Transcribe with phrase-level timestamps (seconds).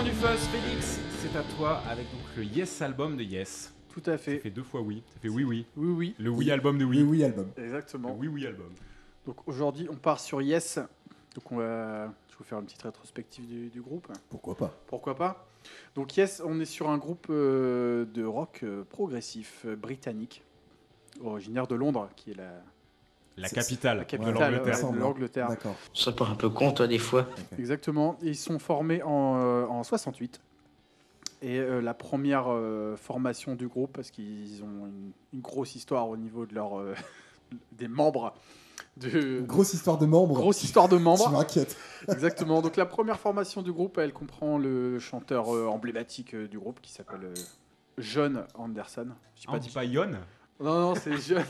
[0.00, 3.74] coin du fuzz, Félix, c'est à toi avec donc le Yes album de Yes.
[3.90, 4.38] Tout à Ça fait.
[4.38, 5.02] fait deux fois oui.
[5.12, 5.66] Ça fait oui oui.
[5.76, 7.18] Oui, oui, Le oui album de Oui, oui.
[7.18, 7.50] oui, album.
[7.56, 8.16] Le exactement.
[8.18, 8.72] oui oui album.
[9.26, 10.78] Donc aujourd'hui, on part sur Yes.
[11.34, 14.08] Donc on va, je vais vous faire une petite rétrospective du, du groupe.
[14.30, 15.46] Pourquoi pas Pourquoi pas
[15.94, 20.42] Donc Yes, on est sur un groupe euh, de rock euh, progressif euh, britannique,
[21.22, 22.62] originaire de Londres, qui est la,
[23.40, 24.84] La capitale, la de capitale l'Angleterre.
[24.84, 25.48] ouais, de l'Angleterre.
[25.48, 25.74] D'accord.
[25.92, 27.26] Tu serais pas un peu con, toi, des fois
[27.58, 28.16] Exactement.
[28.22, 30.40] Ils sont formés en, euh, en 68.
[31.42, 36.08] Et euh, la première euh, formation du groupe, parce qu'ils ont une, une grosse histoire
[36.08, 36.94] au niveau de leur, euh,
[37.72, 38.34] des membres.
[38.96, 40.34] De, Grosse histoire de membres.
[40.34, 41.30] grosse histoire de Tu membres.
[41.30, 41.76] m'inquiètes.
[42.08, 42.60] Exactement.
[42.60, 46.80] Donc la première formation du groupe, elle comprend le chanteur euh, emblématique euh, du groupe
[46.82, 47.34] qui s'appelle euh,
[47.98, 49.08] John Anderson.
[49.36, 50.10] Je sais Ah, pas on dit pas Yon
[50.60, 51.44] Non, non, c'est John.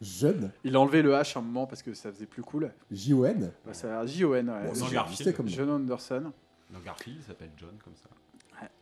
[0.00, 0.50] Jeune.
[0.64, 2.72] Il a enlevé le H un moment parce que ça faisait plus cool.
[2.90, 3.52] J-O-N.
[3.64, 4.50] Bah, un J-O-N.
[4.50, 4.62] ouais.
[4.62, 5.08] Bon, Non, c'est Garfield.
[5.20, 5.52] existé comme nom.
[5.52, 6.32] John Anderson.
[6.70, 8.08] Dans Garfield, il s'appelle John comme ça.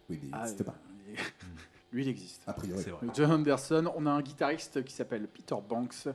[0.09, 0.77] Oui, mais Ah, c'était pas.
[1.93, 2.43] Lui, il existe.
[2.47, 2.83] A priori.
[2.83, 3.07] C'est vrai.
[3.15, 6.09] John Anderson, on a un guitariste qui s'appelle Peter Banks,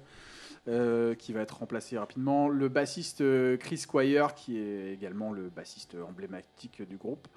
[0.67, 2.47] euh, qui va être remplacé rapidement.
[2.47, 7.27] Le bassiste euh, Chris Squire, qui est également le bassiste emblématique du groupe.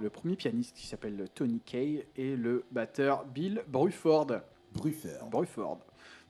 [0.00, 4.28] Le premier pianiste qui s'appelle Tony Kay et le batteur Bill Bruford.
[4.74, 5.78] Bruford.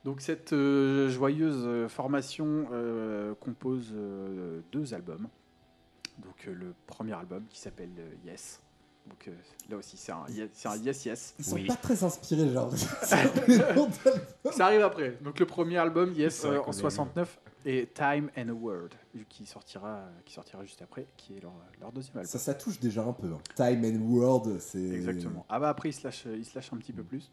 [0.04, 5.28] Donc cette euh, joyeuse euh, formation euh, compose euh, deux albums.
[6.18, 8.60] Donc euh, le premier album qui s'appelle euh, Yes.
[9.08, 9.32] Donc euh,
[9.70, 11.34] là aussi c'est un, yes- c'est un Yes Yes.
[11.38, 11.66] Ils sont Oui.
[11.66, 12.72] pas très inspirés, genre.
[14.52, 15.18] Ça arrive après.
[15.22, 18.88] Donc le premier album, Yes, euh, en est- 69, et Time and a Word,
[19.28, 22.30] qui sortira, qui sortira juste après, qui est leur, leur deuxième album.
[22.30, 23.28] ça, ça touche déjà un peu.
[23.28, 23.38] hein.
[23.56, 24.78] Time and World, c'est.
[24.82, 25.46] Exactement.
[25.48, 27.30] Ah bah après, il se lâche, il se lâche un petit peu plus.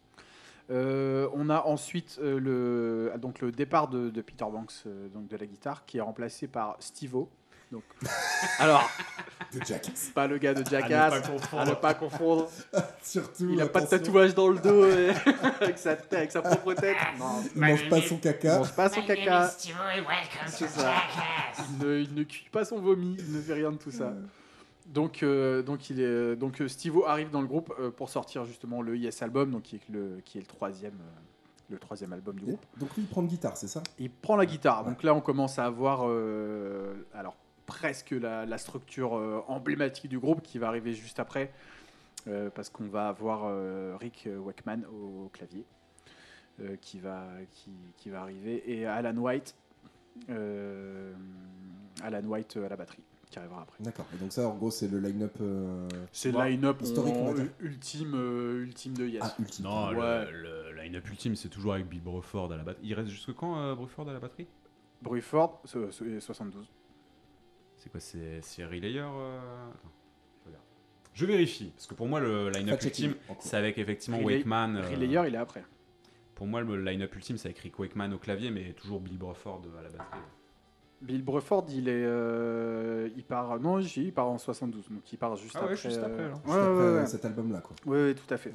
[0.70, 5.26] Euh, on a ensuite euh, le, donc le départ de, de Peter Banks euh, donc
[5.28, 7.28] de la guitare, qui est remplacé par Steve-O.
[7.72, 7.82] Donc,
[8.58, 8.88] alors,
[9.52, 10.10] De Jackass.
[10.14, 11.62] pas le gars de À Jackass, ne pas confondre.
[11.62, 12.48] à ne pas confondre.
[13.02, 13.48] Surtout.
[13.52, 15.10] Il a pas de tatouage dans le dos et-
[15.60, 16.96] avec, sa, tête- avec sa propre tête.
[17.18, 18.58] Non, Il mange pas son il caca.
[18.58, 19.50] mange pas son caca.
[19.64, 19.74] Il
[21.86, 24.12] ne, il ne cuit pas son vomi, il ne fait rien de tout ça.
[24.90, 28.44] Donc, euh, donc, il est, donc euh, Steve-O arrive dans le groupe euh, pour sortir
[28.44, 31.20] justement le Yes Album, donc qui est le, qui est le troisième, euh,
[31.70, 32.66] le troisième album du groupe.
[32.76, 33.82] Donc lui, il prend une guitare, c'est ça?
[34.00, 34.84] Il prend la guitare.
[34.84, 37.36] Donc là, on commence à avoir euh, alors
[37.66, 41.52] presque la, la structure euh, emblématique du groupe qui va arriver juste après,
[42.26, 45.64] euh, parce qu'on va avoir euh, Rick Wakeman au, clavier
[46.60, 49.54] euh, qui va qui, qui va arriver et Alan White,
[50.30, 51.14] euh,
[52.02, 53.76] Alan White à la batterie qui arrivera après.
[53.82, 54.06] D'accord.
[54.14, 55.36] Et donc ça, en gros, c'est le line-up.
[55.40, 57.46] euh, C'est le line-up Historique, on en- dire.
[57.60, 59.22] ultime, euh, ultime de Yes.
[59.24, 59.64] Ah, ultime.
[59.64, 60.30] Non, Ouais.
[60.30, 62.86] le, le line-up ultime, c'est toujours avec Bill Bruford à la batterie.
[62.86, 64.46] Il reste jusque quand, euh, Bruford à la batterie?
[65.02, 66.68] Bruford, so- so- 72.
[67.76, 68.40] C'est quoi C'est
[69.18, 69.38] euh
[69.70, 69.88] Attends,
[70.42, 70.64] je regarde.
[71.14, 74.76] Je vérifie, parce que pour moi, le line-up ultime, c'est avec effectivement Relay- Wakeman.
[74.76, 75.64] euh, Relayer, il est après.
[76.34, 79.62] Pour moi, le line-up ultime, c'est avec Rick Wakeman au clavier, mais toujours Bill Bruford
[79.78, 80.20] à la batterie.
[81.00, 85.34] Bill Bruford, il est, euh, il part, non, il part en 72, donc il part
[85.36, 85.76] juste Ah ouais, après.
[85.76, 86.36] juste après, euh, alors.
[86.44, 87.06] Juste Ouais, après ouais, ouais.
[87.06, 87.76] cet album-là, quoi.
[87.86, 88.52] Ouais, tout à fait.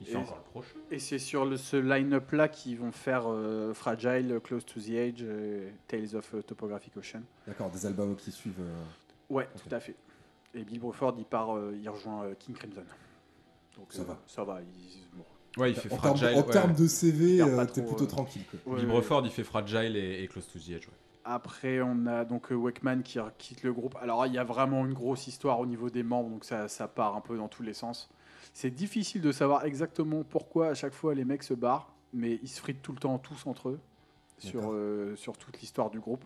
[0.00, 0.74] Il fait encore le prochain.
[0.90, 4.88] Et c'est sur le, ce line-up là qu'ils vont faire euh, Fragile, Close to the
[4.90, 7.20] Edge, et Tales of Topographic Ocean.
[7.46, 8.54] D'accord, des albums qui suivent.
[8.60, 8.82] euh,
[9.30, 9.94] Ouais, tout à fait.
[10.54, 12.82] Et Bill Bruford, il part, euh, il rejoint euh, King Crimson.
[13.76, 14.18] Donc Ça euh, va.
[14.26, 14.60] Ça va.
[14.62, 15.24] il- bon.
[15.62, 16.38] Ouais, il fait En termes, Fragile.
[16.38, 16.52] en ouais.
[16.52, 18.42] termes de CV, euh, t'es plutôt euh, tranquille.
[18.50, 18.72] Quoi.
[18.72, 18.92] Ouais, Bill ouais.
[18.94, 20.88] Bruford, il fait Fragile et, et Close to the Edge.
[21.24, 23.96] Après, on a donc euh, Wakeman qui quitte le groupe.
[24.00, 26.86] Alors, il y a vraiment une grosse histoire au niveau des membres, donc ça, ça
[26.86, 28.10] part un peu dans tous les sens.
[28.52, 32.48] C'est difficile de savoir exactement pourquoi à chaque fois les mecs se barrent, mais ils
[32.48, 33.80] se fritent tout le temps tous entre eux
[34.38, 36.24] sur, euh, sur toute l'histoire du groupe.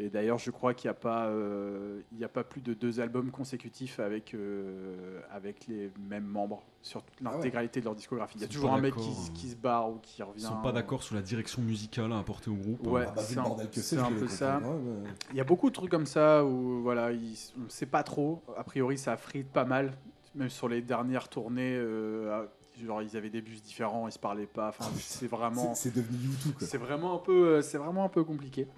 [0.00, 2.72] Et d'ailleurs, je crois qu'il n'y a, pas, euh, il y a pas plus de
[2.72, 7.34] deux albums consécutifs avec, euh, avec les mêmes membres sur Ah ouais.
[7.34, 8.36] l'intégralité de leur discographie.
[8.38, 9.32] Il y a toujours un mec qui, hein.
[9.34, 10.40] qui se barre ou qui revient.
[10.40, 12.86] Ils sont pas d'accord sur la direction musicale à apporter au groupe.
[12.86, 13.06] Ouais.
[13.08, 14.54] Ah bah, c'est le un- bordel que c'est c'est, un peu ça.
[14.58, 17.64] comprends, ouais, mais- Il y a beaucoup de trucs comme ça où voilà, ils, on
[17.64, 18.42] ne sait pas trop.
[18.56, 19.92] A priori, ça frite pas mal.
[20.36, 22.46] Même sur les dernières tournées, euh,
[22.84, 24.68] genre ils avaient des bus différents, ils se parlaient pas.
[24.68, 28.22] Enfin, c'est vraiment, C'est c'est devenu YouTube, c'est vraiment un peu, c'est vraiment un peu
[28.22, 28.68] compliqué.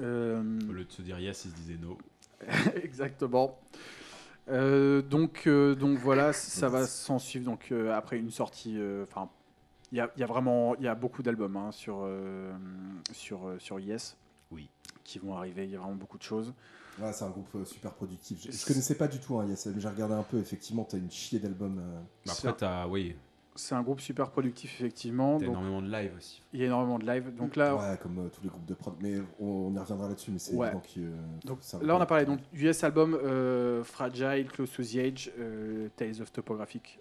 [0.00, 1.98] Euh, Au lieu de se dire yes, ils se disaient no.
[2.82, 3.58] exactement.
[4.48, 7.44] Euh, donc, euh, donc voilà, ça va s'en suivre.
[7.44, 9.28] Donc euh, après une sortie, euh, enfin,
[9.92, 12.52] il y a, il y a vraiment, il y a beaucoup d'albums hein, sur euh,
[13.12, 14.16] sur euh, sur Yes.
[14.50, 14.68] Oui.
[15.04, 15.64] Qui vont arriver.
[15.64, 16.52] Il y a vraiment beaucoup de choses.
[17.00, 18.40] Ouais, c'est un groupe euh, super productif.
[18.42, 20.84] Je, je C'est- connaissais pas du tout, hein, Yes, mais j'ai regardé un peu, effectivement,
[20.84, 21.78] t'as une chier d'albums.
[21.78, 22.00] euh,
[22.32, 23.14] Ça- Après, t'as, oui,
[23.60, 25.38] C'est un groupe super productif, effectivement.
[25.38, 26.42] T'as Donc, énormément de live aussi.
[26.52, 27.34] il y a énormément de live.
[27.36, 28.94] Donc là, Ouais, comme euh, tous les groupes de prod.
[29.02, 30.72] Mais on, on y reviendra là-dessus, mais c'est Ouais.
[30.98, 34.94] euh, Donc, un là, on a parlé donc US album euh, Fragile, Close to the
[34.96, 37.00] Edge, euh, Tales of Topographic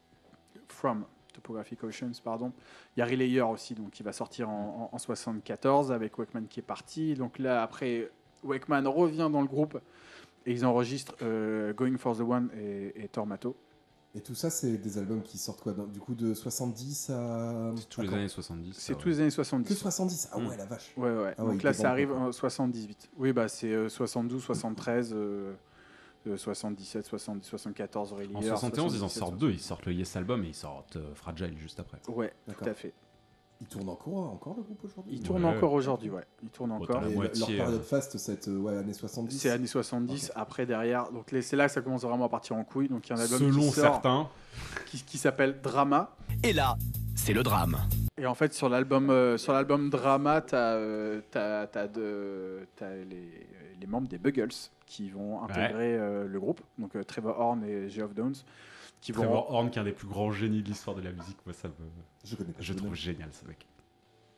[0.67, 2.51] from Topographic Oceans, pardon.
[2.95, 6.47] Il y a Relayer aussi, donc qui va sortir en, en, en 74 avec Wakeman
[6.47, 7.13] qui est parti.
[7.13, 8.11] Donc là, après,
[8.43, 9.79] Wakeman revient dans le groupe
[10.45, 13.55] et ils enregistrent euh, Going for the One et, et Tormato.
[14.19, 17.71] Et tout ça, c'est des albums qui sortent quoi dans- Du coup, de 70 à.
[17.77, 18.73] C'est tous à les années 70.
[18.77, 19.11] C'est tous ouais.
[19.11, 19.75] les années Que 70.
[19.75, 20.47] 70 Ah Mm.
[20.47, 20.91] ouais, la vache.
[20.97, 21.33] Ouais, ouais.
[21.37, 23.09] Ah ouais, donc là, ça arrive en 78.
[23.17, 25.53] Oui, bah c'est euh, 72, 73, euh,
[26.27, 28.35] euh, 77, 70, 74 Relayer.
[28.35, 29.51] En 71, ils en 77, sortent deux.
[29.51, 31.99] Ils sortent le Yes Album et ils sortent euh, Fragile juste après.
[32.09, 32.91] Ouais, tout à fait.
[33.61, 35.55] Ils tournent encore, encore le groupe aujourd'hui Il tourne Ouais.
[35.57, 36.23] encore aujourd'hui, ouais.
[36.41, 37.03] Il tourne encore.
[37.05, 40.29] Et moitié, leur période euh, faste, c'est euh, ouais, années 70 C'est années 70.
[40.29, 40.31] Ok.
[40.35, 42.87] Après, derrière, donc c'est là que ça commence vraiment à partir en couille.
[42.87, 44.29] Donc il y a un album Selon qui sort certains,
[44.85, 46.15] qui, qui s'appelle Drama.
[46.43, 46.77] Et là,
[47.15, 47.77] c'est le drame.
[48.17, 51.65] Et en fait, sur l'album, euh, sur l'album Drama, t'as, euh, t'as
[53.09, 53.47] les,
[53.79, 54.49] les membres des Buggles
[54.85, 56.61] qui vont intégrer euh, le groupe.
[56.77, 58.35] Donc euh, Trevor Horn et Geoff Downs
[59.01, 59.23] qui vont.
[59.23, 61.53] Trevor Horn, qui est un des plus grands génies de l'histoire de la musique, moi
[61.53, 61.73] ça me.
[62.23, 62.61] Je connais pas.
[62.61, 63.65] Je trouve génial ce mec.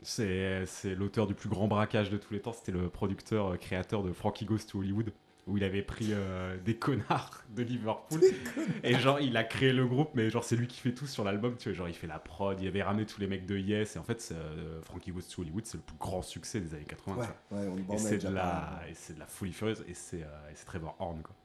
[0.03, 2.53] C'est c'est l'auteur du plus grand braquage de tous les temps.
[2.53, 5.13] C'était le producteur, euh, créateur de Frankie Goes to Hollywood,
[5.47, 8.21] où il avait pris euh, des connards de Liverpool.
[8.83, 11.23] et genre, il a créé le groupe, mais genre, c'est lui qui fait tout sur
[11.23, 11.55] l'album.
[11.57, 13.95] Tu vois, genre, il fait la prod, il avait ramené tous les mecs de Yes.
[13.95, 16.85] Et en fait, euh, Frankie Goes to Hollywood, c'est le plus grand succès des années
[16.85, 17.15] 80.
[17.15, 18.91] Ouais, ouais, on, Et c'est de, la, parlé.
[18.91, 19.83] et c'est de la folie furieuse.
[19.87, 21.35] Et c'est euh, et c'est Trevor Horn, quoi.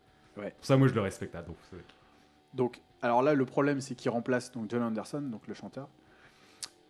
[0.43, 0.51] Ouais.
[0.51, 1.57] Pour ça, moi, je le respecte à donc.
[2.53, 5.89] Donc, alors là, le problème, c'est qu'il remplace donc John Anderson, donc le chanteur,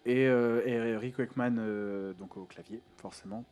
[0.05, 3.45] et, euh, et Rick Wakeman euh, donc au clavier, forcément.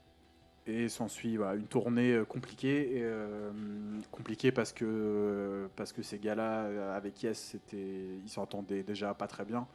[0.67, 3.51] Et s'ensuit voilà, une tournée euh, compliquée, et, euh,
[4.11, 9.45] compliquée parce que parce que ces gars-là avec Yes, c'était, ils s'entendaient déjà pas très
[9.45, 9.67] bien.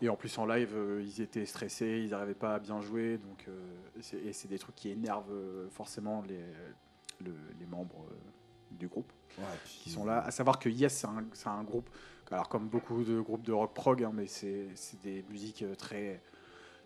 [0.00, 3.46] Et en plus en live, ils étaient stressés, ils n'arrivaient pas à bien jouer, donc
[4.24, 6.40] et c'est- des trucs qui énervent forcément les,
[7.22, 8.06] le- les membres
[8.70, 10.20] du groupe Ouais, qui sont là.
[10.24, 11.90] À savoir que Yes, c'est un, c'est un groupe,
[12.30, 14.68] alors comme beaucoup de groupes de rock prog, hein, mais c'est
[15.02, 16.20] des musiques euh, très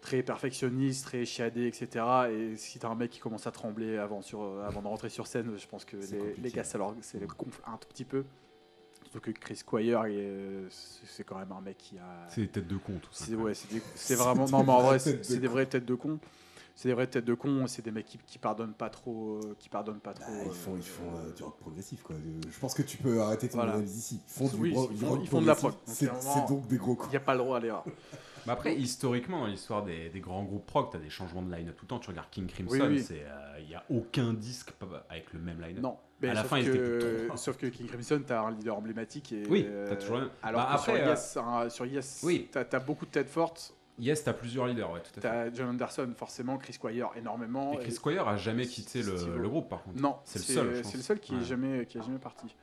[0.00, 2.04] très perfectionnistes, très chiadées, etc.
[2.30, 5.08] Et si t'as un mec qui commence à trembler avant, sur, euh, avant de rentrer
[5.08, 7.88] sur scène, je pense que les, les gars, ça leur c'est les gonfle un tout
[7.88, 8.24] petit peu.
[9.10, 12.26] Surtout que Chris Squire, est- c'est quand même un mec qui a.
[12.28, 13.24] C'est des têtes de con, tout ça.
[13.24, 15.94] C'est ouais, des- vraiment non mais en vrai c'est de c'est des vraies têtes de
[15.94, 16.18] con.
[16.76, 17.66] C'est des vraies têtes de con.
[17.68, 20.30] C'est des mecs qui, qui pardonnent pas trop, euh, qui pardonnent pas trop.
[20.32, 22.16] Bah, ils euh, font, ils font euh, du rock progressif quoi.
[22.16, 23.74] Euh, Je pense que tu peux arrêter ton Voilà.
[23.74, 24.20] analyse ici.
[24.26, 25.72] Ils font du, Oui, bro- ils du font- rock ils font de la prog.
[25.86, 26.06] C'est
[26.48, 27.08] Donc, des gros Il cons.
[27.10, 27.84] n'y a pas le droit à l'erreur.
[28.46, 31.76] Mais après, historiquement, dans l'histoire des, des grands groupes prog, t'as des changements de line-up
[31.76, 31.98] tout le temps.
[31.98, 33.02] Tu regardes King Crimson, Oui, oui.
[33.02, 34.72] c'est, euh, il n'y a aucun disque
[35.08, 35.82] avec le même line-up.
[35.82, 35.96] Non.
[36.20, 39.32] Mais À la sauf fin, que, sauf que King Crimson, t'as un leader emblématique.
[39.32, 41.86] Et, Oui, euh, t'as toujours un- Alors Bah, que après, sur, euh, Yes, un- sur
[41.86, 42.48] Yes, Oui.
[42.52, 43.72] t'as as beaucoup de têtes fortes.
[43.98, 45.20] Yes, t'as plusieurs leaders, ouais, tout à fait.
[45.20, 47.74] T'as John Anderson, forcément, Chris Squire, énormément.
[47.74, 50.00] Et Chris Squire a jamais quitté le, groupe, par contre.
[50.00, 50.84] Non, C'est le seul.
[50.84, 51.44] C'est le seul qui est Ouais.
[51.44, 52.54] jamais, qui est jamais parti.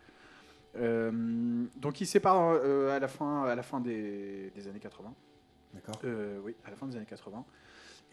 [0.77, 5.13] Euh, donc il sépare euh, à la fin, à la fin des, des années 80.
[5.73, 5.95] D'accord.
[6.05, 7.45] Euh, oui, à la fin des années 80.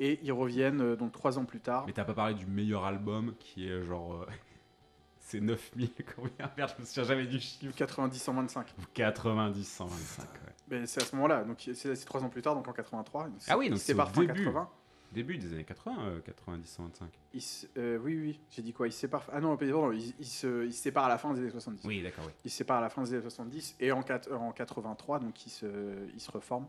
[0.00, 1.84] Et ils reviennent euh, donc trois ans plus tard.
[1.86, 4.12] Mais t'as pas parlé du meilleur album qui est genre.
[4.22, 4.26] euh,
[5.20, 7.74] c'est 9000, combien Merde, je me souviens jamais du chiffre.
[7.76, 8.64] 90-125.
[8.94, 10.47] 90, 125, ouais.
[10.86, 13.28] C'est à ce moment-là, donc c'est trois ans plus tard, donc en 83.
[13.48, 14.44] Ah oui, donc c'est au début.
[14.44, 14.68] 80.
[15.10, 17.08] Début des années 80, euh, 90, 125.
[17.32, 18.86] Ils se- euh, oui, oui, j'ai dit quoi?
[18.86, 19.24] Ils se séparent.
[19.32, 21.86] Ah non, pardon, ils, ils se, ils se séparent à la fin des années 70.
[21.86, 22.32] Oui, d'accord, oui.
[22.44, 25.46] Ils se séparent à la fin des années 70 et en, quat- en 83, donc
[25.46, 25.66] ils se,
[26.12, 26.66] ils se reforment.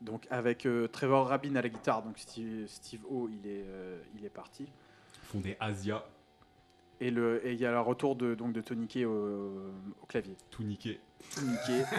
[0.00, 4.00] Donc avec euh, Trevor Rabin à la guitare, donc Steve, Steve O, il est, euh,
[4.16, 4.62] il est parti.
[4.64, 6.02] Ils font des Asia,
[7.02, 10.06] Et le- et il y a le retour de, donc de Tony Kay au, au
[10.08, 10.36] clavier.
[10.50, 10.98] tout niqué.
[11.66, 11.84] Kay.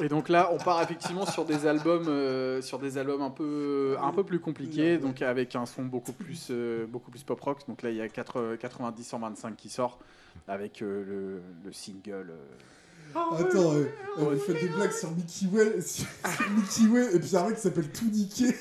[0.00, 3.96] Et donc là, on part effectivement sur des albums, euh, sur des albums un peu,
[4.00, 7.66] un peu plus compliqués, donc avec un son beaucoup plus, euh, beaucoup plus pop rock.
[7.66, 9.98] Donc là, il y a 90-125 qui sort
[10.46, 12.30] avec euh, le, le single.
[12.30, 17.16] euh, Attends, euh, euh, vous faites des blagues sur Mickey Way, sur, sur Mickey Way,
[17.16, 18.54] et puis un mec qui s'appelle Tout Niqué.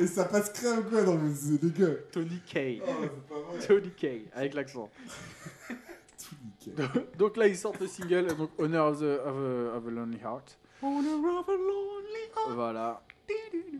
[0.00, 2.10] et ça passe crème quoi, non mais c'est.
[2.10, 2.82] Tony Kay.
[3.30, 3.34] Oh.
[3.68, 4.90] Tony Kay, avec l'accent.
[7.18, 10.18] Donc là, ils sortent le single, donc Honor of, the, of, a, of a Lonely
[10.22, 10.58] Heart.
[12.54, 13.02] Voilà.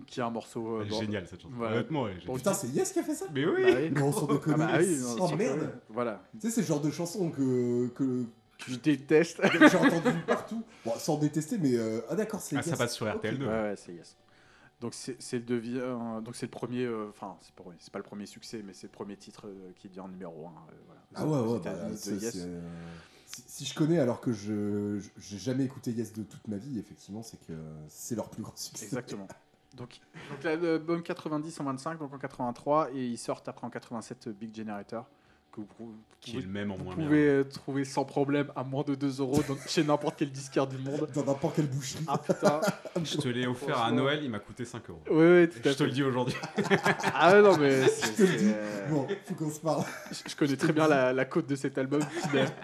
[0.07, 0.77] Qui est un morceau.
[0.81, 0.85] euh.
[0.85, 1.55] Génial cette chanson.
[1.57, 1.77] Voilà.
[1.77, 2.37] Honnêtement, ouais, Bon, génial.
[2.39, 3.91] Putain, c'est Yes qui a fait ça Mais oui Bah oui.
[3.91, 4.57] Non, sans déconner.
[4.61, 6.23] Ah bah oui, non, oh merde Voilà.
[6.35, 8.25] Tu sais, c'est le genre de chanson que, que,
[8.69, 9.41] Je déteste.
[9.41, 10.63] que j'ai entendu partout.
[10.85, 11.75] Bon, sans détester, mais.
[11.75, 12.79] euh, Ah d'accord, c'est Ah, ça Yes.
[12.79, 13.25] passe sur Ok.
[13.25, 13.41] RTL2.
[13.43, 14.17] Ouais, ouais, c'est yes.
[14.83, 17.93] Donc c'est c'est le devi- euh, donc c'est le premier, euh, enfin c'est pas, c'est
[17.93, 20.53] pas le premier succès, mais c'est le premier titre euh, qui devient numéro 1
[21.15, 22.35] Ah ouais, ouais, bah, de Yes.
[22.37, 22.61] euh,
[23.27, 26.81] Si, si je connais alors que je j'ai jamais écouté Yes de toute ma vie,
[26.81, 27.53] effectivement, c'est que
[27.89, 28.85] c'est leur plus grand succès.
[28.85, 29.29] Exactement.
[29.75, 34.27] Donc, donc l'album 90 en 25, donc en 83, et ils sortent après en 87
[34.27, 35.09] euh, Big Generator,
[35.53, 37.51] que vous, Qui est le même en vous moins pouvez bien.
[37.53, 41.09] trouver sans problème à moins de 2 euros dans- chez n'importe quel disquaire du monde.
[41.15, 42.05] Dans n'importe quelle boucherie.
[42.09, 42.61] Ah putain,
[43.05, 43.91] Je te l'ai offert à.
[43.93, 45.03] Noël, il m'a coûté 5 euros.
[45.11, 46.35] oui, oui, tout à Je te le dis aujourd'hui.
[47.15, 48.53] Ah non, mais Je te le dis.
[48.91, 49.85] Bon, faut qu'on se parle.
[50.11, 52.01] je- je connais très bien la, la cote de cet album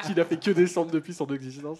[0.06, 1.78] qui n'a, fait que descendre depuis son existence.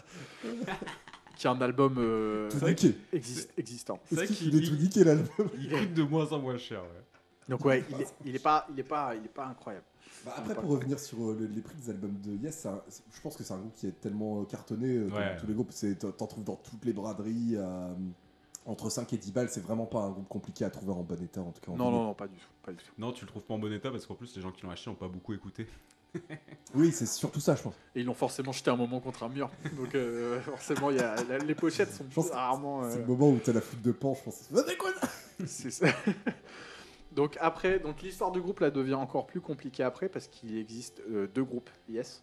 [1.37, 2.97] Qui est un album euh, Tout niqué.
[3.15, 3.99] exist- existant.
[4.09, 6.81] C'est vrai qu'il est tout niqué l'album il coûte de moins en moins cher.
[6.83, 7.03] ouais.
[7.49, 9.85] Donc ouais, il est, il est pas, il est pas, il est pas incroyable.
[10.25, 12.83] Bah, Après, pour revenir sur euh, le- les prix des albums de Yes, un-
[13.15, 15.35] je pense que c'est un groupe qui est tellement euh, cartonné euh, Ouais.
[15.35, 15.73] dans tous les groupes.
[15.73, 17.55] c'est- T'en trouves dans toutes les braderies.
[17.57, 17.89] euh,
[18.67, 21.23] entre 5 et 10 balles, c'est vraiment pas un groupe compliqué à trouver en bon
[21.23, 21.73] état, en tout cas.
[21.73, 22.93] en Non, non, non, pas du tout, pas du tout.
[22.99, 24.71] Non, tu le trouves pas en bon état parce qu'en plus, les gens qui l'ont
[24.71, 25.67] acheté n'ont pas beaucoup écouté.
[26.75, 27.75] Oui, c'est surtout ça, je pense.
[27.95, 29.51] Et ils l'ont forcément jeté un moment contre un mur.
[29.77, 32.85] Donc euh, forcément, il y a, la- les pochettes sont pense que rarement.
[32.85, 34.49] euh, C'est le moment où t'as la foot de pan, je pense.
[34.51, 34.91] Vas-y, quoi
[35.47, 35.87] c'est ça.
[37.19, 41.03] donc après, donc l'histoire du groupe là devient encore plus compliquée après parce qu'il existe
[41.11, 41.69] euh, deux groupes.
[41.89, 42.23] Yes.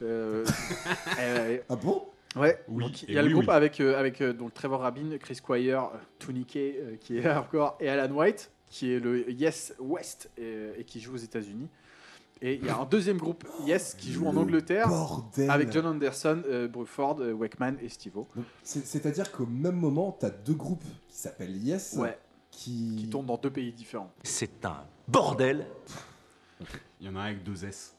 [0.00, 0.44] Euh,
[1.20, 2.06] euh, Ah bon?
[2.36, 2.56] Ouais.
[2.68, 3.54] Oui, donc il y a le oui, groupe oui.
[3.54, 7.22] avec euh, avec euh, donc Trevor Rabin, Chris Squire, euh, Tony Kay, euh, qui est
[7.22, 11.18] là encore et Alan White qui est le Yes West et, et qui joue aux
[11.18, 11.68] États-Unis.
[12.42, 14.88] Et il y a un deuxième groupe Yes qui joue en Le Angleterre.
[14.88, 18.28] Bordel Avec John Anderson, euh, Bruford, euh, Wakeman et Steve-O.
[18.36, 22.18] Donc, c'est- C'est-à-dire qu'au même moment, t'as deux groupes qui s'appellent Yes, Ouais,
[22.56, 22.96] qui...
[22.98, 24.10] qui tournent dans deux pays différents.
[24.22, 25.66] C'est un bordel.
[27.00, 27.94] Il y en a un avec deux S.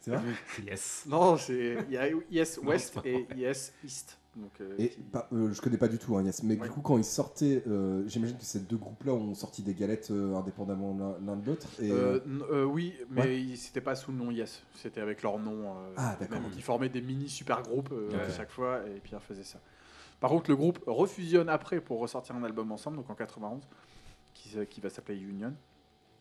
[0.00, 0.22] C'est vrai?
[0.66, 1.04] Yes.
[1.08, 4.18] Non, c'est il y a Yes West et Yes East.
[4.34, 6.66] Donc, euh, Et qui- pas- euh, je connais pas du tout hein, Yes, mais Ouais.
[6.66, 10.10] du coup quand ils sortaient, euh, j'imagine que ces deux groupes-là ont sorti des galettes
[10.10, 11.66] euh, indépendamment l'un- de l'autre.
[11.80, 13.40] Et Euh, euh, euh, oui, mais Ouais.
[13.40, 15.62] ils- c'était pas sous le nom Yes, c'était avec leur nom.
[15.76, 16.40] euh, Ah, d'accord.
[16.40, 16.50] même.
[16.56, 19.60] Ils formaient des mini super groupes euh, à chaque fois et puis ils faisaient ça.
[20.18, 23.62] Par contre, le groupe refusionne après pour ressortir un album ensemble, donc en 91,
[24.52, 25.54] qui, s- qui va s'appeler Union.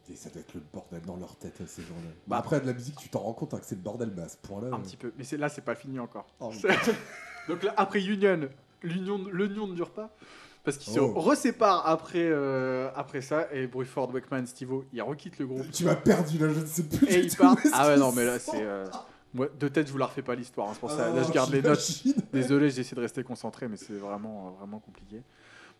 [0.09, 2.09] et ça doit être le bordel dans leur tête euh, ces gens-là.
[2.27, 4.23] Bah, après de la musique, tu t'en rends compte hein, que c'est le bordel, mais
[4.23, 4.67] à ce point-là.
[4.71, 6.27] Un euh, petit peu, mais là, c'est pas fini encore.
[6.39, 6.51] oh,
[7.47, 8.49] Donc là, après Union,
[8.83, 10.15] l'union, l'union ne dure pas.
[10.63, 11.13] Parce qu'ils Oh.
[11.15, 15.71] se reséparent après, euh, après ça, et Bruford, Wakeman, Steve-O, ils requittent le groupe.
[15.71, 17.07] Tu m'as perdu là, je ne sais plus.
[17.07, 17.59] Et ils partent.
[17.73, 18.61] Ah ouais, non, mais là, c'est.
[18.61, 18.85] euh,
[19.33, 20.67] Moi, de tête, je vous la refais pas l'histoire.
[20.69, 21.07] hein, c'est pour ça.
[21.11, 22.03] Ah, là, je garde les notes.
[22.31, 25.23] Désolé, j'essaie de rester concentré, mais c'est vraiment, euh, vraiment compliqué.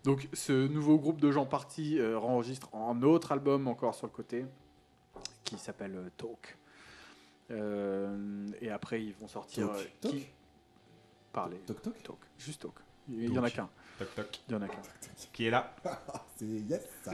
[0.04, 4.12] Donc, ce nouveau groupe de gens partis euh, enregistre un autre album encore sur le
[4.12, 4.44] côté,
[5.44, 6.56] qui s'appelle euh, Talk.
[7.50, 9.68] Euh, et après, ils vont sortir.
[9.68, 9.78] Talk.
[9.80, 10.26] euh, Talk qui...
[11.32, 11.58] Parler.
[11.66, 12.02] Toc toc.
[12.02, 12.18] Talk.
[12.38, 12.74] Juste Talk.
[13.08, 13.54] Il y en a Talk.
[13.54, 13.68] qu'un.
[13.98, 14.40] Toc toc.
[14.48, 14.82] Il y en a qu'un.
[15.32, 15.74] Qui est là?
[16.36, 16.82] C'est Yes.
[17.04, 17.12] ça.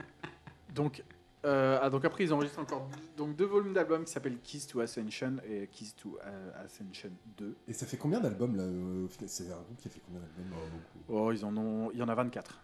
[0.74, 1.02] Donc,
[1.46, 4.80] euh, ah, donc après, ils enregistrent encore donc, deux volumes d'albums qui s'appellent Keys to
[4.80, 7.56] Ascension et Keys to euh, Ascension 2.
[7.68, 9.28] Et ça fait combien d'albums là euh, au final?
[9.28, 11.04] C'est un groupe qui a fait combien d'albums beaucoup?
[11.08, 12.60] Oh, ils en ont, il y en a 24.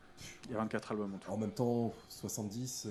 [0.47, 1.31] Il y a 24 albums en tout.
[1.31, 2.87] En même temps, 70.
[2.87, 2.91] euh,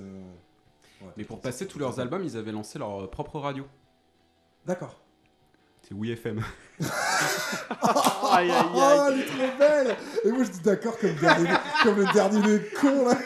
[1.02, 3.66] ouais, Mais pour 70, passer tous leurs albums, ils avaient lancé leur propre radio.
[4.66, 5.00] D'accord.
[5.82, 6.42] C'est WeFM.
[8.32, 9.14] Aïe, aïe, Oh, aïe.
[9.14, 11.50] elle est trop belle Et moi je dis d'accord comme, le dernier,
[11.84, 13.18] comme le dernier des cons là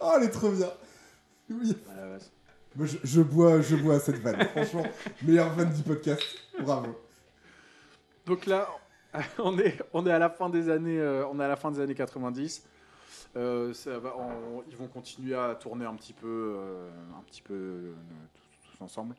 [0.00, 0.68] Oh, elle est trop bien
[1.50, 1.76] Oui.
[2.80, 4.42] Je, je bois, je bois à cette vanne.
[4.52, 4.86] Franchement,
[5.22, 6.22] meilleure vanne du podcast.
[6.60, 6.98] Bravo.
[8.26, 8.68] Donc là,
[9.38, 11.70] on est, on est à la fin des années, euh, on est à la fin
[11.70, 12.66] des années 90.
[13.36, 17.42] Euh, ça va, on- ils vont continuer à tourner un petit peu, euh, un petit
[17.42, 17.92] peu euh,
[18.34, 19.14] tous, tous ensemble.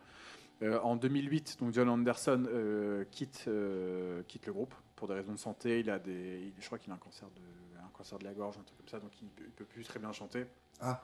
[0.61, 5.33] Euh, en 2008, donc John Anderson euh, quitte, euh, quitte le groupe pour des raisons
[5.33, 5.79] de santé.
[5.81, 6.11] Il a des,
[6.47, 8.77] il- je crois qu'il a un cancer de, un cancer de la gorge, un truc
[8.79, 10.45] comme ça, donc il, peut- il peut plus très bien chanter.
[10.81, 11.01] Ah.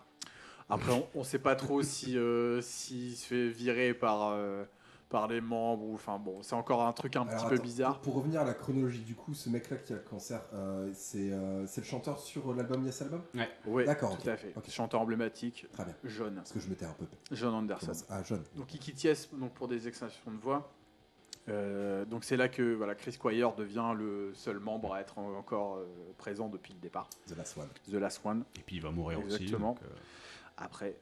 [0.72, 4.63] Après, on, on sait pas trop si euh, s'il se fait virer par euh,
[5.10, 7.96] par les membres ou enfin bon, c'est encore un truc un Alors, petit peu bizarre.
[8.00, 10.42] Pour, pour revenir à la chronologie du coup, ce mec là qui a le cancer,
[10.54, 13.22] euh, c'est euh, c'est le chanteur sur l'album Yes Album?
[13.66, 14.54] Oui, D'accord, tout à fait.
[14.70, 15.96] Chanteur emblématique, Très bien.
[16.06, 17.06] jeune, Parce que je m'étais un peu.
[17.34, 17.92] John Anderson.
[18.10, 18.44] Ah, jeune.
[18.56, 20.72] Donc il quitte Yes donc pour des extensions de voix.
[21.50, 25.34] Euh, donc c'est là que voilà, Chris Squire devient le seul membre à être en-
[25.36, 25.86] encore euh,
[26.18, 27.10] présent depuis le départ.
[27.28, 27.68] The Last One.
[27.90, 28.44] The Last One.
[28.58, 29.44] Et puis il va mourir aussi.
[29.44, 29.75] Exactement.
[30.62, 30.96] Après.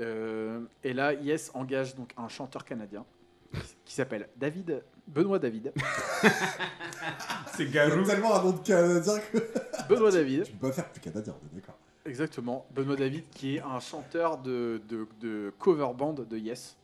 [0.00, 3.04] Euh, et là, Yes engage donc un chanteur canadien
[3.84, 5.72] qui s'appelle David Benoît David.
[7.56, 8.04] C'est Garou.
[8.04, 9.38] tellement un nom de canadien que.
[9.88, 10.44] Benoît David.
[10.44, 11.78] Tu peux pas faire plus canadien, on est d'accord.
[12.04, 12.66] Exactement.
[12.74, 16.76] Benoît David, qui est un chanteur de, de, de cover band de Yes.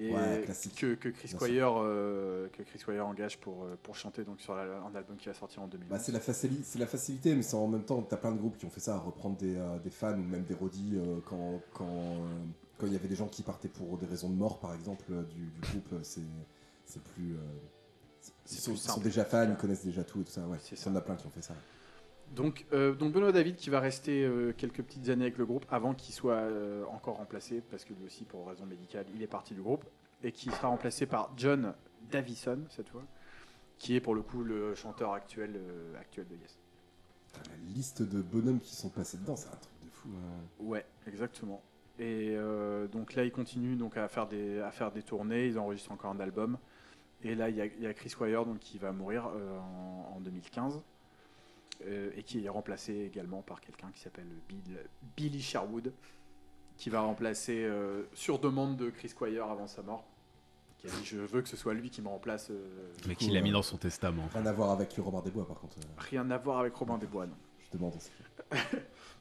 [0.00, 0.44] Et Ouais,
[0.76, 4.54] que, que, Chris Squire, euh, que Chris Squire engage pour, euh, pour chanter donc, sur
[4.54, 5.88] la- un album qui va sortir en 2000.
[5.88, 8.38] Bah, c'est la, facili- c'est la facilité, mais c'est en même temps, t'as plein de
[8.38, 10.92] groupes qui ont fait ça, à reprendre des, euh, des fans ou même des rodis
[10.96, 12.38] euh, quand quand euh,
[12.78, 15.04] quand il y avait des gens qui partaient pour des raisons de mort, par exemple,
[15.30, 16.20] du, du groupe, c'est
[16.84, 17.36] c'est plus
[18.50, 20.46] Ils sont, plus déjà fans, ils connaissent déjà tout et tout ça.
[20.46, 21.54] Ouais, il y en a plein qui ont fait ça.
[22.34, 25.64] Donc, euh, donc Benoît David qui va rester euh, quelques petites années avec le groupe
[25.70, 29.26] avant qu'il soit euh, encore remplacé, parce que lui aussi, pour raison médicale, il est
[29.28, 29.84] parti du groupe,
[30.22, 31.74] et qui sera remplacé par John
[32.10, 33.02] Davison, cette fois,
[33.78, 36.58] qui est pour le coup le chanteur actuel, euh, actuel de Yes.
[37.50, 40.08] La liste de bonhommes qui sont passés dedans, c'est un truc de fou.
[40.14, 40.44] hein.
[40.60, 41.62] Ouais, exactement.
[41.98, 45.46] Et euh, donc là, ils continuent donc à faire des à faire des tournées.
[45.46, 46.56] Ils enregistrent encore un album.
[47.22, 50.14] Et là, il y a, il y a Chris Wire donc qui va mourir en,
[50.16, 50.80] en 2015
[51.86, 54.78] euh, et qui est remplacé également par quelqu'un qui s'appelle Bill,
[55.16, 55.92] Billy Sherwood,
[56.76, 60.04] qui va remplacer euh, sur demande de Chris Squire avant sa mort.
[60.78, 62.50] Qui a dit je veux que ce soit lui qui me remplace.
[62.50, 64.28] euh, Mais qui l'a mis dans son testament.
[64.32, 65.76] Rien à voir avec Robert Desbois, par contre.
[65.98, 67.26] rien à voir avec Robin des Bois.
[67.26, 67.34] non.
[67.58, 68.10] je demande aussi.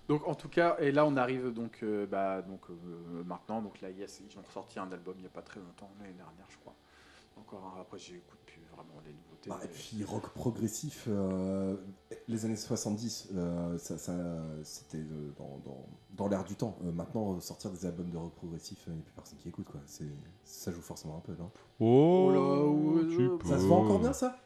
[0.08, 3.82] Donc en tout cas, et là on arrive donc, euh, bah, donc euh, maintenant, donc
[3.82, 6.46] là yes, ils ont sorti un album il n'y a pas très longtemps, l'année dernière
[6.50, 6.74] je crois.
[7.40, 9.50] Encore un, après j'écoute plus vraiment les nouveautés.
[9.50, 11.78] Bah, et puis rock progressif, euh,
[12.28, 14.14] les années 70, euh, ça, ça-
[14.64, 16.78] c'était euh, dans, dans, dans l'air du temps.
[16.84, 19.50] Euh, maintenant, euh, sortir des albums de rock progressif, il n'y a plus personne qui
[19.50, 19.68] écoute.
[19.72, 19.80] Quoi.
[19.86, 20.10] C'est,
[20.44, 21.50] ça joue forcément un peu, non?
[21.80, 23.48] Oh, Oh là, ouais, tu peux.
[23.48, 24.38] Ça se vend encore bien, ça?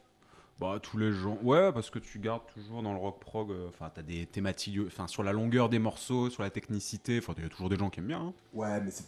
[0.60, 1.38] Bah tous les gens.
[1.42, 3.50] Ouais, parce que tu gardes toujours dans le rock prog.
[3.50, 4.78] euh, Enfin, t'as des thématiques.
[4.86, 7.18] Enfin, sur la longueur des morceaux, sur la technicité.
[7.18, 8.20] Enfin, il y a toujours des gens qui aiment bien.
[8.20, 8.32] hein.
[8.54, 9.06] Ouais, mais c'est,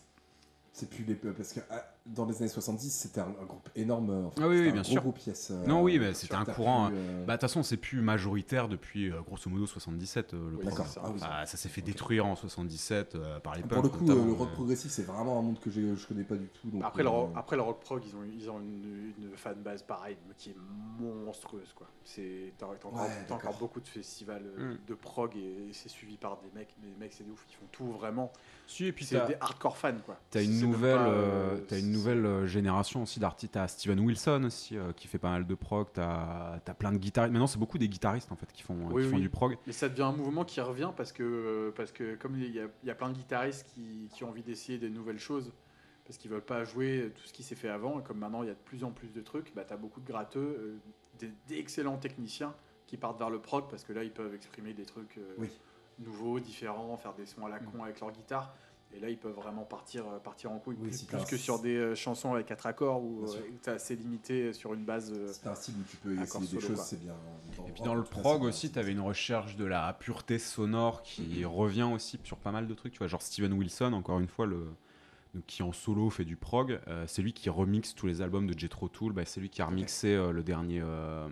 [0.73, 1.14] c'est plus les.
[1.14, 4.11] Parce que ah, dans les années 70, c'était un, un groupe énorme.
[4.11, 5.01] euh, enfin, Ah oui, oui, un bien gros sûr.
[5.01, 7.63] groupe, yes, euh, Non, oui, mais sur c'était un courant, euh, Bah, de toute façon,
[7.63, 10.35] c'est plus majoritaire depuis grosso modo 77.
[10.35, 10.65] euh, le Oui.
[10.67, 10.87] D'accord.
[10.97, 14.11] Ah oui, Enfin, ça s'est fait détruire en 77 euh, par les Pour le coup,
[14.11, 16.69] euh, le rock progressif, c'est vraiment un monde que je connais pas du tout.
[16.71, 19.31] donc, Après, le, euh, ro- après le rock prog, ils ont, ils ont une, une
[19.37, 20.57] fanbase pareille, mais qui est
[21.01, 21.73] monstrueuse.
[21.75, 21.87] quoi.
[22.05, 24.75] C'est, t'as, t'as encore, Ouais, t'as encore beaucoup de festivals Mm.
[24.87, 27.55] de prog et, c'est suivi par des mecs, mais les mecs c'est des ouf, ils
[27.55, 28.31] font tout vraiment.
[28.67, 29.93] Si, et puis c'est t'as- des hardcore fans.
[30.05, 30.19] quoi.
[30.31, 30.99] T'as une nouvelle,
[31.67, 33.55] t'as une nouvelle euh, génération aussi d'artistes.
[33.55, 35.89] T'as Steven Wilson aussi euh, qui fait pas mal de prog.
[35.93, 37.33] T'as as plein de guitaristes.
[37.33, 39.23] Maintenant, c'est beaucoup des guitaristes en fait qui font, euh, Oui, qui font oui.
[39.23, 39.57] du prog.
[39.67, 42.91] Mais ça devient un mouvement qui revient parce que, parce que comme il y y
[42.91, 45.53] a plein de guitaristes qui, qui ont envie d'essayer des nouvelles choses,
[46.05, 48.47] parce qu'ils veulent pas jouer tout ce qui s'est fait avant, et comme maintenant il
[48.47, 50.81] y a de plus en plus de trucs, bah, tu as beaucoup de gratteux,
[51.23, 52.55] euh, d'excellents techniciens
[52.87, 55.49] qui partent vers le prog parce que là ils peuvent exprimer des trucs Oui.
[55.99, 58.55] nouveaux, différents, faire des sons à la con avec leur guitare.
[58.94, 61.74] Et là, ils peuvent vraiment partir, euh, partir en couille, Oui, plus, que sur des
[61.74, 63.26] euh, chansons avec quatre accords où
[63.62, 65.12] tu es assez limité sur une base.
[65.12, 67.16] euh, C'est un style où tu peux essayer des choses, c'est bien.
[67.66, 71.44] Et puis dans le prog c'est- aussi, t'avais une recherche de la pureté sonore qui
[71.44, 72.92] revient aussi sur pas mal de trucs.
[72.92, 74.68] Tu vois, genre Steven Wilson, encore une fois, le
[75.48, 76.78] qui en solo fait du prog.
[76.87, 79.12] euh, c'est lui qui remixe tous les albums de Jethro Tull.
[79.12, 81.26] Bah, c'est lui qui a remixé euh, le dernier, euh,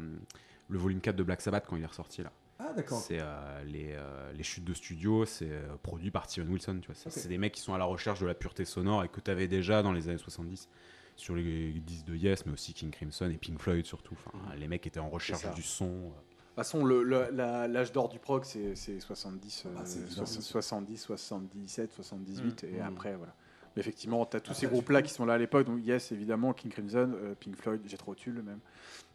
[0.69, 2.33] le volume 4 de Black Sabbath quand il est ressorti là.
[2.65, 3.01] Ah, d'accord.
[3.01, 6.79] C'est euh, les, euh, les chutes de studio, c'est euh, produit par Steven Wilson.
[6.81, 9.09] Tu vois, c'est des mecs qui sont à la recherche de la pureté sonore et
[9.09, 10.69] que tu avais déjà dans les années 70
[11.17, 14.17] sur les disques de Yes, mais aussi King Crimson et Pink Floyd surtout.
[14.27, 15.87] Enfin, les mecs étaient en recherche du son.
[15.87, 15.89] euh.
[16.09, 19.83] De toute façon, le- le- la- l'âge d'or du prog, c'est c'est 70, euh, Ah,
[19.87, 20.27] c'est soix- évident.
[20.27, 22.83] 70, 77, 78, et Mm.
[22.83, 23.35] après, voilà.
[23.75, 25.67] Mais effectivement, tu as tous ces groupes-là qui sont là à l'époque.
[25.67, 28.61] Donc, yes, évidemment, King Crimson, euh, Pink Floyd, Jethro Tull même,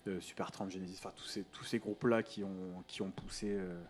[0.08, 3.48] euh, Supertramp, Genesis, enfin, tous ces, tous ces groupes-là qui ont, qui ont poussé.
[3.52, 3.82] euh,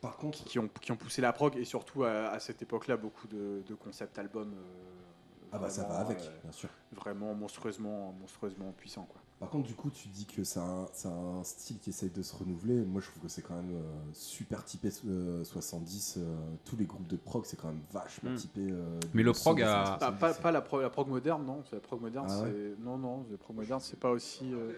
[0.00, 2.96] Par contre, qui ont, qui ont poussé la prog et surtout à, à cette époque-là
[2.96, 6.68] beaucoup de, de concept albums euh, ah bah ça va vraiment, avec, euh, bien sûr.
[6.92, 9.20] vraiment monstrueusement monstrueusement puissant quoi.
[9.40, 12.84] Par contre, du coup, tu dis que c'est un, style qui essaye de se renouveler.
[12.84, 16.16] Moi, je trouve que c'est quand même euh, super typé euh, 70.
[16.18, 18.34] euh, tous les groupes de prog, c'est quand même vachement Mm.
[18.34, 18.66] typé.
[18.68, 20.18] euh, Mais le prog a- Ah, 70.
[20.18, 22.82] pas, pas la, prog, la prog moderne non, c'est la prog moderne Ah ouais c'est
[22.84, 24.72] non non, la prog moderne c'est pas aussi euh,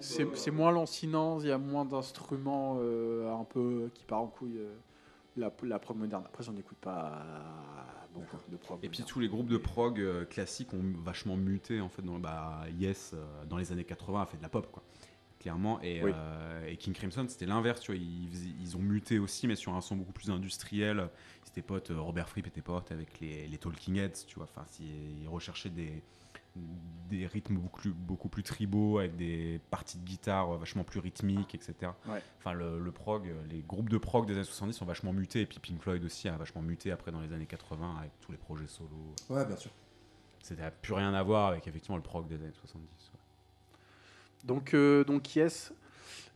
[0.00, 4.58] c'est moins lancinant, il y a moins d'instruments euh, un peu qui part en couille
[4.58, 4.74] euh,
[5.36, 6.24] la, la prog moderne.
[6.26, 7.22] Après j'en écoute pas
[8.48, 8.78] de prog.
[8.82, 12.18] Et puis tous les groupes de prog euh, classiques ont vachement muté en fait dans
[12.18, 14.82] bah, Yes euh, dans les années 80 a fait de la pop quoi.
[15.40, 15.80] Clairement.
[15.82, 16.12] Et, Oui.
[16.14, 18.00] euh, et King Crimson c'était l'inverse tu vois.
[18.00, 21.08] Ils, ont muté aussi mais sur un son beaucoup plus industriel.
[21.44, 24.44] Ils étaient potes Robert Fripp était pote avec les, les Talking Heads tu vois.
[24.44, 26.02] Enfin ils recherchaient des
[27.10, 31.00] des rythmes beaucoup plus, beaucoup plus tribaux avec des parties de guitare euh, vachement plus
[31.00, 32.22] rythmiques etc Ouais.
[32.38, 35.40] enfin le, le prog euh, les groupes de prog des années 70 sont vachement mutés
[35.42, 38.30] et puis Pink Floyd aussi a vachement muté après dans les années 80 avec tous
[38.32, 38.88] les projets solo
[39.28, 39.70] Ouais, bien sûr.
[40.42, 42.80] c'était plus rien à voir avec effectivement le prog des années 70.
[42.86, 43.18] ouais.
[44.44, 45.72] Donc, euh, donc yes.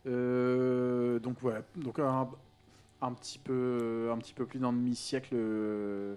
[0.05, 1.61] Euh, donc voilà.
[1.75, 2.29] Donc un,
[3.01, 6.15] un petit peu, un petit peu plus d'un demi-siècle euh,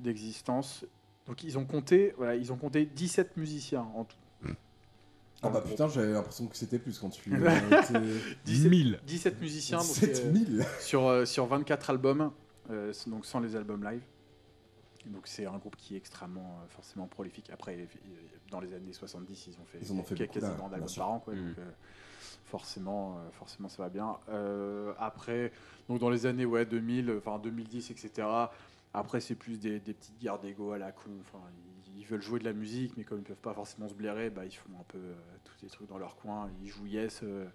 [0.00, 0.84] d'existence.
[1.26, 4.16] Donc ils ont compté, voilà, ils ont compté 17 musiciens en tout.
[5.44, 7.32] Ah bah putain, j'avais l'impression que c'était plus quand tu.
[7.34, 12.30] euh, t'es- 17, 1000 17 musiciens donc, 17 euh, 000 sur, euh, sur 24 albums,
[12.70, 14.02] euh, donc sans les albums live.
[15.06, 17.50] Donc c'est un groupe qui est extrêmement euh, forcément prolifique.
[17.50, 17.86] Après, euh,
[18.52, 20.94] dans les années 70, ils ont fait, Ils ont fait beaucoup, quasiment là, bien d'albums
[20.96, 21.18] par an.
[21.18, 21.38] Quoi, Mm.
[21.48, 21.70] donc, euh,
[22.44, 24.16] forcément, euh, forcément ça va bien.
[24.28, 25.50] Euh, après,
[25.88, 28.28] donc dans les années ouais, 2000, enfin 2010, etc.
[28.94, 31.10] Après, c'est plus des, des petites guerres d'ego à la con.
[31.20, 31.38] Enfin,
[31.96, 34.44] ils, veulent jouer de la musique, mais comme ils peuvent pas forcément se blairer, bah,
[34.44, 36.50] ils font un peu euh, tous ces trucs dans leur coin.
[36.62, 37.20] Ils jouent Yes.
[37.22, 37.46] euh,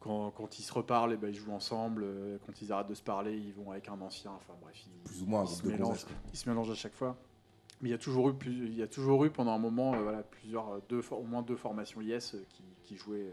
[0.00, 2.02] quand, quand ils se reparlent, eh ben, ils jouent ensemble.
[2.04, 4.32] Euh, Quand ils arrêtent de se parler, ils vont avec un ancien.
[4.32, 6.04] Enfin bref, ils, Plus ou moins ils se mélangent.
[6.32, 7.16] Ils se mélangent à chaque fois.
[7.80, 9.90] Mais il y a toujours eu, plus- il y a toujours eu pendant un moment,
[9.92, 13.28] voilà, plusieurs, deux, au moins deux formations Yes qui, qui jouaient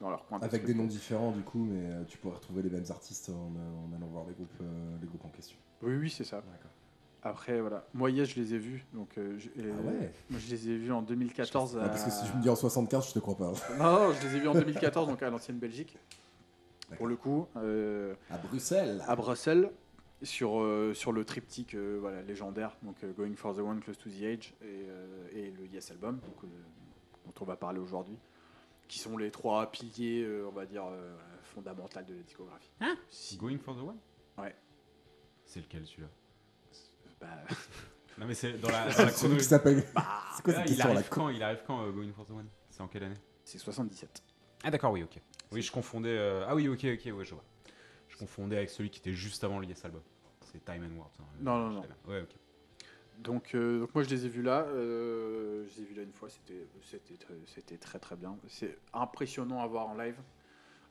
[0.00, 0.38] dans leur coin.
[0.40, 3.92] Avec des noms différents du coup, mais tu pourrais retrouver les mêmes artistes en, en
[3.94, 4.62] allant voir les groupes,
[5.00, 5.58] les groupes en question.
[5.82, 6.42] Oui, oui, c'est ça.
[7.24, 7.84] Après, voilà.
[7.94, 8.84] Moi, Yes, je les ai vus.
[8.92, 11.78] Donc, euh, je, et- Ah ouais moi, je les ai vus en 2014.
[11.80, 13.52] Ah, à- Parce que si je me dis en 75, je te crois pas.
[13.78, 15.96] Non, non, je les ai vus en 2014, donc à l'ancienne Belgique.
[16.96, 19.02] Pour le coup, euh, À Bruxelles.
[19.06, 19.70] à Bruxelles,
[20.22, 23.96] sur, euh, sur le triptyque euh, voilà, légendaire, donc euh, Going for the One, Close
[23.98, 26.48] to the Edge, et, euh, et le Yes Album, donc, euh,
[27.24, 28.18] dont on va parler aujourd'hui,
[28.88, 32.70] qui sont les trois piliers, euh, on va dire, euh, fondamentaux de la discographie.
[33.08, 33.96] Si Going for the One?
[34.38, 34.54] Ouais.
[35.52, 36.08] C'est lequel celui-là
[37.20, 37.28] Bah,
[38.18, 39.44] Non, mais c'est dans la, dans la Celui qui chronologie.
[39.44, 39.84] s'appelle.
[39.94, 42.24] Bah, C'est quoi cette il, question là arrive quand, il arrive quand, euh, Going for
[42.26, 42.48] the One?
[42.70, 43.16] C'est en quelle année?
[43.44, 44.22] C'est 77.
[44.64, 45.20] Ah, d'accord, oui, ok.
[45.50, 46.16] Oui, je confondais.
[46.16, 47.44] euh, Ah, oui, ok, ok, ouais, je vois.
[48.08, 50.02] Je confondais avec celui qui était juste avant le Yes Album.
[50.40, 51.12] C'est Time and World.
[51.20, 51.80] hein, Non, non, non.
[51.82, 51.96] bien.
[52.06, 52.30] Ouais, ok.
[53.18, 56.02] Donc, euh, donc moi je les ai vus là, euh, je les ai vus là
[56.02, 58.36] une fois, c'était c'était très, c'était très très bien.
[58.48, 60.16] C'est impressionnant à voir en live.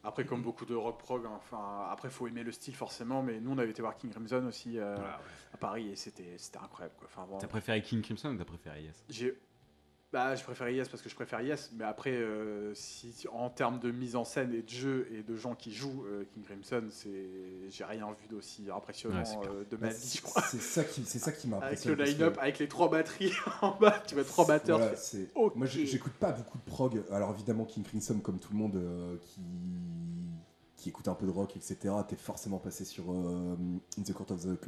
[0.04, 3.40] Après comme beaucoup de rock prog, hein, enfin après faut aimer le style forcément, mais
[3.40, 5.54] nous on avait été voir King Crimson aussi euh, Ah, ouais.
[5.54, 7.08] à Paris et c'était c'était incroyable quoi.
[7.12, 9.06] Enfin, vraiment, T'as préféré King Crimson ou t'as préféré Yes?
[9.10, 9.38] J'ai
[10.12, 13.80] bah, je préfère Yes parce que je préfère Yes, mais après euh, si en termes
[13.80, 16.84] de mise en scène et de jeu et de gens qui jouent euh, King Crimson,
[16.90, 17.30] c'est
[17.70, 20.42] j'ai rien vu d'aussi impressionnant Ouais, euh, de Bah, ma vie c'est je crois.
[20.44, 21.96] c'est ça qui, c'est ça qui m'a Avec impressionné.
[21.96, 24.80] le que- line-up, avec les trois batteries en bas, tu vois trois batteurs.
[24.80, 25.28] Voilà, fais.
[25.56, 27.02] Moi, j'écoute pas beaucoup de prog.
[27.12, 29.42] Alors, évidemment, King Crimson, comme tout le monde euh, qui...
[30.76, 33.56] qui écoute un peu de rock, etc., t'es forcément passé sur euh,
[33.98, 34.60] In the Court of the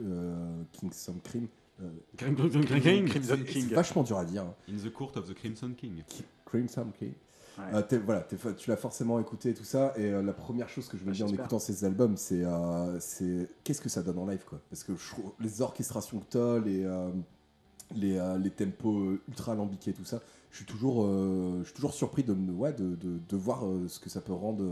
[0.71, 1.47] Crimson Cream.
[1.81, 3.07] Euh, Crimson King.
[3.47, 4.43] C'est vachement dur à dire.
[4.43, 4.53] hein.
[4.69, 6.03] In the Court of the Crimson King.
[6.07, 7.13] Ki- Crimson King.
[7.57, 7.63] Ouais.
[7.75, 9.93] Euh, t'es- voilà, t'es tu l'as forcément écouté et tout ça.
[9.97, 12.43] Et euh, la première chose que je me Ouais, dis en écoutant ces albums, c'est
[12.43, 14.59] euh, c'est qu'est-ce que ça donne en live, quoi.
[14.69, 17.09] Parce que je les orchestrations que t'as, les, euh,
[17.95, 20.19] les, euh, les tempos ultra alambiqués, tout ça,
[20.51, 23.65] je suis toujours, euh, je suis toujours surpris de, me- ouais, de, de, de voir
[23.67, 24.63] euh, ce que ça peut rendre.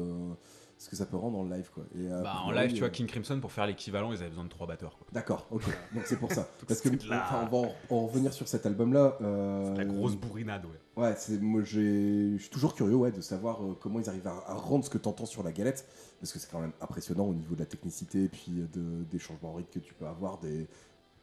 [0.84, 1.84] Ce que ça peut rendre en live quoi.
[1.96, 4.30] Et, euh, Bah, en live, tu vois, euh, King Crimson, pour faire l'équivalent, ils avaient
[4.30, 4.98] besoin de trois batteurs.
[4.98, 5.06] Quoi.
[5.12, 5.64] D'accord, ok.
[5.94, 6.48] Donc c'est pour ça.
[6.68, 9.16] Parce que de enfin, on va en, en revenir sur cet album-là.
[9.22, 11.04] euh, La grosse bourrinade, ouais.
[11.04, 14.28] Ouais, c'est moi j'ai je suis toujours curieux ouais de savoir euh, comment ils arrivent
[14.28, 15.88] à, à rendre ce que t'entends sur la galette
[16.20, 19.20] parce que c'est quand même impressionnant au niveau de la technicité et puis de, des
[19.20, 20.68] changements rythmes que tu peux avoir des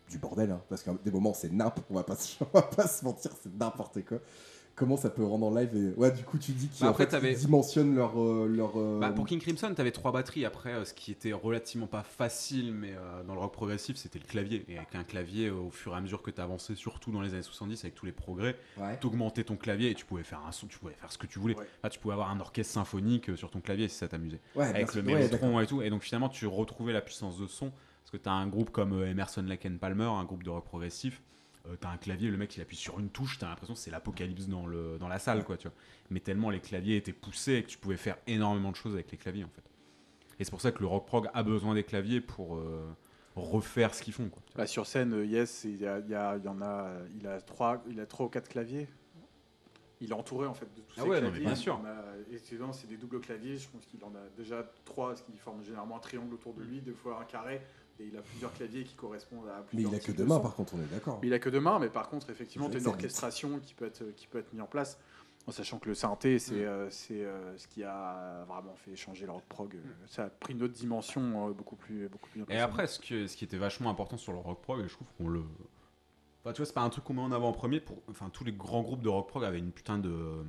[0.08, 2.62] du bordel hein, parce qu'à des moments c'est n'importe on va pas se- on va
[2.62, 4.18] pas se mentir c'est n'importe quoi.
[4.78, 7.34] Comment ça peut rendre en live et ouais du coup tu dis qu'ils Bah, fait,
[7.34, 10.44] dimensionnent leur euh, leur euh, Bah, pour King Crimson, t'avais trois batteries.
[10.44, 14.20] Après, euh, ce qui était relativement pas facile, mais euh, dans le rock progressif, c'était
[14.20, 14.64] le clavier.
[14.68, 17.42] Et avec un clavier, au fur et à mesure que t'avançais, surtout dans les années
[17.42, 18.96] 70, avec tous les progrès, ouais.
[18.98, 21.40] t'augmentais ton clavier et tu pouvais faire un son, tu pouvais faire ce que tu
[21.40, 21.56] voulais.
[21.56, 21.66] Ouais.
[21.80, 24.40] Enfin, tu pouvais avoir un orchestre symphonique sur ton clavier si ça t'amusait.
[24.54, 25.82] Ouais, avec le mélotron et tout.
[25.82, 27.72] Et donc finalement, tu retrouvais la puissance de son.
[28.04, 30.64] Parce que tu as un groupe comme Emerson, Lake and Palmer, un groupe de rock
[30.64, 31.20] progressif.
[31.68, 33.74] Euh, tu as un clavier, le mec il appuie sur une touche, tu as l'impression
[33.74, 35.44] que c'est l'apocalypse dans, le, dans la salle.
[35.44, 35.76] Quoi, tu vois.
[36.10, 39.10] Mais tellement les claviers étaient poussés et que tu pouvais faire énormément de choses avec
[39.10, 39.62] les claviers en fait.
[40.40, 42.86] Et c'est pour ça que le rock prog a besoin des claviers pour euh,
[43.34, 44.28] refaire ce qu'ils font.
[44.28, 44.42] Quoi.
[44.54, 46.90] Bah, sur scène, euh, Yes, il y, a- il y a- il y en a,
[47.18, 48.88] il a trois, il a trois ou quatre claviers.
[50.00, 51.46] Il est entouré en fait de tous Ah ces ouais, non, mais claviers.
[51.46, 51.80] bien sûr.
[52.72, 53.56] C'est des doubles claviers.
[53.58, 56.62] Je pense qu'il en a déjà trois, ce qui forme généralement un triangle autour de
[56.62, 57.60] lui, deux fois un carré.
[58.00, 60.28] Et il a plusieurs claviers qui correspondent à Mais plusieurs il a que deux de
[60.28, 61.18] mains par contre, on est d'accord.
[61.20, 63.74] Mais il a que deux mains, mais par contre, effectivement, tu as une orchestration qui
[63.74, 64.98] peut être, qui peut être mise en place.
[65.46, 66.58] En sachant que le synthé, c'est Mm.
[66.68, 69.74] euh, c'est, euh, ce qui a vraiment fait changer le rock prog.
[69.74, 72.98] Euh, Ça a pris une autre dimension euh, beaucoup plus, beaucoup plus Et après, ce,
[72.98, 75.42] que, ce qui était vachement important sur le rock prog, et je trouve qu'on le.
[76.44, 77.80] Enfin, tu vois, c'est pas un truc qu'on met en avant en premier.
[77.80, 78.02] Pour...
[78.10, 80.44] Enfin, tous les grands groupes de rock prog avaient une putain de,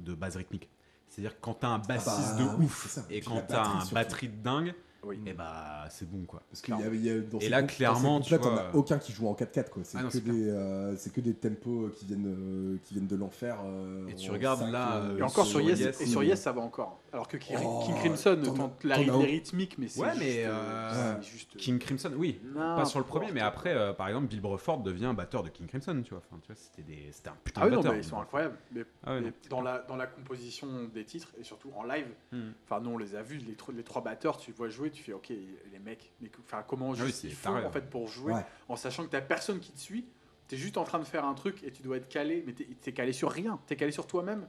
[0.00, 0.68] de base rythmique.
[1.08, 3.94] C'est-à-dire que quand t'as un Ah bah, bassiste de ouf et quand t'as un surtout.
[3.94, 4.74] batterie de dingue,
[5.04, 5.20] Oui.
[5.26, 6.42] et bah c'est bon quoi.
[6.50, 8.40] Parce qu'il y a, il y a- dans Et ces là, groupes- clairement, tu t'en
[8.52, 9.82] vois, as aucun qui joue en 4-4 quoi.
[9.84, 10.34] C'est Ah non, que c'est clair.
[10.34, 13.56] des, euh, c'est que des tempos euh, qui viennent, euh, qui viennent de l'enfer.
[13.64, 16.28] euh, Et tu en regardes là, Et encore sur sur Yes, Yes, et sur mais-
[16.28, 17.00] Yes, ça va encore.
[17.12, 20.20] Alors que King, Oh, King Crimson, t'en as- quand la rythmique, mais c'est Ouais, juste,
[20.20, 22.40] mais, euh, euh, juste, euh, King Crimson, oui.
[22.54, 25.66] Pas sur le premier, mais après, euh, par exemple, Bill Bruford devient batteur de King
[25.66, 26.22] Crimson, tu vois.
[26.26, 27.92] Enfin, tu vois, c'était des, c'était un putain Ah oui, de non, batteur.
[27.92, 28.56] mais ils sont incroyables.
[28.70, 32.52] Mais, Ah mais dans, la, dans la composition des titres et surtout en live, Hmm.
[32.64, 35.02] enfin nous on les a vus, les, tro- les trois batteurs, tu vois jouer, tu
[35.02, 37.68] fais ok, les mecs, mais, enfin, comment Ah oui, juste c'est ils font taré, en
[37.68, 37.72] hein.
[37.72, 38.46] fait pour jouer Ouais.
[38.70, 40.06] en sachant que t'as personne qui te suit,
[40.48, 42.66] t'es juste en train de faire un truc et tu dois être calé, mais t'es
[42.86, 44.48] es calé sur rien, t'es calé sur toi-même.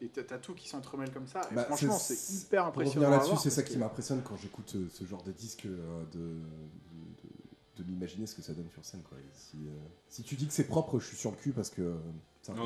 [0.00, 1.42] Et t'as tout qui s'entremêle comme ça.
[1.50, 3.10] Et Bah, franchement, c'est- hyper impressionnant.
[3.10, 6.18] là-dessus, c'est ça qui que- m'impressionne quand j'écoute euh, ce genre de disque, euh, de,
[6.18, 9.02] de, de- de m'imaginer ce que ça donne sur scène.
[9.02, 9.16] Quoi.
[9.32, 9.70] Si, euh,
[10.08, 11.82] si tu dis que c'est propre, je suis sur le cul parce que.
[11.82, 11.96] euh,
[12.42, 12.64] c'est Non,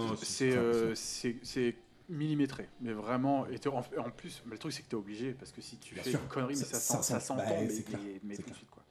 [2.08, 3.46] millimétré, mais vraiment.
[3.46, 5.94] Et en, en plus, mais le truc c'est que t'es obligé parce que si tu
[5.94, 6.20] Bien fais sûr.
[6.20, 8.82] une connerie, mais ça, Ça- sent- ça ça sent- s'entend, bah, mais, de suite quoi.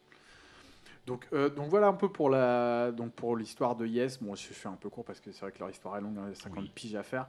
[1.07, 4.21] Donc, euh, donc voilà un peu pour la donc pour l'histoire de Yes.
[4.21, 6.17] Bon, je fais un peu court parce que c'est vrai que leur histoire est longue,
[6.19, 6.71] hein, il y a 50 Oui.
[6.75, 7.27] piges à faire.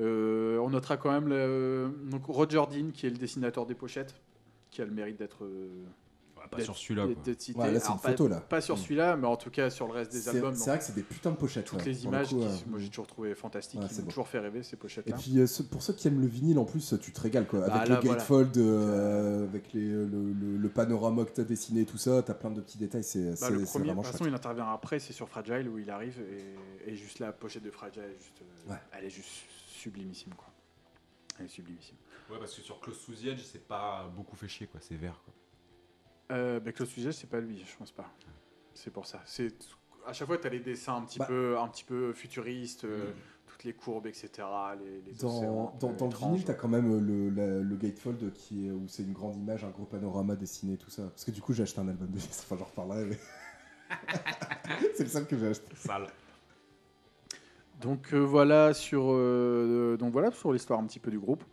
[0.00, 4.14] Euh, on notera quand même le, donc Roger Dean qui est le dessinateur des pochettes,
[4.70, 5.68] qui a le mérite d'être euh,
[6.50, 7.06] pas sur celui-là.
[7.06, 8.40] Ouais, là, c'est une pas- photo, là.
[8.40, 8.78] Pas sur Mm.
[8.78, 10.54] celui-là, mais en tout cas sur le reste des albums.
[10.54, 11.66] c'est vrai que c'est des putains de pochettes.
[11.66, 11.84] toutes ouais.
[11.84, 12.52] les le images, coup, qui- ouais.
[12.66, 14.08] moi j'ai toujours trouvé fantastiques, Ouais, qui m'ont bon.
[14.08, 15.16] toujours fait rêver ces Et pochettes-là.
[15.16, 17.60] puis euh, ce- pour ceux qui aiment le vinyle, en plus, tu te régales quoi.
[17.60, 18.16] Bah, Avec là, le voilà.
[18.18, 22.30] gatefold, euh, avec les, le, le- le panorama que tu as dessiné, tout ça, tu
[22.30, 23.04] as plein de petits détails.
[23.04, 25.68] C'est Bah, c'est- le c'est premier, de toute façon, il intervient après, c'est sur Fragile
[25.68, 26.20] où il arrive
[26.86, 28.78] et, et juste la pochette de Fragile, est juste, euh, Ouais.
[28.98, 29.28] elle est juste
[29.80, 30.48] sublimissime quoi.
[31.38, 31.96] Elle est sublimissime.
[32.30, 34.78] Ouais, parce que sur Close to the Edge, c'est pas beaucoup fait chier, quoi.
[34.82, 35.34] C'est vert, quoi.
[36.36, 38.08] Euh, bah, Claude Sujet, c'est pas lui, je pense pas.
[38.74, 39.20] C'est pour ça.
[39.24, 39.52] C'est
[40.06, 41.26] à chaque fois, tu as les dessins un petit Bah.
[41.26, 43.14] peu, un petit peu futuristes, euh, Mm.
[43.46, 44.30] toutes les courbes, etc.
[44.80, 47.30] Les, les Dans, océans, dans, euh, dans le vinyle, tu as quand même euh, le,
[47.30, 50.90] la- le gatefold qui est, où c'est une grande image, un gros panorama dessiné, tout
[50.90, 51.02] ça.
[51.08, 53.06] Parce que du coup, j'ai acheté un album de Yes, enfin j'en reparlerai.
[53.06, 53.18] mais-
[54.94, 55.74] c'est le seul que j'ai acheté.
[55.74, 56.06] Sale.
[57.80, 61.44] Donc euh, voilà sur euh, donc voilà sur l'histoire un petit peu du groupe.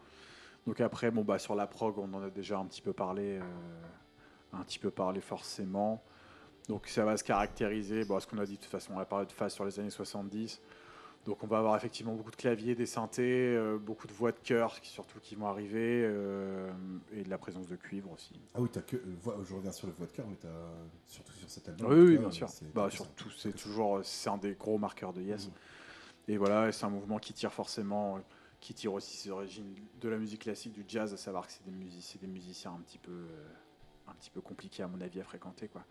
[0.66, 3.40] Donc après bon bah sur la prog on en a déjà un petit peu parlé
[3.40, 3.42] euh,
[4.54, 6.04] un petit peu parlé forcément.
[6.68, 9.06] Donc ça va se caractériser bon ce qu'on a dit de toute façon on a
[9.06, 10.62] parlé de phase sur les années 70.
[11.26, 14.40] Donc on va avoir effectivement beaucoup de claviers, des synthés, euh, beaucoup de voix de
[14.40, 16.70] chœur qui surtout qui vont arriver euh,
[17.12, 18.40] et de la présence de cuivre aussi.
[18.56, 18.96] Ah oui, t'as que.
[18.96, 20.48] euh, je reviens sur le voix de cœur, mais t'as
[21.06, 21.92] surtout sur cet album.
[21.92, 22.48] Oui, oui, bien euh, sûr.
[22.74, 25.48] Bah, surtout, c'est toujours, c'est un des gros marqueurs de Yes.
[25.48, 25.54] Mhm.
[26.28, 28.20] Et voilà, c'est un mouvement qui tire forcément, euh,
[28.60, 31.64] qui tire aussi ses origines de la musique classique, du jazz, à savoir que c'est
[31.64, 33.48] des, music- c'est des musiciens un petit peu, euh,
[34.08, 35.84] un petit peu compliqués à mon avis à fréquenter, quoi.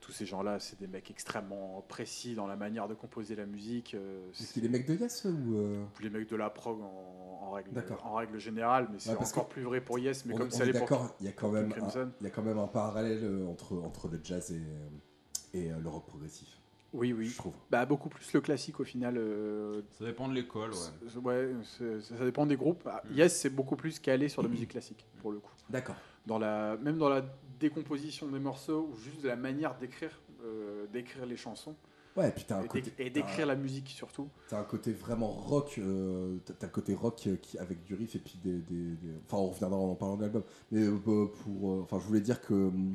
[0.00, 3.94] Tous ces gens-là, c'est des mecs extrêmement précis dans la manière de composer la musique.
[3.94, 5.56] euh, C'est les mecs de Yes ou.
[5.56, 8.06] euh, les mecs de la prog en, en règle, D'accord.
[8.06, 10.64] en règle générale, mais c'est Ouais, encore plus vrai pour Yes, mais on, comme ça
[10.66, 13.76] d'accord, il y a quand même, un, il y a quand même un parallèle entre,
[13.78, 16.57] entre le jazz et, et le rock progressif.
[16.94, 17.26] Oui, oui.
[17.26, 17.52] Je trouve.
[17.70, 19.16] Bah, beaucoup plus le classique au final.
[19.18, 20.76] euh, Ça dépend de l'école, ouais.
[21.08, 22.82] C'est- Ouais, c'est- ça dépend des groupes.
[22.90, 25.52] Ah, Yes, c'est beaucoup plus calé sur la musique classique, pour le coup.
[25.68, 25.96] D'accord.
[26.26, 27.22] Dans la, même dans la
[27.60, 31.74] décomposition des morceaux, ou juste de la manière d'écrire euh, d'écrire les chansons,
[32.16, 32.80] Ouais, et puis t'as un et côté.
[32.90, 34.28] d'éc- et t'as- d'écrire la musique surtout.
[34.48, 38.14] T'as un côté vraiment rock, euh, t'as t'as le côté rock qui, avec du riff
[38.14, 40.42] et puis des, des- des- Enfin, on reviendra en parlant de l'album.
[40.70, 41.72] Mais euh, pour.
[41.72, 42.94] euh, Enfin, je voulais dire que, hum,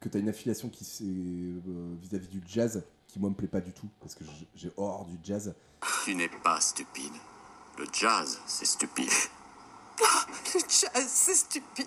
[0.00, 2.82] que t'as une affiliation qui c'est euh, vis-à-vis du jazz
[3.18, 3.88] qui, moi, me plaît pas du tout.
[4.00, 5.54] Parce que j'ai- horreur du jazz.
[6.04, 7.12] Tu n'es pas stupide.
[7.78, 9.08] Le jazz, c'est stupide.
[10.54, 11.86] Le jazz, c'est stupide.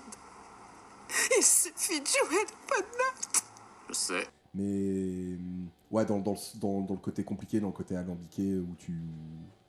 [1.38, 3.44] Il suffit de jouer de bonnes notes.
[3.90, 4.28] Je sais.
[4.54, 5.36] Mais.
[5.36, 8.76] hum, Ouais, dans, dans, le, dans, dans le côté compliqué, dans le côté alambiqué, où,
[8.80, 8.94] tu,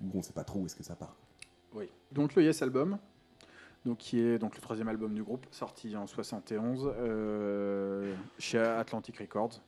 [0.01, 1.16] où on sait pas trop où est-ce que ça part.
[1.75, 1.90] Oui.
[2.12, 2.96] Donc le Yes Album,
[3.85, 9.18] donc, qui est donc, le troisième album du groupe, sorti en 71 euh, chez Atlantic
[9.18, 9.61] Records.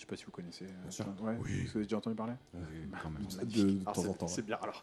[0.00, 0.64] Je sais pas si vous connaissez.
[0.64, 1.04] euh, Bien sûr.
[1.20, 1.64] ouais, Oui.
[1.66, 2.60] Vous avez déjà entendu parler Oui,
[3.02, 3.22] quand même.
[3.22, 3.66] De, Magnifique.
[3.66, 4.26] de Alors, temps c'est- en temps.
[4.28, 4.82] C'est bien alors.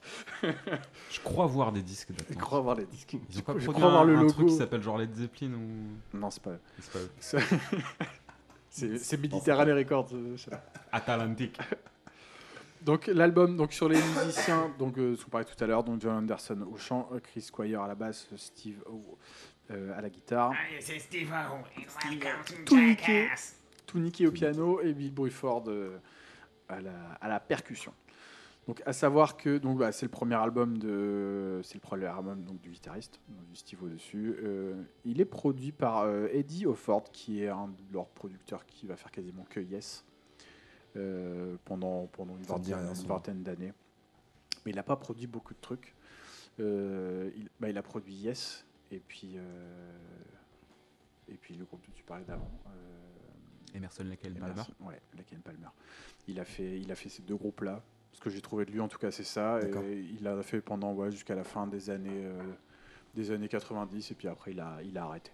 [1.09, 3.17] Je crois voir des disques Je crois avoir les disques.
[3.31, 4.31] Ils ont pas Je produit crois un, voir le un logo.
[4.33, 6.17] truc qui s'appelle genre Led Zeppelin ou...
[6.17, 6.51] Non, c'est pas.
[6.79, 7.41] C'est pas eux.
[9.01, 10.09] C'est Mediterranean Records.
[10.13, 10.63] euh, ça.
[10.91, 11.57] Atlantic.
[12.83, 15.99] Donc l'album, donc sur les musiciens, donc euh, ce qu'on parlait tout à l'heure, donc
[15.99, 19.17] John Anderson au chant, euh, Chris Squire à la basse, Steve Howe,
[19.71, 21.55] euh, à la guitare, C'est Steve O.
[22.07, 23.27] Welcome to Tout niqué.
[23.87, 25.97] Tout Nicky au piano et Bill Bruford euh,
[26.69, 27.93] à, la, à la percussion.
[28.67, 32.43] Donc à savoir que donc bah, c'est le premier album de c'est le premier album
[32.43, 34.35] donc du guitariste du Steve dessus.
[34.43, 38.85] Euh, il est produit par euh, Eddie Offord qui est un de leurs producteurs qui
[38.85, 40.03] va faire quasiment que Yes
[40.97, 43.71] euh, pendant pendant une vingtaine, d'années.
[44.65, 45.95] Mais il n'a pas produit beaucoup de trucs.
[46.59, 49.37] Il, bah, il a produit Yes et puis
[51.29, 52.51] et puis le groupe dont tu parlais d'avant.
[53.77, 54.61] Emerson Palmer.
[54.81, 55.01] Ouais,
[55.43, 55.67] Palmer.
[56.27, 57.81] Il a fait, il a fait ces deux groupes-là.
[58.13, 59.59] Ce que j'ai trouvé de lui, en tout cas, c'est ça.
[59.61, 62.41] Et il l'a fait pendant ouais, jusqu'à la fin des années, euh,
[63.15, 65.31] des années 90, et puis après, il a, il a arrêté.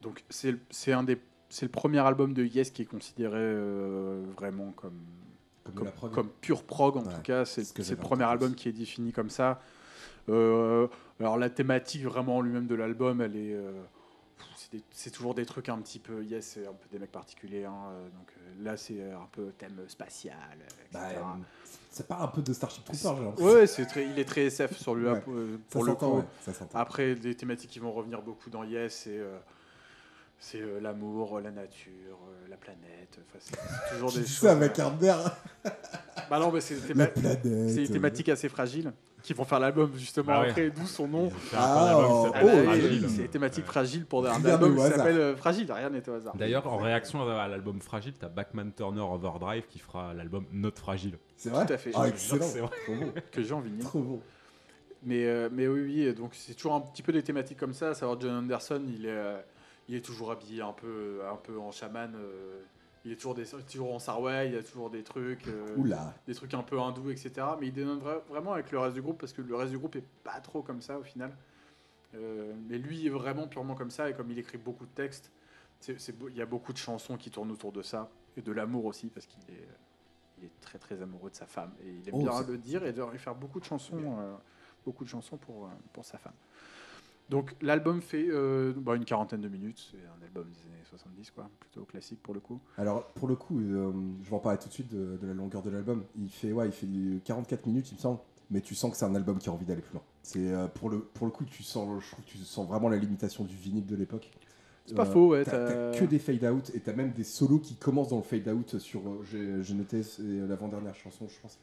[0.00, 4.72] Donc, c'est un des, c'est le premier album de Yes qui est considéré euh, vraiment
[4.72, 5.00] comme,
[6.12, 7.44] Comme, pure prog en Ouais, tout cas.
[7.44, 9.60] C'est le premier album qui est défini comme ça.
[10.28, 10.86] Euh,
[11.20, 13.72] alors la thématique vraiment en lui-même de l'album, elle est, euh,
[14.90, 16.24] c'est toujours des trucs un petit peu.
[16.24, 17.64] Yes, c'est un peu des mecs particuliers.
[17.64, 21.20] hein, euh, donc euh, là, c'est un peu thème spatial, euh, Bah, etc.
[21.22, 21.38] euh,
[21.90, 23.42] ça part un peu de Starship Troopers, j'ai.
[23.44, 25.20] Ouais, c'est très, il est très SF sur lui Ouais.
[25.20, 26.06] pour, euh, pour le coup.
[26.18, 26.24] ouais.
[26.74, 29.38] Après, des thématiques qui vont revenir beaucoup dans Yes, euh,
[30.44, 33.16] c'est euh, l'amour, la nature, euh, la planète.
[33.20, 34.26] Enfin, c'est c'est toujours des choses.
[34.28, 35.36] ça avec euh, air.
[36.28, 37.40] Bah non, mais c'est des La théma- planète.
[37.42, 40.48] c'est des euh, thématiques assez fragiles qui vont faire l'album justement Bah ouais.
[40.50, 41.30] après, d'où son nom.
[41.54, 43.00] Ah, un album qui oh, s'appelle oui, Fragile.
[43.04, 45.70] oui, c'est des thématiques fragiles pour un album qui s'appelle euh, Fragile.
[45.72, 46.36] Rien n'est au hasard.
[46.36, 51.18] D'ailleurs, en réaction à l'album Fragile, t'as Backman Turner Overdrive qui fera l'album Not Fragile.
[51.36, 51.92] C'est vrai Tout à fait.
[51.94, 52.44] Ah, excellent.
[52.44, 52.70] c'est vrai.
[52.84, 53.12] Trop bon.
[53.30, 53.84] que j'ai en vinyle.
[53.84, 54.20] Trop bon.
[55.04, 57.90] Mais, euh, mais oui, oui, donc c'est toujours un petit peu des thématiques comme ça.
[57.90, 59.38] À savoir, John Anderson, il est, euh,
[59.92, 62.14] il est toujours habillé un peu, un peu en chaman.
[62.14, 62.62] euh,
[63.04, 66.14] il est toujours, des, toujours en sarway, il y a toujours des trucs, euh, Oula.
[66.26, 67.32] des trucs un peu hindous, etc.
[67.60, 69.78] Mais il dénonce vra- vraiment avec le reste du groupe parce que le reste du
[69.78, 71.36] groupe est pas trop comme ça au final.
[72.14, 75.30] Euh, mais lui est vraiment purement comme ça et comme il écrit beaucoup de textes,
[75.88, 79.08] il y a beaucoup de chansons qui tournent autour de ça et de l'amour aussi
[79.08, 79.66] parce qu'il est,
[80.38, 82.84] il est très très amoureux de sa femme et il aime Oh, bien le dire
[82.84, 84.34] et de faire beaucoup de chansons, euh,
[84.86, 86.34] beaucoup de chansons pour, pour sa femme.
[87.28, 91.30] Donc l'album fait euh, bah, une quarantaine de minutes, c'est un album des années 70
[91.30, 92.60] quoi, plutôt classique pour le coup.
[92.76, 95.34] Alors, pour le coup, euh, je vais en parler tout de suite de, de la
[95.34, 96.04] longueur de l'album.
[96.18, 96.86] Il fait, ouais, il fait
[97.24, 98.18] 44 minutes, il me semble.
[98.50, 100.02] Mais tu sens que c'est un album qui a envie d'aller plus loin.
[100.22, 102.90] C'est euh, pour le pour le coup, tu sens, je trouve que tu sens vraiment
[102.90, 104.30] la limitation du vinyle de l'époque.
[104.84, 105.44] C'est pas faux, ouais.
[105.44, 108.48] T'as que des fade out et t'as même des solos qui commencent dans le fade
[108.48, 109.00] out sur.
[109.24, 111.58] J'ai noté l'avant-dernière chanson, je pense.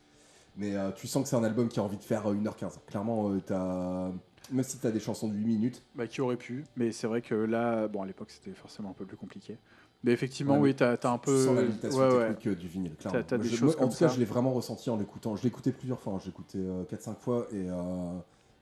[0.57, 2.79] Mais tu sens que c'est un album qui a envie de faire euh, 1h15.
[2.87, 4.11] Clairement, t'as
[4.51, 5.83] même si t'as des chansons de 8 minutes.
[5.95, 8.93] Bah, qui aurait pu, mais c'est vrai que là, bon, à l'époque, c'était forcément un
[8.93, 9.57] peu plus compliqué.
[10.03, 11.45] Mais effectivement, Ouais, oui, t'as as un peu.
[11.45, 12.95] sens la limitation ouais, technique euh, du vinyle.
[12.95, 13.19] Clairement.
[13.19, 14.95] T'as- t'as Moi, des je- choses moi, en tout cas, je l'ai vraiment ressenti en
[14.97, 15.35] l'écoutant.
[15.35, 16.13] Je l'ai écouté plusieurs fois.
[16.13, 16.19] hein.
[16.23, 16.57] J'ai écouté
[16.89, 17.67] 4-5 fois et.
[17.69, 18.19] euh,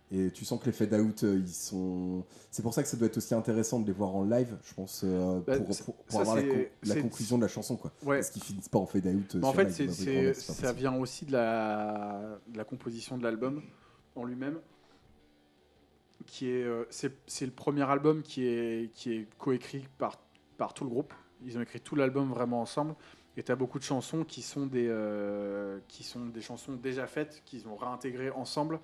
[0.10, 2.24] et tu sens que les fade out, euh, ils sont.
[2.50, 4.74] C'est pour ça que ça doit être aussi intéressant de les voir en live, je
[4.74, 6.44] pense, euh, Bah, pour, pour- pour ça, avoir la,
[6.96, 7.92] con- conclusion de la chanson, quoi.
[8.06, 8.16] Ouais.
[8.20, 9.36] Parce qu'ils finissent pas en fade out.
[9.36, 13.62] euh, Bah, en fait, live, ça vient aussi de la, de la composition de l'album
[14.16, 14.60] en lui-même,
[16.26, 20.18] qui est, euh, c'est c'est le premier album qui est, qui est coécrit par,
[20.58, 21.14] par tout le groupe.
[21.46, 22.96] Ils ont écrit tout l'album vraiment ensemble.
[23.38, 27.06] Et tu as beaucoup de chansons qui sont, des, euh, qui sont des chansons déjà
[27.06, 28.80] faites, qu'ils ont réintégrées ensemble.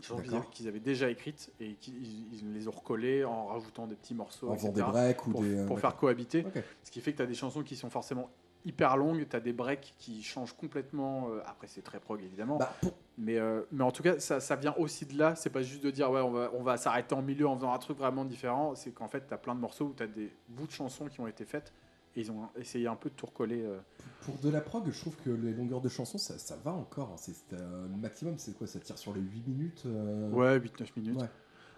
[0.00, 3.94] Qu'ils avaient, qu'ils avaient déjà écrites et qu'ils ils les ont recollées en rajoutant des
[3.94, 4.48] petits morceaux.
[4.48, 5.54] En faisant des breaks ou pour, des.
[5.58, 6.44] euh, pour faire cohabiter.
[6.82, 8.28] Ce qui fait que tu as des chansons qui sont forcément
[8.64, 11.28] hyper longues, tu as des breaks qui changent complètement.
[11.46, 12.56] après, c'est très prog évidemment.
[12.58, 15.34] Bah, pour- mais, euh, mais en tout cas, ça, ça vient aussi de là.
[15.34, 17.72] C'est pas juste de dire, ouais, on va, on va s'arrêter en milieu en faisant
[17.72, 18.74] un truc vraiment différent.
[18.74, 21.06] C'est qu'en fait, tu as plein de morceaux où tu as des bouts de chansons
[21.06, 21.72] qui ont été faites.
[22.14, 23.62] Et ils ont essayé un peu de tout recoller.
[23.62, 23.78] euh.
[24.22, 27.10] Pour de la prog, je trouve que les longueurs de chansons, ça, ça va encore.
[27.12, 27.16] hein.
[27.18, 28.66] C'est euh, le maximum, c'est quoi?
[28.66, 29.84] Ça tire sur les 8 minutes
[30.30, 31.20] Ouais, 8-9 minutes.
[31.20, 31.28] ouais.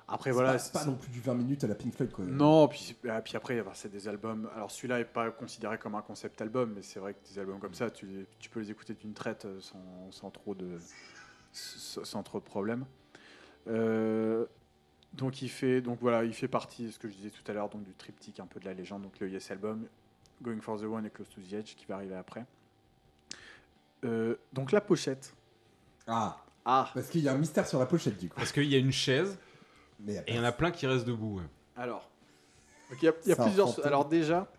[0.07, 0.53] Après, voilà.
[0.53, 2.27] pas, c'est pas non plus du 20 minutes à la Pink Floyd, quoi.
[2.27, 4.51] Non, puis, ah, puis après, bah, c'est des albums.
[4.55, 7.59] Alors celui-là n'est pas considéré comme un concept album, mais c'est vrai que des albums
[7.59, 10.77] comme ça, tu, tu peux les écouter d'une traite sans, sans trop de
[11.55, 12.85] sans, trop de problèmes.
[13.69, 14.45] Euh,
[15.15, 17.69] donc il fait donc voilà, il fait partie, ce que je disais tout à l'heure,
[17.69, 19.87] donc du triptyque un peu de la légende, donc le Yes Album,
[20.43, 22.45] Going for the One et Close to the Edge qui va arriver après.
[24.05, 25.33] Euh, donc la pochette.
[26.07, 28.37] Ah, Ah, parce qu'il y a un mystère sur la pochette, du coup.
[28.37, 29.39] Parce qu'il y a une chaise
[30.01, 31.39] Mais et il y en a plein qui restent debout.
[31.39, 31.45] ouais.
[31.77, 32.11] Alors,
[32.91, 33.85] il y a, y plusieurs.
[33.87, 34.51] Alors déjà,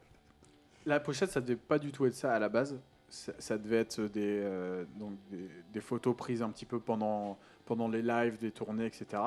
[0.86, 2.75] la pochette, ça devait pas du tout être ça à la base.
[3.15, 7.38] Ça, ça devait être des, euh, donc des, des photos prises un petit peu pendant,
[7.65, 9.21] pendant les lives, des tournées, etc.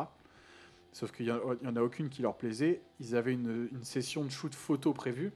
[0.92, 2.83] Sauf qu'il n'y en a aucune qui leur plaisait.
[3.01, 5.33] Ils avaient une, une session de shoot photo prévue.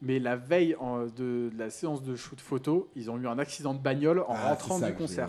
[0.00, 3.38] Mais la veille en- de, de la séance de shoot photo, ils ont eu un
[3.38, 5.28] accident de bagnole en Ah, rentrant ça du concert.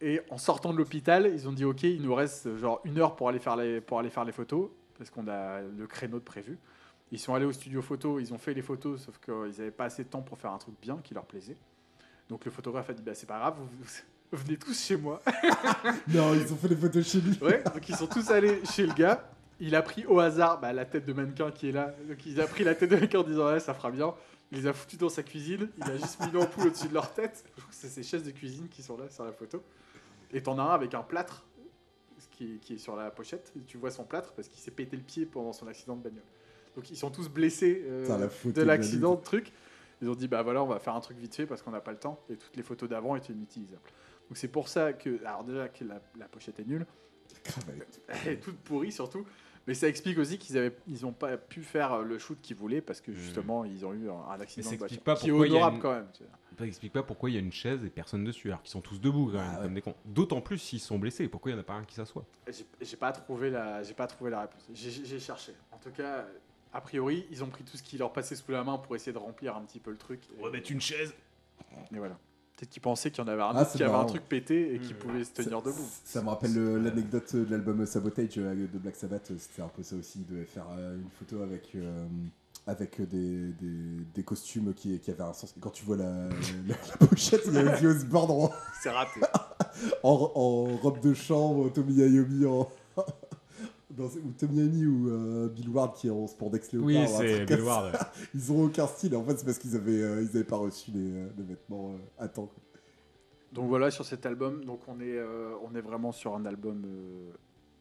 [0.00, 3.16] Et en sortant de l'hôpital, ils ont dit ok, il nous reste genre une heure
[3.16, 6.24] pour aller faire les, pour aller faire les photos, parce qu'on a le créneau de
[6.24, 6.58] prévu.
[7.12, 9.84] Ils sont allés au studio photo, ils ont fait les photos, sauf qu'ils n'avaient pas
[9.84, 11.58] assez de temps pour faire un truc bien qui leur plaisait.
[12.30, 15.20] Donc le photographe a dit bah c'est pas grave, vous, vous venez tous chez moi.
[16.08, 17.38] Non, ils ont fait les photos chez lui.
[17.42, 19.30] Ouais, donc ils sont tous allés chez le gars.
[19.60, 21.94] Il a pris au hasard bah, la tête de mannequin qui est là.
[22.08, 24.14] Donc il a pris la tête de mannequin en disant ouais, ça fera bien.
[24.50, 25.68] Il les a foutus dans sa cuisine.
[25.76, 27.44] Il a juste mis une ampoule au-dessus de leur tête.
[27.70, 29.62] C'est ces chaises de cuisine qui sont là sur la photo.
[30.32, 31.44] Et t'en as un avec un plâtre
[32.30, 33.52] qui, qui est sur la pochette.
[33.54, 36.02] Et tu vois son plâtre parce qu'il s'est pété le pied pendant son accident de
[36.02, 36.22] bagnole.
[36.76, 39.52] Donc ils sont tous blessés euh, de de l'accident la de truc.
[40.00, 41.80] Ils ont dit bah voilà on va faire un truc vite fait parce qu'on n'a
[41.80, 43.82] pas le temps et toutes les photos d'avant étaient inutilisables.
[44.28, 46.86] Donc c'est pour ça que alors déjà que la, la pochette est nulle,
[48.24, 49.24] elle est- toute pourrie surtout.
[49.68, 52.80] Mais ça explique aussi qu'ils avaient, ils ont pas pu faire le shoot qu'ils voulaient
[52.80, 55.28] parce que justement ils ont eu un, un accident ça de explique voiture pas qui
[55.28, 56.08] est pourquoi il y a honorable une- quand même.
[56.12, 56.32] tu vois.
[56.58, 58.80] Ça explique pas pourquoi il y a une chaise et personne dessus, alors qu'ils sont
[58.80, 59.62] tous debout quand même, Ah ouais.
[59.64, 59.94] comme des cons.
[60.04, 62.24] D'autant plus s'ils sont blessés, pourquoi il n'y en a pas un qui s'assoit?
[62.80, 64.66] J'ai- pas trouvé la, j'ai pas trouvé la réponse.
[64.74, 65.52] J'ai cherché.
[65.70, 66.26] En tout cas,
[66.72, 69.12] a priori, ils ont pris tout ce qui leur passait sous la main pour essayer
[69.12, 70.20] de remplir un petit peu le truc.
[70.38, 71.12] Et, Remettre une chaise.
[71.94, 72.16] et voilà.
[72.56, 74.78] Peut-être qu'ils pensaient qu'il y en avait un Ah, qui avait un truc pété et
[74.78, 74.96] qui Mmh.
[74.98, 75.88] pouvait se tenir Ça- debout.
[76.04, 79.30] Ça me rappelle le- l'anecdote de l'album Sabotage euh, de Black Sabbath.
[79.30, 80.20] euh, C'était un peu ça aussi.
[80.20, 82.06] Ils devaient faire euh, une photo avec, euh,
[82.66, 85.54] avec des, des, des costumes qui, qui avaient un sens.
[85.60, 86.28] Quand tu vois la,
[86.68, 88.50] la, la pochette, il y a Ozzy Osbourne en,
[88.82, 89.20] C'est raté.
[90.04, 92.68] en, en robe de chambre, Tommy Iommi en.
[93.96, 96.86] Dans, ou Tommy Iommi ou euh, Bill Ward qui est en spandex léopard.
[96.86, 97.92] Oui, c'est Bill Ward.
[98.34, 99.14] Ils ont aucun style.
[99.16, 101.90] En fait, c'est parce qu'ils avaient, euh, ils avaient pas reçu les, euh, les vêtements
[101.92, 102.46] euh, à temps.
[102.46, 102.62] quoi.
[103.52, 106.84] Donc voilà sur cet album, donc on est, euh, on est vraiment sur un album,
[106.86, 107.30] euh,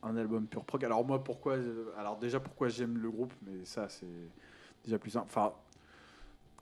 [0.03, 0.83] un album pur prog.
[0.83, 4.05] Alors moi pourquoi, euh, alors déjà pourquoi j'aime le groupe, mais ça c'est
[4.83, 5.27] déjà plus simple.
[5.29, 5.53] Enfin,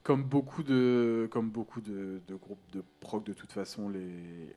[0.03, 4.55] comme beaucoup de, comme beaucoup de, de groupes de prog de toute façon, les,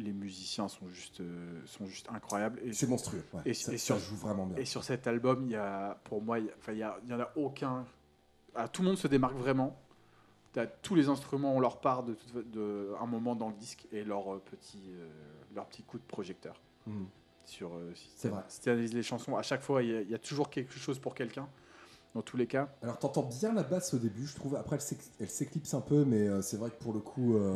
[0.00, 2.60] les musiciens sont juste, euh, sont juste incroyables.
[2.64, 3.24] Et, C'est monstrueux.
[3.32, 3.42] ouais.
[3.44, 4.56] Et- ça, et ça sur- joue vraiment bien.
[4.56, 6.82] et sur cet album, il y a, pour moi, il y a- enfin il y,
[6.82, 7.84] a- il y en a aucun.
[8.54, 9.76] ah, tout le monde se démarque vraiment.
[10.82, 14.42] Tous les instruments ont leur part de, un moment dans le disque et leur euh,
[14.50, 15.08] petit, euh,
[15.54, 17.06] leur petit coup de projecteur Mhm.
[17.44, 17.70] sur.
[17.94, 18.42] si C'est tu- vrai.
[18.48, 20.50] Si tu analyses les chansons, à chaque fois, il y, a- il y a toujours
[20.50, 21.48] quelque chose pour quelqu'un.
[22.14, 22.68] Dans tous les cas.
[22.82, 24.56] Alors t'entends bien la basse au début, je trouve.
[24.56, 24.78] Après
[25.20, 27.54] elle s'éclipse un peu, mais euh, c'est vrai que pour le coup, euh,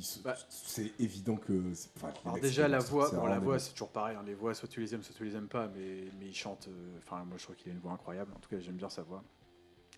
[0.00, 0.36] se- Bah.
[0.48, 1.72] c'est évident que.
[1.96, 4.16] enfin, Alors déjà la voix, c'est bon, la voix c'est toujours pareil.
[4.16, 6.34] hein, les voix, soit tu les aimes, soit tu les aimes pas, mais mais il
[6.34, 6.68] chante.
[6.68, 8.32] euh, Enfin moi je trouve qu'il a une voix incroyable.
[8.36, 9.24] En tout cas j'aime bien sa voix.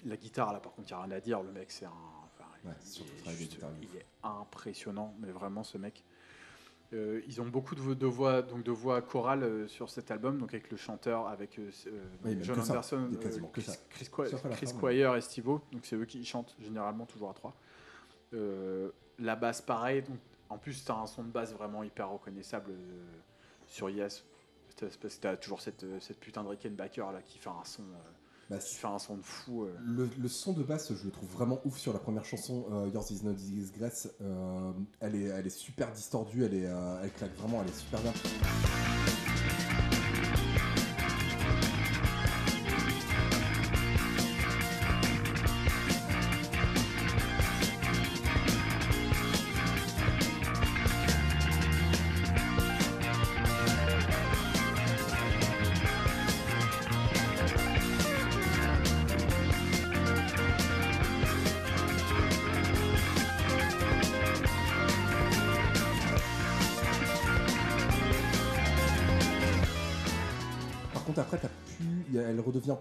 [0.07, 1.43] La guitare là par contre il n'y a rien à dire.
[1.43, 1.93] Le mec c'est un.
[2.65, 6.03] Ouais, est juste- il est impressionnant, mais vraiment ce mec.
[6.95, 10.11] Euh, ils ont beaucoup de, vo- de voix donc de voix chorales euh, sur cet
[10.11, 12.59] album, donc avec le chanteur, avec euh, euh, Oui, John.
[12.59, 13.11] Anderson,
[13.53, 13.67] Chris.
[13.91, 14.67] Chris.
[14.67, 17.55] Squire et Stivo, donc c'est eux qui chantent généralement toujours à trois.
[19.19, 20.19] La basse pareil, donc
[20.49, 22.73] en plus tu as un son de basse vraiment hyper reconnaissable
[23.67, 24.25] sur Yes,
[24.81, 27.83] parce que tu as toujours cette, cette putain de Rickenbacker là qui fait un son,
[28.51, 29.65] Bah, fait un son de fou.
[29.65, 29.75] euh.
[29.85, 32.89] Le, le son de basse, je le trouve vraiment ouf sur la première chanson, euh,
[32.93, 34.09] Yours is not disgrace.
[34.23, 37.79] Euh, elle, est, elle est super distordue, elle, est, euh, elle claque vraiment, elle est
[37.79, 38.13] super bien.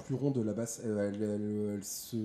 [0.08, 2.16] Plus ronde la basse, euh, elle, elle- elle se,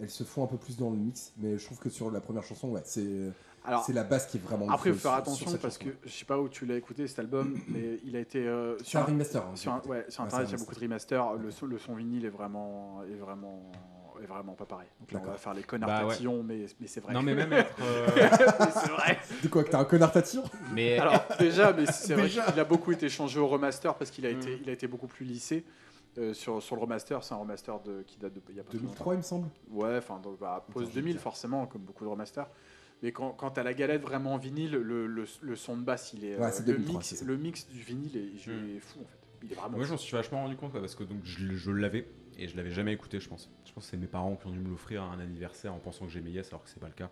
[0.00, 2.20] elle se fond un peu plus dans le mix, mais je trouve que sur la
[2.20, 3.30] première chanson, ouais, c'est
[3.64, 5.78] Alors c'est la basse qui est vraiment après il faut faire sur- attention sur parce
[5.78, 5.90] chanson.
[6.02, 8.76] que je sais pas où tu l'as écouté cet album, mais il a été euh,
[8.84, 9.40] C'est un remaster.
[9.42, 11.34] hein, Sur, un- ouais, sur Ouais, internet, c'est il y a beaucoup de remasters.
[11.34, 13.70] Le son, le son vinyle est vraiment, est vraiment,
[14.20, 14.88] est vraiment pas pareil.
[14.98, 16.08] Donc là, on va faire les connards Bah ouais.
[16.14, 17.14] tatillons, mais, mais c'est vrai.
[17.14, 17.76] Non, mais même être.
[17.82, 19.18] euh, Mais c'est vrai.
[19.44, 20.42] De quoi que t'as un connard tatillon?
[20.74, 24.26] Mais Alors déjà, mais c'est vrai qu'il a beaucoup été changé au remaster parce qu'il
[24.26, 24.40] a Mm.
[24.40, 25.64] été, il a été beaucoup plus lissé.
[26.20, 28.62] Euh, sur, sur le remaster, c'est un remaster de, qui date de il y a
[28.62, 29.48] pas très 2003, il me semble.
[29.70, 31.22] Ouais, enfin donc, bah, Attends, post je vais 2000 dire.
[31.22, 32.46] forcément, comme beaucoup de remasters.
[33.02, 36.12] Mais quand, quand t'as la galette vraiment en vinyle, le, le, le son de basse,
[36.12, 38.76] il est, Ouais, euh, c'est le 2003, mix, le mix du vinyle est, il Mm.
[38.76, 39.18] est fou en fait.
[39.42, 39.76] Il est vraiment.
[39.78, 39.92] Moi, fou.
[39.92, 42.06] j'en suis vachement rendu compte parce que donc je, je l'avais
[42.36, 43.48] et je l'avais jamais écouté, je pense.
[43.64, 45.78] Je pense que c'est mes parents qui ont dû me l'offrir à un anniversaire en
[45.78, 47.08] pensant que j'aimais Yes alors que c'est pas le cas.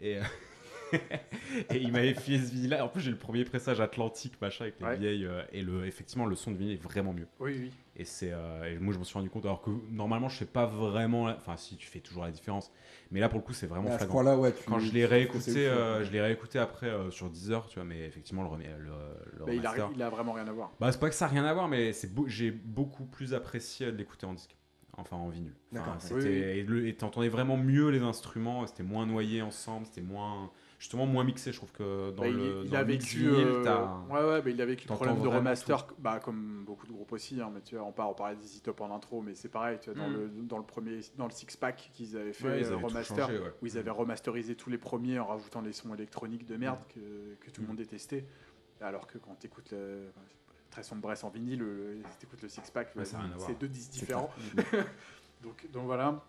[0.00, 0.22] Et, euh,
[1.70, 2.84] et ils m'avaient filé ce vinyle là.
[2.84, 4.96] En plus, j'ai le premier pressage Atlantique machin avec les Ouais.
[4.96, 7.26] vieilles euh, et le effectivement le son de vinyle est vraiment mieux.
[7.38, 7.70] Oui, oui.
[7.96, 10.64] Et c'est euh, moi je m'en suis rendu compte alors que normalement je fais pas
[10.66, 12.70] vraiment enfin si tu fais toujours la différence
[13.10, 14.14] mais là pour le coup c'est vraiment flagrant.
[14.22, 14.52] point-là, ouais.
[14.54, 17.84] tu- Quand je l'ai réécouté, euh, je l'ai réécouté après euh, sur Deezer, tu vois,
[17.84, 20.72] mais effectivement le, remi- le, le il a, il a vraiment rien à voir.
[20.80, 23.34] bah, c'est pas que ça n'a rien à voir, mais c'est beau- j'ai beaucoup plus
[23.34, 24.56] apprécié de l'écouter en disque.
[24.96, 25.54] Enfin, en vinyle.
[25.76, 26.88] Enfin, oui, oui.
[26.88, 30.50] Et t'entendais vraiment mieux les instruments, c'était moins noyé ensemble, c'était moins.
[30.80, 32.62] Justement, moins mixé, je trouve que dans Bah, il, le.
[32.64, 34.94] il dans a le mix vécu, vinyle, euh, ouais, ouais, mais il a vécu le
[34.94, 37.38] problème de remaster, bah, comme beaucoup de groupes aussi.
[37.38, 39.78] Hein, mais tu vois, on, parle, on parlait d'Easy Top en intro, mais c'est pareil.
[39.82, 40.14] Tu vois, dans, Mm.
[40.14, 42.86] le, dans le premier, dans le six pack qu'ils avaient fait, Ouais, ils euh, avaient
[42.86, 46.56] remaster, changé, où ils avaient remasterisé tous les premiers en rajoutant les sons électroniques de
[46.56, 48.24] merde que, que tout le monde détestait.
[48.80, 50.10] Alors que quand tu écoutes le
[50.70, 53.04] très sombre Brest en vinyle, le, si t'écoutes le six pack, a
[53.38, 54.30] c'est deux disques différents.
[55.42, 56.24] donc, donc voilà.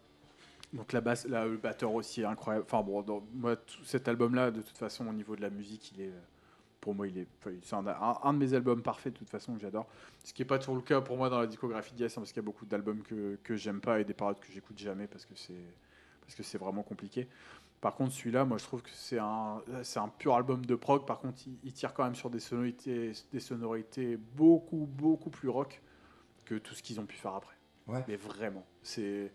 [0.74, 2.66] Donc la basse, là, le batteur aussi est incroyable.
[2.66, 6.12] Enfin bon, moi cet album-là, de toute façon, au niveau de la musique, est,
[6.80, 7.28] pour moi, il est,
[7.62, 9.86] c'est un, de mes albums parfaits de toute façon que j'adore.
[10.24, 12.32] Ce qui n'est pas toujours le cas pour moi dans la discographie d'Yes, hein, parce
[12.32, 15.08] qu'il y a beaucoup d'albums que, que j'aime pas et des paroles que j'écoute jamais
[15.08, 15.54] parce que c'est
[16.22, 17.28] parce que c'est vraiment compliqué.
[17.82, 21.06] Par contre, celui-là, moi, je trouve que c'est un, c'est un pur album de prog.
[21.06, 25.50] Par contre, il, il tire quand même sur des sonorités, des sonorités beaucoup, beaucoup plus
[25.50, 25.82] rock
[26.46, 27.56] que tout ce qu'ils ont pu faire après.
[27.92, 28.04] Ouais.
[28.08, 29.32] Mais vraiment, c'est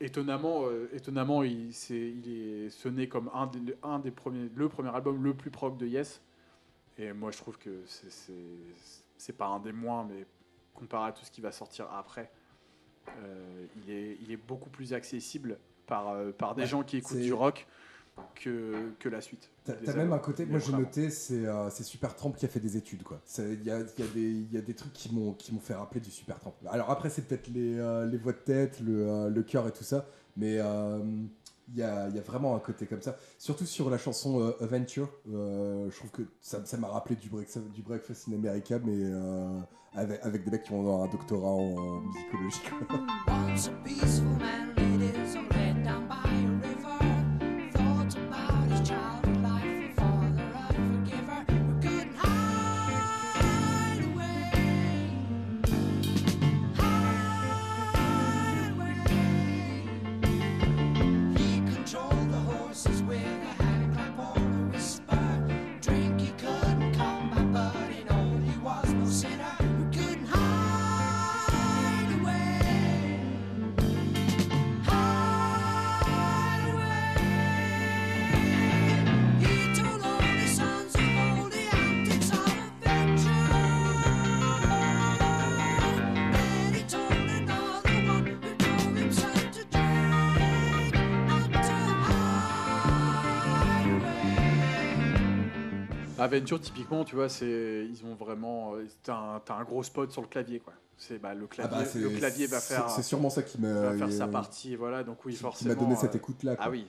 [0.00, 4.68] étonnamment, euh, étonnamment, il, c'est, il est sonné comme un des, un des premiers, le
[4.68, 6.20] premier album le plus prog de Yes.
[6.96, 8.32] Et moi, je trouve que c'est, c'est,
[9.18, 10.24] c'est pas un des moins, mais
[10.74, 12.30] comparé à tout ce qui va sortir après,
[13.08, 16.96] euh, il, est, il est beaucoup plus accessible par, euh, par des Ouais, gens qui
[16.98, 17.66] écoutent du rock
[18.34, 19.50] que, que la suite.
[19.64, 22.60] T'as même un côté, moi j'ai noté, c'est euh, c'est Super Tramp qui a fait
[22.60, 23.20] des études quoi.
[23.38, 25.52] Il y a, il y, a des- il y a des trucs qui m'ont qui
[25.54, 26.54] m'ont fait rappeler du Super Tramp.
[26.68, 29.72] Alors après c'est peut-être les, euh, les voix de tête, le, euh, le cœur et
[29.72, 30.06] tout ça,
[30.36, 30.98] mais euh,
[31.72, 33.16] il y, a, il y a vraiment un côté comme ça.
[33.38, 37.30] Surtout sur la chanson euh, Adventure, euh, je trouve que ça ça m'a rappelé du,
[37.30, 39.58] break- du Breakfast in America, mais euh,
[39.94, 42.60] avec, avec des mecs qui ont un doctorat en musicologie.
[96.24, 98.74] Aventure, typiquement, tu vois, c'est ils ont vraiment.
[98.74, 100.72] euh, T'as un, gros spot sur le clavier, quoi.
[100.96, 101.76] C'est bah, le Ah clavier.
[101.78, 102.88] bah, c'est- le clavier va c'est- faire.
[102.90, 105.02] C'est sûrement ça qui m'a va faire sa euh, partie, voilà.
[105.04, 105.74] Donc oui, forcément.
[105.74, 106.54] m'a donné cette euh, écoute là.
[106.58, 106.86] Ah oui.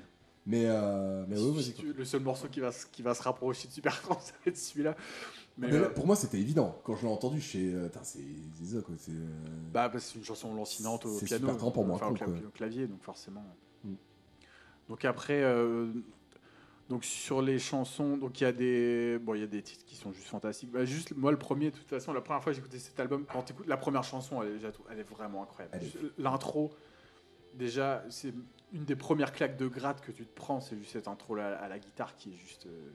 [0.47, 3.23] Mais, euh, mais ouais, si tu- le seul morceau qui va, se- qui va se
[3.23, 4.95] rapprocher de Super Tramp, ça va être celui-là.
[5.57, 6.79] Mais, Mais là, pour moi, c'était évident.
[6.83, 8.19] Quand je l'ai entendu, je Tain, c'est
[8.53, 8.93] c'est ça quoi.
[8.99, 9.11] C'est.
[9.73, 11.47] bah, bah, c'est une chanson lancinante au C'est piano.
[11.47, 12.33] Super Tramp en moins enfin, au, cla- quoi.
[12.47, 13.43] au clavier, donc forcément.
[13.83, 13.93] Mm.
[14.89, 15.88] Donc après, euh,
[16.89, 19.86] donc sur les chansons, donc il y a des, bon, il y a des titres
[19.86, 20.71] qui sont juste fantastiques.
[20.71, 23.25] Bah, juste moi, le premier, de toute façon, la première fois que écouté cet album,
[23.31, 25.79] quand t'écoutes la première chanson, elle, est- trouve- elle est vraiment incroyable.
[26.17, 26.71] L'intro,
[27.55, 28.33] déjà, c'est
[28.73, 31.55] une des premières claques de gratte que tu te prends, c'est juste cette intro là
[31.57, 32.89] à la guitare qui est juste, euh,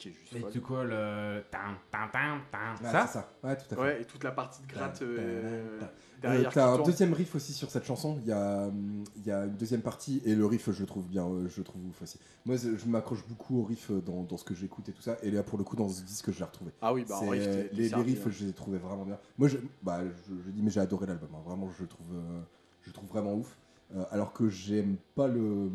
[0.00, 0.50] qui est juste Mais folle.
[0.52, 1.42] du quoi le.
[1.50, 1.58] Tan,
[1.92, 2.84] tan, tan, tan.
[2.84, 3.06] ouais, ça?
[3.06, 3.30] ça.
[3.44, 3.80] Ouais, tout à fait.
[3.80, 5.78] Ouais, et toute la partie de gratte euh,
[6.20, 6.48] derrière.
[6.48, 6.90] Euh, T'as un tourne.
[6.90, 8.18] deuxième riff aussi sur cette chanson.
[8.22, 8.68] Il y a,
[9.16, 11.58] il y a une deuxième partie et le riff, je le trouve bien, euh, je
[11.58, 12.18] le trouve ouf aussi.
[12.46, 15.16] Moi, je m'accroche beaucoup au riff euh, dans, dans ce que j'écoute et tout ça.
[15.22, 16.72] Et là, pour le coup, dans ce disque, je l'ai retrouvé.
[16.82, 18.30] Ah oui, bah en riff, les, les riffs, hein.
[18.32, 19.18] je les ai trouvés vraiment bien.
[19.38, 21.28] Moi, je, bah, je, je dis, mais j'ai adoré l'album.
[21.34, 21.42] hein.
[21.46, 22.40] Vraiment, je le trouve, euh,
[22.82, 23.56] je trouve vraiment ouf.
[23.94, 25.68] Euh, alors que j'aime pas le,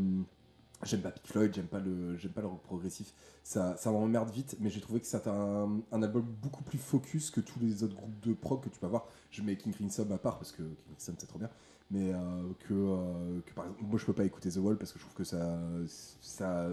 [0.84, 3.14] j'aime pas Pink Floyd, j'aime pas le, j'aime pas le rock progressif.
[3.44, 4.56] Ça, ça m'emmerde vite.
[4.60, 7.96] Mais j'ai trouvé que c'était un, un album beaucoup plus focus que tous les autres
[7.96, 9.08] groupes de prog que tu peux avoir.
[9.32, 11.50] Je mets King Crimson à part parce que King Crimson c'est trop bien.
[11.92, 12.18] Mais euh,
[12.60, 15.04] que, euh, que par exemple, moi je peux pas écouter The Wall parce que je
[15.04, 15.60] trouve que ça,
[16.22, 16.68] ça,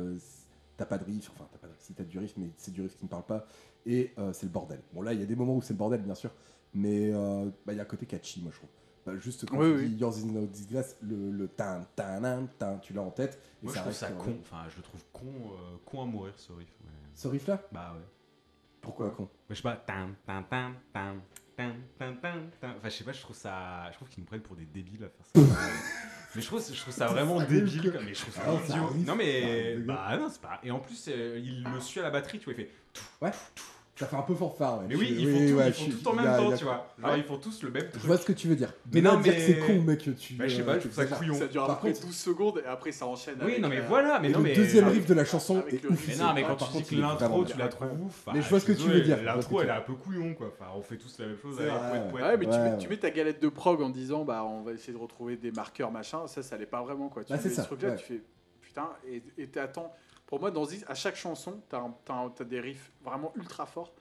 [0.76, 1.30] t'as pas de riff.
[1.34, 1.82] Enfin, t'as pas de riff.
[1.82, 3.46] Si t'as du riff, mais c'est du riff qui me parle pas
[3.86, 4.80] et euh, c'est le bordel.
[4.92, 6.30] Bon là, il y a des moments où c'est le bordel, bien sûr,
[6.74, 8.70] mais bah, il y a un côté catchy, moi je trouve.
[9.04, 9.88] Bah, juste quand Oui, tu oui.
[9.90, 13.40] dis Yours is no disgrace, le, le tan, tan, tan, tan, tu l'as en tête.
[13.62, 14.36] Et Moi, je ça trouve ça con.
[14.42, 16.68] Enfin, je le trouve con, euh, con à mourir ce riff.
[17.14, 18.04] Ce riff là Bah ouais.
[18.80, 19.28] Pourquoi con?
[19.48, 19.76] Mais je sais pas.
[19.76, 21.14] Tan, tan, tan, tan,
[21.56, 22.68] tan, tan, tan, tan.
[22.76, 23.90] Enfin, je sais pas, je trouve ça.
[23.90, 25.56] Je trouve qu'ils nous prennent pour des débiles à faire ça.
[26.34, 27.92] mais je trouve, je trouve ça vraiment Ça débile.
[28.04, 28.94] Mais je trouve ça Ah, ça idiot.
[29.06, 29.76] Non, mais.
[29.78, 30.60] Bah non, c'est pas.
[30.62, 32.54] Et en plus, euh, il le suit à la batterie, tu vois.
[32.54, 32.70] Il fait.
[33.20, 33.30] Ouais.
[34.02, 34.78] Ça fait un peu fanfare.
[34.80, 34.84] Ouais.
[34.88, 36.50] Mais oui, Je- ils font tout, ouais, ils font je- tout en même a- temps,
[36.50, 36.86] a- tu vois.
[37.04, 37.18] Ouais.
[37.18, 38.04] ils font tous le même Je truc.
[38.04, 38.72] vois ce que tu veux dire.
[38.92, 39.98] Mais non, que c'est mais- con, mec.
[40.18, 41.34] Tu, Bah, je sais pas, je tu trouve ça couillon.
[41.34, 43.36] Ça dure à peu près contre- 12 secondes et après ça enchaîne.
[43.40, 44.54] Oui, avec, non, mais euh, voilà, mais Et non, le mais.
[44.54, 46.04] deuxième avec- riff de la chanson avec est le- ouf.
[46.08, 48.22] Mais non, mais Ah, quand par tu dis contre, que l'intro, tu la trouves ouf.
[48.26, 49.80] Mais ah, je vois ce que tu veux dire, je L'intro, que elle est un
[49.80, 50.52] peu couillon, quoi.
[50.58, 53.80] Enfin, on fait tous la même chose avec mais tu, mets, ta galette de prog
[53.82, 56.82] en disant bah on va essayer de retrouver des marqueurs machin, ça ça l'est pas
[56.82, 57.22] vraiment quoi.
[57.24, 57.96] Tu Bah, c'est mets ça, ce truc là, ouais.
[57.96, 58.20] tu fais
[58.60, 59.92] putain et et t'attends.
[60.32, 63.92] Pour moi dans Zig, à chaque chanson, un- t'as des riffs vraiment ultra forts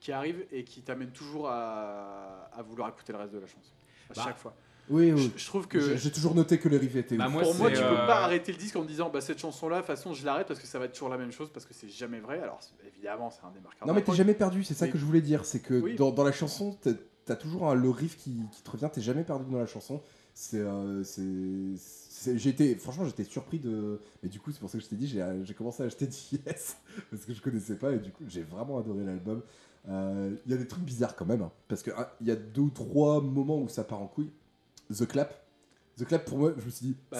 [0.00, 3.70] qui arrivent et qui t'amènent toujours à, à vouloir écouter le reste de la chanson.
[4.10, 4.54] À Bah, chaque fois.
[4.90, 5.32] Oui, Je, oui.
[5.36, 7.76] je trouve que J'ai toujours noté que les riffs étaient Bah, moi, pour moi tu
[7.76, 9.86] euh, peux pas arrêter le disque en me disant bah cette chanson là de toute
[9.86, 11.88] façon je l'arrête parce que ça va être toujours la même chose parce que c'est
[11.88, 12.40] jamais vrai.
[12.40, 13.86] Alors évidemment c'est un des marqueurs.
[13.86, 15.44] Non, mais t'es jamais perdu, c'est ça Mais- que je voulais dire.
[15.44, 15.94] C'est que Oui.
[15.94, 16.90] dans, dans la chanson, t'as
[17.32, 20.02] as toujours un, le riff qui, qui te revient, t'es jamais perdu dans la chanson.
[20.40, 20.60] C'est.
[20.60, 24.00] euh, c'est- été- franchement, j'étais surpris de.
[24.22, 26.06] Mais du coup, c'est pour ça que je t'ai dit, j'ai j'ai commencé à acheter
[26.06, 26.16] du
[26.46, 26.76] Yes
[27.10, 29.42] parce que je connaissais pas et du coup, j'ai vraiment adoré l'album.
[29.88, 32.36] Euh, Il y a des trucs bizarres quand même, hein, parce qu'il il y a
[32.36, 34.30] deux ou trois moments où ça part en couille.
[34.96, 35.44] The Clap.
[35.98, 37.18] The Clap, pour moi, je me suis dit, Bah,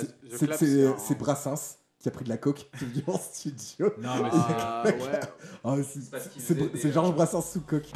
[0.56, 2.70] c'est- Brassens qui a pris de la coke
[3.08, 3.92] en studio.
[4.00, 4.94] Non, mais Ah, c'est.
[4.96, 5.20] ouais.
[5.64, 7.90] Ah, c'est- Georges Brassens sous coque.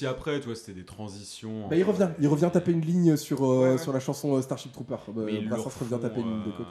[0.00, 1.68] Aussi après, tu vois, c'était des transitions.
[1.68, 3.78] Bah, il entre- revient, il revient taper une ligne sur, euh, Ouais, ouais.
[3.78, 4.96] sur la chanson euh, Starship Trooper.
[5.16, 6.66] Euh, Mais Brassens refont, revient taper une ligne de euh, coke.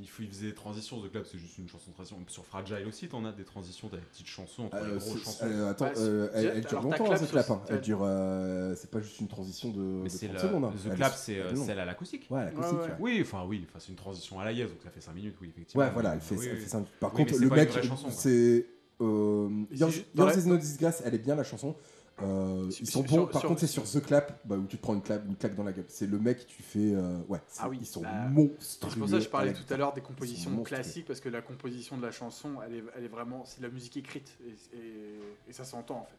[0.00, 1.00] il, faut- il faisait des transitions.
[1.00, 2.16] The Club, c'est juste une chanson de transition.
[2.28, 5.22] Sur Fragile aussi, t'en as des transitions, t'as des petites chansons entre les Euh, grosses
[5.22, 5.44] chansons.
[5.44, 7.50] euh, attends, Bah, euh, elle, dure longtemps, clap hein, The Clap.
[7.50, 7.62] hein.
[7.68, 8.00] Elle dure.
[8.02, 10.64] euh, c'est pas juste une transition de, Mais de c'est 30 la- secondes.
[10.64, 10.72] hein.
[10.84, 12.26] The Clap, est- c'est euh, celle à l'acoustique.
[12.30, 12.78] Ouais, l'acoustique.
[12.98, 15.34] Oui, enfin oui, enfin c'est une transition à la Yes, donc ça fait 5 minutes,
[15.42, 15.82] oui, effectivement.
[15.84, 16.62] Ouais, voilà, elle fait, Oui, elle oui.
[16.62, 16.82] fait ça.
[16.98, 17.70] Par contre, le mec,
[18.10, 18.66] c'est.
[19.02, 21.74] Euh, Yours, Yours is No Disgrace, elle est bien la chanson.
[22.22, 23.26] Euh, ils sont sur- bons.
[23.26, 25.36] Par sur- contre, c'est sur The Clap bah, où tu te prends une claque, une
[25.36, 25.84] claque dans la gueule.
[25.88, 26.92] C'est le mec, tu fais.
[26.94, 28.90] euh, ouais, Ah oui, ils sont bah, monstrueux.
[28.92, 31.42] C'est pour ça que je parlais tout à l'heure des compositions classiques, parce que la
[31.42, 33.44] composition de la chanson, elle est, elle est vraiment.
[33.46, 36.16] C'est de la musique écrite, et, et- et ça s'entend en fait.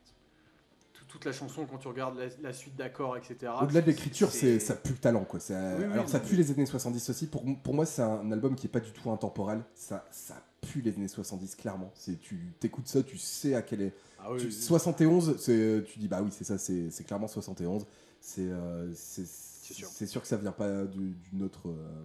[0.93, 3.52] Tout- toute la chanson, quand tu regardes la, la suite d'accords, etc.
[3.62, 5.39] Au-delà de l'écriture, c'est ça pue le talent quoi.
[5.49, 7.28] Oui, oui, alors ça pue les années 70 aussi.
[7.28, 9.62] Pour, pour moi, c'est un album qui est pas du tout intemporel.
[9.76, 11.91] Ça, ça pue les années 70 clairement.
[11.95, 13.93] C'est tu t'écoutes ça, tu sais à quel est.
[14.20, 14.51] Ah oui, tu- oui.
[14.53, 17.86] 71, c'est tu dis bah oui c'est ça, c'est c'est clairement 71.
[18.20, 19.88] C'est euh, c'est sûr.
[19.88, 22.03] c'est sûr que ça vient pas du- d'une autre euh,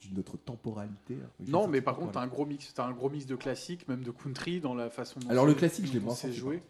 [0.00, 1.18] d'une autre temporalité.
[1.22, 1.28] hein.
[1.48, 4.02] Non, mais par contre, t'as un gros mix, t'as un gros mix de classique, même
[4.02, 6.62] de country dans la façon dont Alors, le classique, je l'ai moins joué.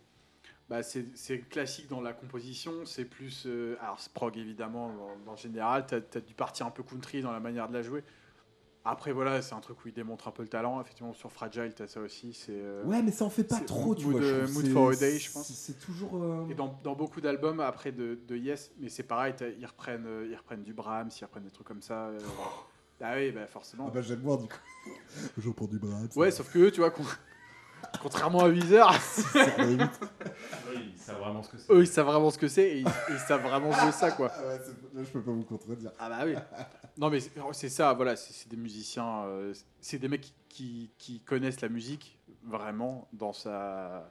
[0.68, 3.44] Bah, c'est classique dans la composition, c'est plus.
[3.46, 4.86] euh, alors, prog évidemment,
[5.26, 7.82] en, en général, t'as as du parti un peu country dans la manière de la
[7.82, 8.02] jouer.
[8.88, 10.80] Après, voilà, c'est un truc où il démontre un peu le talent.
[10.80, 12.32] Effectivement, sur Fragile, t'as ça aussi.
[12.32, 12.52] C'est.
[12.52, 14.22] euh, Ouais, mais ça en fait pas trop, tu Mood, vois.
[14.22, 14.48] je euh.
[14.48, 15.52] Mood for a Day, je pense.
[15.52, 16.16] c'est- toujours.
[16.22, 20.06] euh, Et dans, dans beaucoup d'albums après de, de Yes, mais c'est pareil, ils reprennent,
[20.30, 22.06] ils reprennent du Brahms, ils reprennent des trucs comme ça.
[22.06, 22.18] euh,
[23.00, 23.86] ah oui, bah forcément.
[23.88, 24.90] Ah bah j'aime bien du coup.
[25.38, 25.98] Je reprends du bras.
[26.14, 27.02] Ouais, sauf que eux, tu vois, con-
[28.02, 28.90] contrairement à Weezer,
[31.06, 31.72] savent vraiment ce que c'est.
[31.72, 34.30] eux, ils savent vraiment ce que c'est et ils, ils savent vraiment jouer ça, quoi.
[34.34, 34.58] Ah ouais,
[34.94, 35.90] là, je peux pas vous contredire.
[35.98, 36.34] Ah bah oui.
[36.98, 37.20] Non, mais
[37.52, 42.18] c'est- ça, voilà, c'est des musiciens, euh, c'est des mecs qui, qui connaissent la musique
[42.42, 44.10] vraiment dans sa.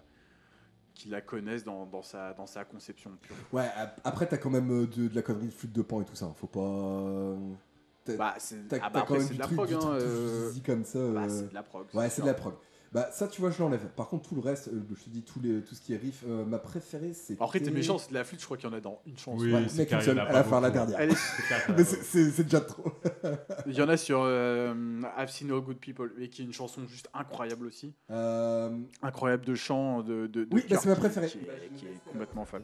[0.94, 3.36] qui la connaissent dans, dans sa, dans sa conception pure.
[3.52, 6.02] Ouais, ap- après t'as quand même euh, de, de la connerie de flûte de pan
[6.02, 6.32] et tout ça.
[6.38, 7.36] Faut pas.
[8.06, 8.36] T'as Bah,
[8.82, 9.80] ah bah, quand même de la prog, hein.
[9.94, 11.00] euh, comme ça.
[11.00, 11.86] bah, euh, c'est de la prog.
[11.94, 12.54] Ouais, c'est de la prog.
[12.96, 13.86] Bah ça tu vois je l'enlève.
[13.96, 16.24] Par contre tout le reste, euh, je te dis les, tout ce qui est riff,
[16.28, 17.34] euh, ma préférée c'est.
[17.42, 19.18] Après, t'es méchant, c'est de la flûte, je crois qu'il y en a dans une
[19.18, 19.38] chanson.
[19.44, 20.98] Oui, Ouais, mec, une seule, à la fin, la dernière.
[21.00, 21.16] Elle est-
[21.78, 22.90] Mais c'est- déjà trop.
[23.68, 24.74] Il y en a sur euh,
[25.18, 27.94] I've Seen All Good People, et qui est une chanson juste incroyable aussi.
[28.12, 28.70] Euh,
[29.04, 30.28] Incroyable de chant, de.
[30.28, 31.28] de, de Oui, bah, c'est ma préférée.
[31.28, 32.64] Qui, est- qui est complètement folle.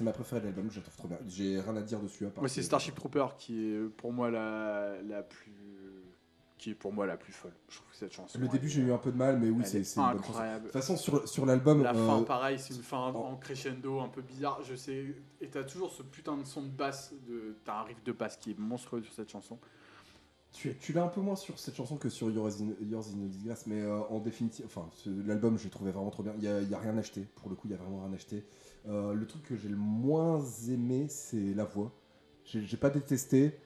[0.00, 1.18] C'est- ma préférée de l'album, je la trouve trop bien.
[1.28, 2.26] J'ai rien à dire dessus.
[2.26, 5.52] à part Moi, c'est Starship Trooper qui est pour moi la, la plus.
[6.58, 7.54] qui est pour moi la plus folle.
[7.70, 8.38] Je trouve cette chanson.
[8.38, 10.64] Le début j'ai eu un peu de mal, mais oui c'est incroyable.
[10.66, 13.32] De toute façon sur, sur l'album, La euh, fin, pareil, c'est une fin en, en-
[13.32, 15.14] en crescendo un peu bizarre, je sais.
[15.40, 18.36] Et t'as toujours ce putain de son de basse, de, t'as un riff de basse
[18.36, 19.58] qui est monstrueux sur cette chanson.
[20.52, 23.26] Tu, tu l'as un peu moins sur cette chanson que sur Yours in, Yours in
[23.28, 24.86] Disgrace, mais euh, en définitive, enfin,
[25.24, 26.34] l'album, je l'ai trouvé vraiment trop bien.
[26.36, 28.44] Il n'y a, a rien acheté, pour le coup, il y a vraiment rien acheté.
[28.88, 31.92] Euh, le truc que j'ai le moins aimé, c'est la voix.
[32.44, 33.58] J'ai j'ai pas détesté.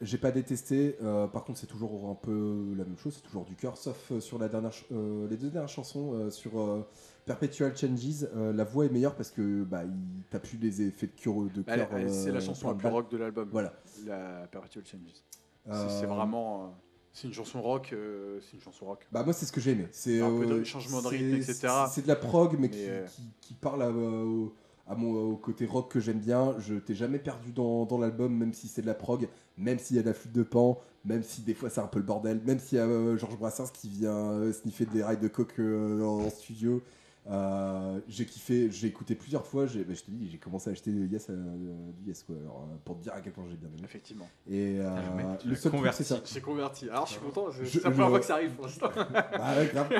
[0.00, 0.96] J'ai pas détesté.
[1.02, 4.10] euh, par contre, c'est toujours un peu la même chose, c'est toujours du cœur, sauf
[4.10, 6.88] euh, sur la dernière, ch- euh, les deux dernières chansons euh, sur euh,
[7.26, 8.26] Perpetual Changes.
[8.34, 9.92] euh, la voix est meilleure parce que bah, il
[10.30, 11.34] t'as plus les effets de cœur.
[11.54, 13.48] De cœur, c'est la chanson la plus rock de l'album.
[13.52, 13.74] Voilà.
[14.06, 15.00] La Perpetual Changes.
[15.12, 16.64] C'est- Euh, C'est vraiment.
[16.64, 16.68] euh,
[17.12, 17.90] c'est une chanson rock.
[17.92, 19.06] euh, c'est une chanson rock.
[19.12, 19.86] Bah moi c'est ce que j'ai aimé.
[19.92, 21.52] C'est Un peu de changement de c'est- rythme, etc.
[21.60, 24.54] c'est- C'est de la prog mais, Mais, qui, euh, qui, qui parle à, euh, au,
[24.88, 26.54] au côté rock que j'aime bien.
[26.58, 29.96] Je t'ai jamais perdu dans, dans l'album même si c'est de la prog, même s'il
[29.96, 32.04] y a de la flûte de pan, même si des fois c'est un peu le
[32.04, 35.28] bordel, même s'il y a euh, Georges Brassens qui vient euh, sniffer des rails de
[35.28, 36.82] coke euh, en studio.
[37.30, 39.66] Euh, j'ai kiffé, j'ai écouté plusieurs fois.
[39.66, 42.66] j'ai- bah, je te dis, j'ai commencé à acheter Yes, euh, du Yes quoi, alors,
[42.68, 43.82] euh, pour te dire à quel point j'ai bien aimé.
[43.84, 44.28] Effectivement.
[44.50, 46.02] Et euh, Ah, le seul truc, converti.
[46.02, 46.20] c'est ça.
[46.24, 46.90] J'ai converti.
[46.90, 48.64] Alors je suis content, c'est Je- c'est la première je- fois que ça arrive pour
[48.66, 48.90] l'instant.
[49.38, 49.90] Bah ouais, grave.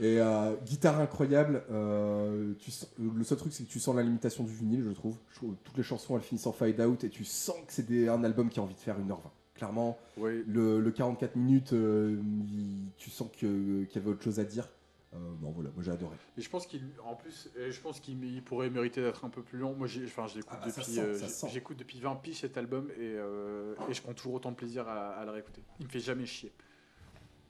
[0.00, 1.62] Et euh, guitare incroyable.
[1.70, 4.90] euh, tu sens- le seul truc, c'est que tu sens la limitation du vinyle, je
[4.92, 5.16] trouve.
[5.30, 7.72] Je trouve que toutes les chansons, elles finissent en fade out et tu sens que
[7.72, 9.30] c'est des- un album qui a envie de faire 1h20.
[9.54, 10.42] Clairement, Oui.
[10.46, 12.18] le, le 44 minutes, euh,
[12.50, 14.68] il- tu sens que- qu'il y avait autre chose à dire.
[15.16, 16.16] Euh, bon, voilà, moi j'ai adoré.
[16.36, 19.42] Et je pense qu'il, en plus, je pense qu'il il pourrait mériter d'être un peu
[19.42, 19.74] plus long.
[19.74, 21.48] Moi, enfin, Ah bah, depuis, euh, j'ai- sent.
[21.50, 24.86] j'écoute depuis 20 piges cet album et, euh, et je prends toujours autant de plaisir
[24.88, 25.62] à, à le réécouter.
[25.80, 26.52] Il me fait jamais chier.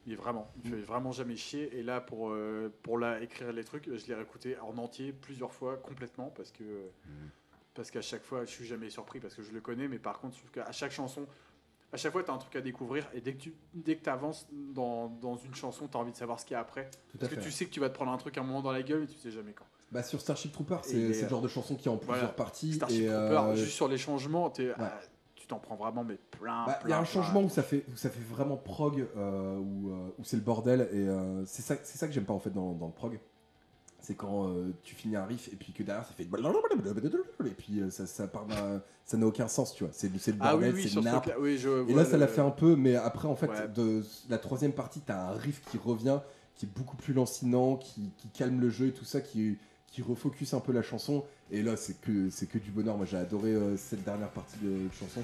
[0.07, 1.77] Il est vraiment, il me fait vraiment jamais chier.
[1.77, 5.53] Et là, pour euh, pour la écrire les trucs, je l'ai réécouté en entier plusieurs
[5.53, 6.63] fois complètement parce que
[7.75, 9.89] parce qu'à chaque fois, je suis jamais surpris parce que je le connais.
[9.89, 11.27] Mais par contre, je trouve qu'à chaque chanson,
[11.97, 14.09] à chaque fois, tu as un truc à découvrir et dès que tu dès que
[14.11, 16.91] avances dans, dans une chanson, tu as envie de savoir ce qu'il y a après.
[17.09, 17.43] Tout Parce que fait.
[17.43, 19.05] tu sais que tu vas te prendre un truc à un moment dans la gueule
[19.05, 19.65] et tu sais jamais quand.
[19.91, 22.33] Bah, sur Starship Trooper, c'est le genre de chanson qui est en plusieurs Voilà.
[22.35, 22.75] parties.
[22.75, 24.93] Starship et, Trooper, euh, juste sur les changements, ah,
[25.35, 26.67] tu t'en prends vraiment mais plein.
[26.67, 27.05] Bah, Il y a un plein.
[27.05, 30.43] changement où ça fait, où ça fait vraiment prog, euh, où, euh, où c'est le
[30.43, 31.07] bordel, et
[31.47, 33.19] c'est ça, c'est ça que j'aime pas en fait dans, dans le prog.
[34.07, 37.81] C'est quand euh, tu finis un riff et puis que derrière ça fait et puis
[37.81, 39.93] euh, ça, ça part d'un- ça n'a aucun sens, tu vois.
[39.93, 41.23] C'est c'est le Ah oui, bordel, oui, c'est sur le ce nappe.
[41.25, 43.49] truc-là, oui, je Et vois là ça l'a fait un peu, mais après en fait
[43.49, 43.69] Ouais.
[43.75, 46.21] de la troisième partie t'as un riff qui revient,
[46.55, 50.03] qui est beaucoup plus lancinant, qui, qui calme le jeu et tout ça, qui qui
[50.03, 51.25] refocus un peu la chanson.
[51.51, 52.97] Et là c'est que c'est que du bonheur.
[52.97, 55.23] Moi j'ai adoré euh, cette dernière partie de chanson.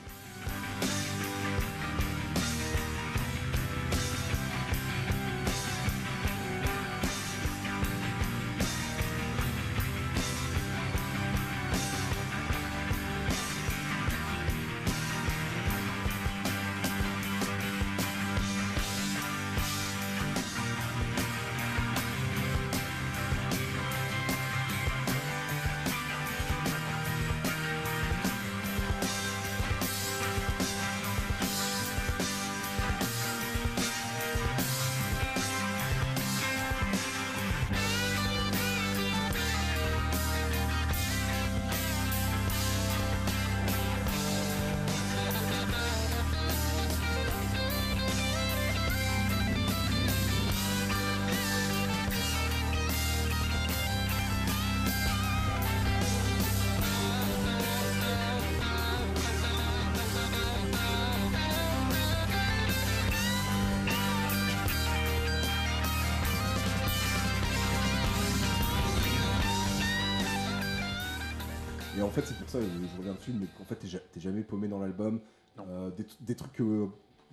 [72.02, 74.00] Et en fait, c'est pour ça, je, je reviens dessus, mais qu'en fait, t'es ja-
[74.12, 75.20] t'es jamais paumé dans l'album.
[75.60, 76.86] Euh, des, des trucs que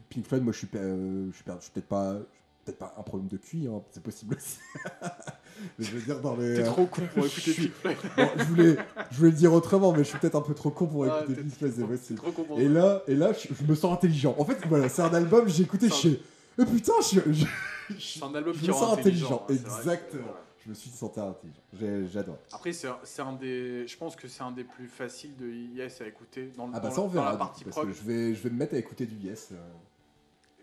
[0.09, 2.13] Pink Floyd, moi, je suis, euh, je suis, per- je suis peut-être pas,
[2.65, 4.59] peut-être pas un problème de QI, hein, c'est possible aussi.
[5.79, 6.55] mais je veux dire, dans les.
[6.55, 7.97] T'es trop con pour écouter Pink Floyd.
[8.17, 8.77] Bon, je voulais,
[9.11, 11.21] je voulais le dire autrement, mais je suis peut-être un peu trop con pour Ah,
[11.23, 12.19] écouter Pink Floyd, c'est trop- possible.
[12.19, 14.35] trop con pour Et là, et là, je, je me sens intelligent.
[14.37, 16.19] En fait, voilà, c'est un album, j'ai écouté, je suis.
[16.61, 17.45] Eh putain, je, je,
[17.97, 19.43] C'est un album je qui me sens intelligent.
[19.45, 20.33] intelligent, hein, Exactement.
[20.63, 21.61] Je me suis senti intelligent.
[22.11, 22.37] J'adore.
[22.51, 22.87] Après, c'est
[23.21, 23.87] un des.
[23.87, 26.79] Je pense que c'est un des plus faciles de Yes à écouter dans, le- Ah
[26.79, 27.25] bah dans ça on dans verra.
[27.27, 27.87] la coup, partie parce prog.
[27.87, 29.51] que je vais, je vais me mettre à écouter du Yes.
[29.53, 29.55] euh.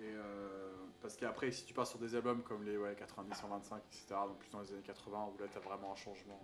[0.00, 3.76] Et euh, parce qu'après, si tu pars sur des albums comme les ouais, 90, 125,
[3.78, 6.38] etc., donc plus dans les années 80, où là, t'as vraiment un changement.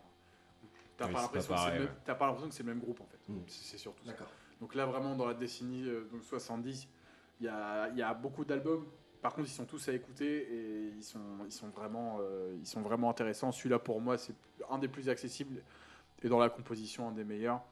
[0.96, 1.94] T'as Oui, pas l'impression que c'est le même- ouais.
[2.04, 3.32] t'as pas l'impression que c'est le même groupe en fait.
[3.32, 3.38] Mm.
[3.48, 4.12] C'est surtout ça.
[4.12, 4.28] D'accord.
[4.60, 6.88] Donc là, vraiment, dans la décennie euh, donc 70,
[7.40, 8.86] il y a, il y a beaucoup d'albums.
[9.22, 12.66] Par contre, ils sont tous à écouter et ils sont, ils sont, vraiment, euh, ils
[12.66, 13.52] sont vraiment intéressants.
[13.52, 14.34] Celui-là, pour moi, c'est
[14.68, 15.62] un des plus accessibles
[16.24, 17.62] et dans la composition, un des meilleurs.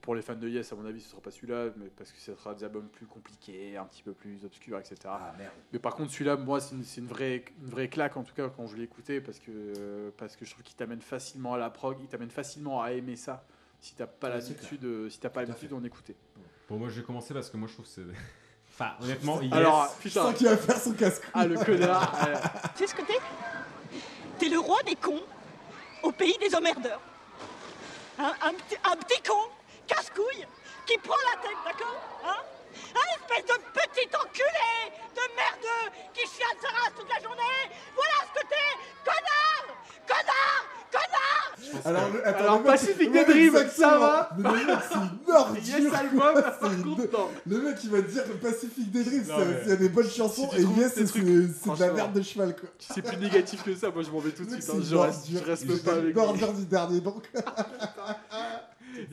[0.00, 2.18] Pour les fans de Yes, à mon avis, ce sera pas celui-là, mais parce que
[2.18, 4.96] ce sera des albums plus compliqués, un petit peu plus obscurs, etc.
[5.04, 5.52] Ah merde.
[5.72, 8.66] Mais par contre, celui-là, moi, c'est une, vraie, une vraie claque, en tout cas, quand
[8.66, 11.70] je l'ai écouté, parce que, euh, parce que je trouve qu'il t'amène facilement à la
[11.70, 13.46] prog, il t'amène facilement à aimer ça,
[13.80, 16.16] si t'as pas l'habitude euh, si t'as pas l'habitude d'en écouter.
[16.68, 18.02] Bon, moi, je vais commencer parce que moi, je trouve que c'est.
[18.78, 19.52] Enfin, honnêtement, Yes.
[19.54, 21.22] Alors, Je putain, sens qu'il va faire son casque.
[21.32, 22.34] ah, le connard euh,
[22.76, 23.18] Tu sais ce que t'es?
[24.38, 25.22] T'es le roi des cons
[26.02, 27.00] au pays des emmerdeurs.
[28.18, 29.34] Un, petit, un petit con,
[29.86, 30.46] casse-couille,
[30.86, 32.00] qui prend la tête, d'accord?
[32.26, 32.42] Hein?
[32.94, 34.72] Un espèce de petit enculé
[35.14, 37.60] de merdeux qui chiale sa race toute la journée
[37.94, 38.70] Voilà ce que t'es
[39.04, 39.66] Connard
[40.06, 44.78] Connard Connard Alors, le- attends, Alors, mec- Pacific ouais, Dream, ça va Mais le mec,
[44.88, 45.56] c'est une ordure.
[45.62, 47.28] Yes Album, contre, non.
[47.46, 49.24] Le mec, il va te dire que Pacific Dream,
[49.64, 52.22] il y a des bonnes chansons, Si et Yes, ces c'est de la merde de
[52.22, 52.68] cheval, quoi.
[52.78, 54.74] C'est plus négatif que ça, moi je m'en vais tout de mec, suite.
[54.74, 54.80] hein.
[54.88, 56.12] Je, reste, je reste pas avec lui.
[56.12, 57.24] l'ordure du dernier, donc.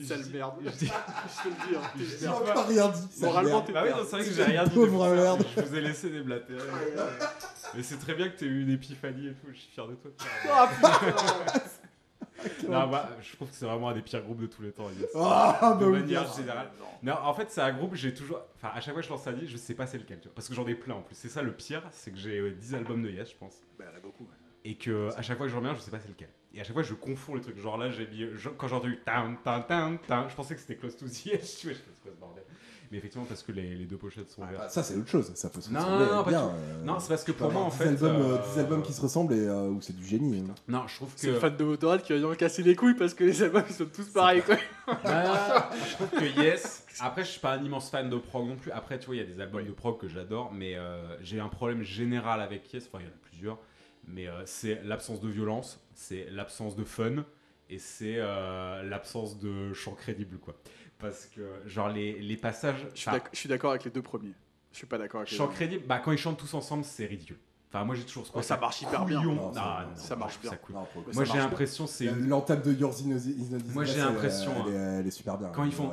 [0.04, 0.54] Sale merde.
[0.64, 0.86] Je dis-
[1.36, 1.82] Je te le dis, hein,
[2.18, 2.42] t'es merde.
[2.48, 3.20] encore rien dit.
[3.20, 4.74] Moralement, t'es Bah oui, non, c'est vrai que j'ai rien dit.
[4.74, 5.14] Pauvre ça.
[5.14, 5.44] merde.
[5.56, 6.58] Je vous ai laissé déblatérer.
[7.74, 9.46] Mais c'est très bien que tu aies eu une épiphanie et tout.
[9.52, 10.10] Je suis fier de toi.
[10.50, 11.60] Ah, putain.
[12.68, 14.90] Non, bah, je trouve que c'est vraiment un des pires groupes de tous les temps.
[15.00, 15.08] Yes.
[15.14, 16.70] Ah, de bah oui, manière générale.
[17.02, 18.40] Non, en fait, c'est un groupe, j'ai toujours.
[18.56, 20.18] Enfin, à chaque fois que je lance un disque, je sais pas c'est lequel.
[20.20, 21.14] Tu vois, parce que j'en ai plein en plus.
[21.14, 23.54] C'est ça le pire, c'est que j'ai euh, 10 albums de Yes, je pense.
[23.78, 24.24] Bah, il y en a beaucoup.
[24.24, 24.30] ouais.
[24.64, 26.28] Et que à chaque fois que je reviens, je sais pas c'est lequel.
[26.54, 27.58] Et à chaque fois, je confonds les trucs.
[27.58, 28.26] Genre là, j'ai mis.
[28.34, 28.98] je- quand j'ai entendu.
[29.04, 31.56] Tan, tan, tan, tan, je pensais que c'était Close to the Edge.
[31.58, 32.44] Tu vois, je fais quoi ce bordel?
[32.92, 34.62] Mais effectivement, parce que les, les deux pochettes sont Ah, vertes.
[34.62, 35.32] bah, ça, c'est autre chose.
[35.34, 36.46] Ça peut se Non, ressembler non, non, pas bien.
[36.48, 37.88] du euh, Non, c'est parce que pour moi, en fait.
[37.92, 40.44] 10 albums, euh, euh, 10 albums qui se ressemblent et euh, où c'est du génie.
[40.48, 40.54] hein.
[40.68, 41.40] Non, je trouve C'est le que.
[41.40, 43.86] fan de Motorhead qui va me casser les couilles parce que les albums ils sont
[43.86, 44.56] tous pareils quoi.
[45.04, 46.86] Ah, je trouve que Yes.
[47.00, 48.70] Après, je suis pas un immense fan de prog non plus.
[48.70, 51.40] Après, tu vois, il y a des albums de prog que j'adore, mais euh, j'ai
[51.40, 52.88] un problème général avec Yes.
[52.92, 53.58] Enfin, il y en a plusieurs.
[54.06, 57.24] Mais euh, c'est l'absence de violence, c'est l'absence de fun,
[57.70, 60.54] et c'est euh, l'absence de chant crédible, quoi.
[60.98, 62.86] Parce que, genre, les, les passages.
[62.94, 64.34] Je suis d'accord avec les deux premiers.
[64.72, 67.06] Je suis pas d'accord avec les chant crédible, bah, quand ils chantent tous ensemble, c'est
[67.06, 67.38] ridicule.
[67.74, 69.20] Enfin, moi j'ai toujours oh, trouvé ouais, ça, marche hyper bien.
[69.20, 69.52] Non,
[69.96, 70.50] ça, marche bien.
[70.52, 70.58] Ça
[71.12, 72.28] moi j'ai l'impression c'est une...
[72.28, 73.18] l'entame de Yours in,
[73.72, 74.98] Moi j'ai euh, l'impression hein.
[75.00, 75.48] elle, est super bien.
[75.48, 75.90] Quand ils font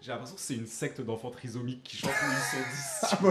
[0.00, 3.26] j'ai l'impression que c'est une secte d'enfants trisomiques qui chantent où ils sont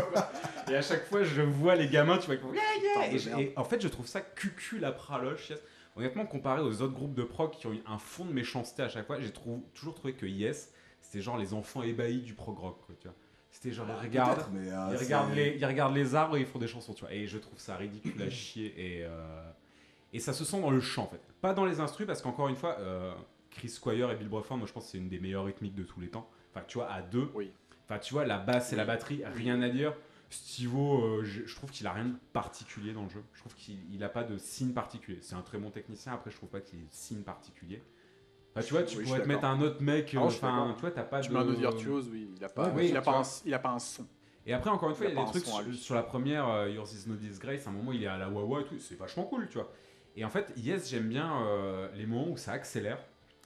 [0.68, 0.74] 10.
[0.74, 3.82] et à chaque fois je vois les gamins tu vois qui font et, en fait
[3.82, 5.54] je trouve ça cucu la praloche.
[5.96, 8.90] Honnêtement comparé aux autres groupes de prog qui ont eu un fond de méchanceté à
[8.90, 12.80] chaque fois, j'ai toujours trouvé que Yes c'était genre les enfants ébahis du prog rock
[13.00, 13.16] tu vois.
[13.54, 16.42] C'était genre, ils regardent, mais, euh, ils, c'est- regardent les, ils regardent les arbres et
[16.42, 17.14] ils font des chansons, tu vois.
[17.14, 18.74] Et je trouve ça ridicule à chier.
[18.78, 19.50] Et, euh,
[20.12, 21.22] et ça se sent dans le chant, en fait.
[21.40, 23.14] Pas dans les instrus, parce qu'encore une fois, euh,
[23.52, 25.84] Chris Squire et Bill Bruford, moi je pense que c'est une des meilleures rythmiques de
[25.84, 26.28] tous les temps.
[26.54, 27.30] Enfin, tu vois, à deux.
[27.36, 27.52] Oui.
[27.88, 29.94] Enfin, tu vois, la basse et la batterie, rien à dire.
[30.32, 33.24] Stivo, euh, je, je trouve qu'il a rien de particulier dans le jeu.
[33.34, 35.20] Je trouve qu'il il a pas de signe particulier.
[35.22, 36.12] C'est un très bon technicien.
[36.14, 37.84] Après, je trouve pas qu'il ait de signe particulier.
[38.56, 40.14] Enfin, tu vois, tu Oui, pourrais te mettre un autre mec.
[40.16, 41.34] Ah, euh, Enfin, tu vois, t'as pas Tu de.
[41.34, 43.60] mets un autre virtuose, oui, il a pas, il a tu pas, un, il a
[43.60, 44.06] pas un son.
[44.46, 46.70] Et après, encore une fois, Il a y a des trucs sur la première, euh,
[46.70, 48.98] Yours is no disgrace, à un moment il est à la wawa et tout, c'est
[48.98, 49.72] vachement cool, tu vois.
[50.16, 53.00] Et en fait, Yes, j'aime bien euh, les moments où ça accélère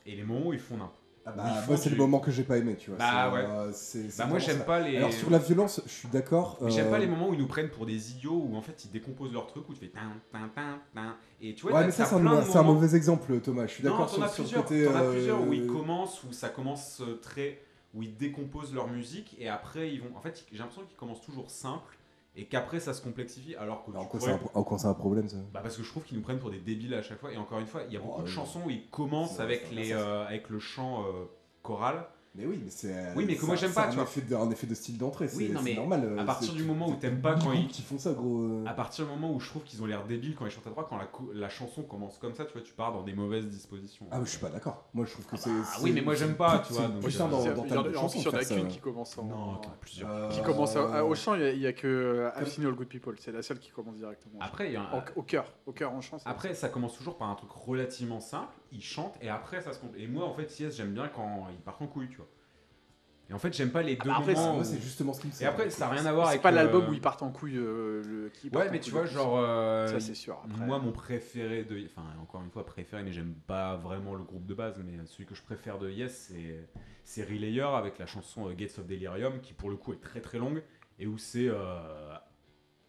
[0.05, 0.96] et les moments où ils font n'importe
[1.29, 2.99] Ah bah, moi, c'est du- le moment que j'ai pas aimé, tu vois.
[2.99, 3.43] Bah ouais.
[3.45, 3.71] euh,
[4.17, 4.95] Bah, moi, j'aime pas les.
[4.95, 6.57] Alors, sur la violence, je suis d'accord.
[6.67, 8.85] J'aime euh, pas les moments où ils nous prennent pour des idiots, où en fait
[8.85, 11.15] ils décomposent leur truc, où tu fais tin, tin, tin, tin.
[11.41, 13.67] Et tu vois, Ouais, mais ça, c'est un, mauvais exemple, Thomas.
[13.67, 14.85] Je suis Non, d'accord t'en sur, as sur le plusieurs, côté.
[14.85, 17.61] t'en as euh, plusieurs où ils commencent, où ça commence euh, très.
[17.93, 20.15] où ils décomposent leur musique et après ils vont.
[20.15, 21.96] En fait, j'ai l'impression qu'ils commencent toujours simple
[22.37, 23.91] et qu'après ça se complexifie alors que.
[23.91, 26.23] Alors, pourrais- en quoi c'est un problème, ça Bah parce que je trouve qu'ils nous
[26.23, 27.31] prennent pour des débiles à chaque fois.
[27.33, 28.31] Et encore une fois, il y a beaucoup Oh, de oui.
[28.31, 31.25] chansons où ils commencent avec, les, euh, avec le chant euh,
[31.63, 32.05] choral.
[32.35, 32.93] Mais oui, mais c'est.
[33.15, 34.03] Oui, mais que moi, un- j'aime pas, un tu vois.
[34.03, 36.03] Effet de, un effet de style d'entrée, Oui, c'est mais normal.
[36.03, 38.41] euh, à partir c'est- du moment où t'aimes pas quand ils- qui font ça, gros.
[38.41, 38.63] euh.
[38.67, 40.69] À partir du moment où je trouve qu'ils ont l'air débiles quand ils chantent à
[40.69, 40.99] droite, quand
[41.33, 44.05] la, chanson commence comme ça, tu vois, tu pars dans des mauvaises dispositions.
[44.11, 44.87] Ah, mais je suis pas d'accord.
[44.93, 45.49] Moi, je trouve que c'est.
[45.49, 48.27] Ah oui, mais moi, j'aime pas, tu vois, plus euh, dans, ta chanson il y
[48.27, 49.23] en a qu'une qui commence en.
[49.23, 50.09] Non, plusieurs.
[50.11, 53.31] Euh, Qui commence au chant, il y a- que euh, I've All Good People, c'est
[53.31, 54.39] la seule qui commence directement.
[54.41, 56.17] Après, il y a un- Au- cœur, au cœur en chant.
[56.19, 58.53] c'est- Après, ça commence toujours par un truc relativement simple.
[58.71, 59.93] Ils chantent et après, ça se compte.
[59.97, 62.27] Et moi, en fait, Yes, j'aime bien quand ils partent en couille, tu vois.
[63.29, 64.57] Et en fait, j'aime pas les deux bah après, moments.
[64.59, 66.43] Où- c'est justement ce qui me Et après, ça n'a rien à voir c'est avec.
[66.43, 67.57] pas l'album euh, où ils partent en couille.
[67.57, 69.37] euh, le, qui part Ouais, mais tu couille vois, genre.
[69.37, 70.39] euh, Ça, c'est sûr.
[70.45, 70.65] Après.
[70.65, 71.85] Moi, mon préféré de.
[71.87, 74.81] Enfin, encore une fois, préféré, mais j'aime pas vraiment le groupe de base.
[74.85, 76.69] Mais celui que je préfère de Yes, c'est,
[77.03, 80.21] c'est Relayer avec la chanson euh, Gates of Delirium, qui pour le coup est très
[80.21, 80.63] très longue
[80.97, 82.15] et où c'est euh,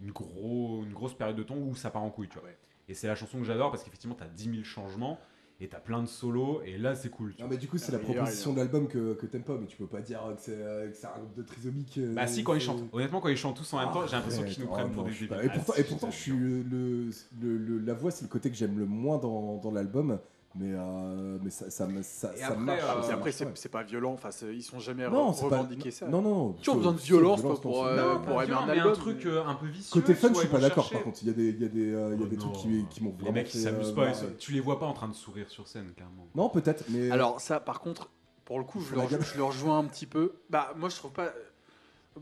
[0.00, 2.46] une, gros, une grosse période de temps où ça part en couille, tu vois.
[2.48, 2.56] Ouais.
[2.86, 5.18] Et c'est la chanson que j'adore parce qu'effectivement, t'as 10 000 changements
[5.60, 7.34] et t'as plein de solos et là, c'est cool.
[7.34, 7.56] tu Non, vois.
[7.56, 9.42] mais du coup, c'est Ah, la il y a- proposition de l'album que, que t'aimes
[9.42, 11.98] pas, mais tu peux pas dire que c'est euh, que c'est un groupe de trisomiques.
[11.98, 12.84] euh, Bah, si, quand ils c'est- chantent.
[12.92, 15.02] Honnêtement, quand ils chantent tous en même temps, j'ai l'impression qu'ils nous Oh, prennent pour
[15.04, 15.32] non, des débiles.
[15.42, 16.64] Et Ah, pourtant, si, et pourtant je suis jure.
[16.70, 20.18] le, le- le- la voix, c'est le côté que j'aime le moins dans, dans l'album,
[20.58, 22.80] mais, euh, mais ça, ça, me- ça, Et ça après, marche.
[22.82, 24.12] euh, Et après, pas c'est pas violent.
[24.12, 26.08] Enfin, ils sont jamais non, re- c'est pas revendiqué ça.
[26.08, 26.52] Non, non.
[26.60, 27.96] Tu as besoin de violence, toi, dans pour, euh.
[27.96, 28.92] Non, pour aimer violent, un album.
[28.92, 30.00] un truc euh, un peu vicieux.
[30.00, 30.84] Côté fun, je suis ils pas d'accord.
[30.84, 32.28] chercher- Par contre, il y a des, il y a des, euh, il y a
[32.28, 32.58] des trucs non.
[32.58, 34.78] qui, qui m'ont Les vraiment mecs qui fait, s'amusent euh, pas, ils tu les vois
[34.78, 36.26] pas en train de sourire sur scène, clairement.
[36.34, 38.10] Non, peut-être, mais Alors ça, par contre,
[38.44, 40.32] pour le coup, Ils je le, rejoins un petit peu.
[40.50, 41.32] Bah, moi, je trouve pas.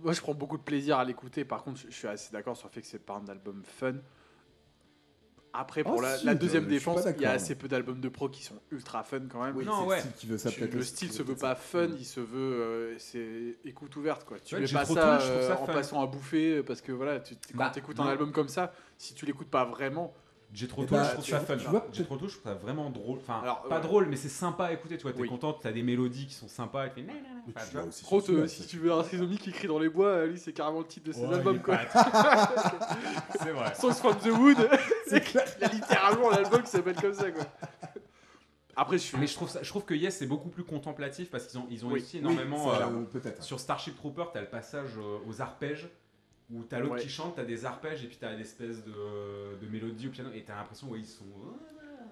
[0.03, 1.45] Moi, je prends beaucoup de plaisir à l'écouter.
[1.47, 3.62] Par contre, je, je suis assez d'accord sur le fait que c'est pas un album
[3.64, 3.95] fun.
[5.59, 7.66] Après, pour Ah, la, si, la je- deuxième je défense, il y a assez peu
[7.68, 9.57] d'albums de pro qui sont ultra fun quand même.
[9.57, 9.96] oui, Non, ouais.
[9.96, 10.74] le style qui veut ça Tu- peut-être.
[10.74, 11.61] le aussi, style qui se veut pas ça.
[11.61, 14.38] fun, il se veut, euh, c'est écoute ouverte quoi.
[14.40, 15.72] Tu Ouais, mets pas ça, euh, ça en fun.
[15.72, 18.04] passant à bouffer parce que voilà, tu, quand Bah, t'écoutes non.
[18.04, 20.12] un album comme ça, si tu l'écoutes pas vraiment,
[20.57, 21.57] J'ai trop Eh tôt, bah, je trouve ça fun.
[21.59, 23.18] tu vois, J'ai trop tôt, je trouve ça vraiment drôle.
[23.18, 23.82] Enfin, Alors, pas ouais.
[23.82, 24.96] drôle, mais c'est sympa à écouter.
[24.96, 25.28] Tu vois, t'es Oui.
[25.28, 26.86] content, t'as des mélodies qui sont sympas.
[26.86, 27.28] Et tu fais, nanana.
[27.46, 27.80] Mais Enfin, tu tu vois.
[27.82, 29.78] vois aussi sur Crotte, celui-là, euh, c'est- si tu veux un trisomie qui crie dans
[29.78, 31.76] les bois, euh, lui c'est carrément le titre de ses albums est quoi.
[33.42, 33.74] C'est vrai.
[33.74, 34.57] Songs from the Wood,
[35.07, 37.44] C'est littéralement un album qui s'appelle comme ça quoi.
[38.78, 39.18] Après, je suis.
[39.18, 41.66] Mais je trouve, ça, je trouve que Yes c'est beaucoup plus contemplatif parce qu'ils ont,
[41.70, 42.00] ils ont Oui.
[42.00, 42.72] aussi Oui, énormément.
[42.72, 45.88] euh, euh, sur Starship Trooper, t'as le passage euh, aux arpèges
[46.53, 47.01] où t'as l'autre Ouais.
[47.01, 50.30] qui chante, t'as des arpèges et puis t'as des espèces de, de mélodies au piano
[50.34, 51.24] et t'as l'impression ouais, ils sont.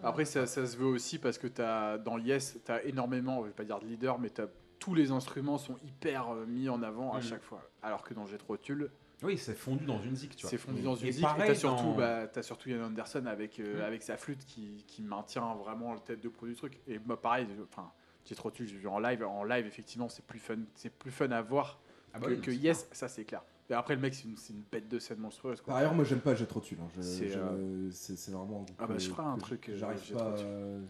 [0.03, 3.47] Après, ça, ça se veut aussi parce que as, dans Yes, tu as énormément, je
[3.49, 6.83] vais pas dire de leader, mais t'as- tous les instruments sont hyper euh, mis en
[6.83, 7.23] avant à Mm.
[7.23, 7.63] chaque fois.
[7.83, 8.91] Alors que dans Jet Tull,
[9.23, 10.51] Oui, c'est fondu dans une zik, tu vois.
[10.51, 11.23] c'est fondu Et- dans une et zik.
[11.23, 13.85] pareil et t'as surtout, dans- bah, t'as surtout Ian Anderson avec, euh, Mm.
[13.85, 16.81] avec sa flûte qui, qui maintient vraiment le tête de pro du truc.
[16.87, 17.91] Et moi, pareil, enfin,
[18.27, 19.25] Jet j'ai vu en live.
[19.25, 21.81] En live, effectivement, c'est plus fun, c'est plus fun à voir
[22.13, 22.89] Ah bah que, oui, que c'est Yes.
[22.93, 23.43] Ça, c'est clair.
[23.71, 25.61] Et après, le mec, c'est une, c'est une bête de scène monstrueuse.
[25.61, 25.73] Quoi.
[25.73, 26.77] Par ailleurs, moi j'aime pas Jet Tull.
[26.81, 26.87] Hein.
[26.97, 28.61] Je- C'est, je- euh, C'est c'est vraiment.
[28.61, 30.33] un groupe Ah bah, je que- ferai un que truc, euh, J'arrive pas.
[30.33, 30.47] Tull.
[30.47, 30.81] euh,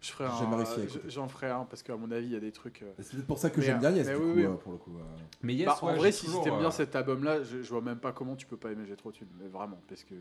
[0.00, 1.00] Je ferai J'ai jamais un, réussi à écouter.
[1.10, 2.82] j'en ferai un parce qu'à mon avis, il y a des trucs.
[2.82, 4.44] euh, C'est peut-être pour ça que Mais, j'aime bien Yes, mais du oui, coup, oui.
[4.44, 4.96] euh, pour le coup.
[4.96, 5.02] euh.
[5.42, 7.68] Mais Yes, Bah, en ouais, vrai, j'ai si toujours, t'aimes bien cet album-là, je, je
[7.68, 10.14] vois même pas comment tu peux pas aimer Jet Tull, mais vraiment, parce que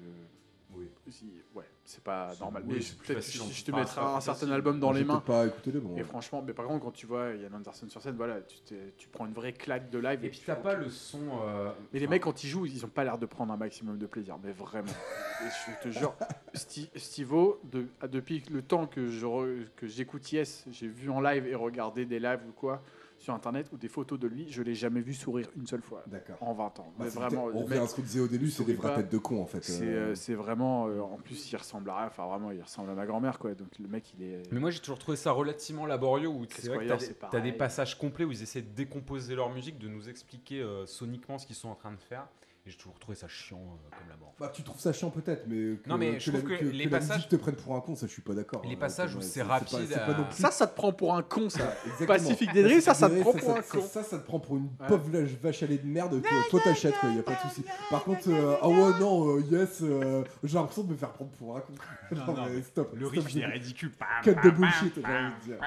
[0.76, 0.90] Oui.
[1.10, 2.64] si- ouais, c'est pas normal.
[2.68, 4.54] oui, mais c'est plus facile, si je te pas mettrai faire un certain facile.
[4.54, 5.22] album dans les mains.
[5.22, 5.96] pas écouté le bon.
[5.98, 9.08] Et franchement, mais par contre, quand tu vois Yann Anderson sur scène, voilà, tu, tu
[9.08, 10.24] prends une vraie claque de live.
[10.26, 11.20] Et puis t'as pas le son.
[11.44, 13.58] euh, Mais les enfin, mecs, quand ils jouent, ils ont pas l'air de prendre un
[13.58, 14.88] maximum de plaisir, mais vraiment.
[15.42, 15.50] Et
[15.84, 16.14] je te jure,
[16.54, 21.22] Sti- Stivo, de, depuis le temps que je re- que j'écoute Yes, j'ai vu en
[21.22, 22.82] live et regardé des lives ou quoi
[23.18, 26.04] sur internet ou des photos de lui, je l'ai jamais vu sourire une seule fois
[26.42, 26.94] en 20 ans.
[26.98, 29.12] Bah, mais vraiment, on revient à ce qu'on disait au début, c'est des vraies têtes
[29.12, 29.64] de con en fait.
[29.64, 30.12] c'est euh.
[30.12, 30.88] euh, c'est vraiment.
[30.88, 32.08] euh, en plus, il ressemble à rien.
[32.08, 33.54] Enfin, vraiment, il ressemble à ma grand-mère, quoi.
[33.54, 34.42] Donc le mec, il est.
[34.52, 37.32] Mais moi j'ai toujours trouvé ça relativement laborieux où c'est vrai que t'as des, pareil.
[37.32, 40.86] t'as des passages complets où ils essaient de décomposer leur musique, de nous expliquer euh,
[40.86, 42.28] soniquement ce qu'ils sont en train de faire.
[42.68, 44.34] Et j'ai toujours trouvé ça chiant euh, comme la mort.
[44.38, 46.84] Bah, tu trouves ça chiant peut-être, mais que, Non, mais je la, trouve que les
[46.84, 48.62] la passages- te prenne pour un con, ça je suis pas d'accord.
[48.66, 51.16] Les hein, passages que, où ouais, c'est rapide, pas euh, Ça, ça te prend pour
[51.16, 51.64] un con, ça.
[51.86, 52.08] Exactement.
[52.08, 53.82] Pacifique des Drills, ça, ça te prend pour un ça, con.
[53.90, 55.10] Ça, ça te prend pour une pauvre
[55.42, 57.64] vache- à lait de merde que toi t'achètes, quoi, y a pas de souci.
[57.90, 61.32] Par contre, euh, ah ouais, non, euh, yes, euh, j'ai l'impresison de me faire prendre
[61.32, 61.74] pour un con.
[62.12, 62.94] Non, non, mais stop.
[62.98, 63.92] Le riff il est ridicule.
[64.24, 65.58] Cut de bullshit, j'ai envie de dire.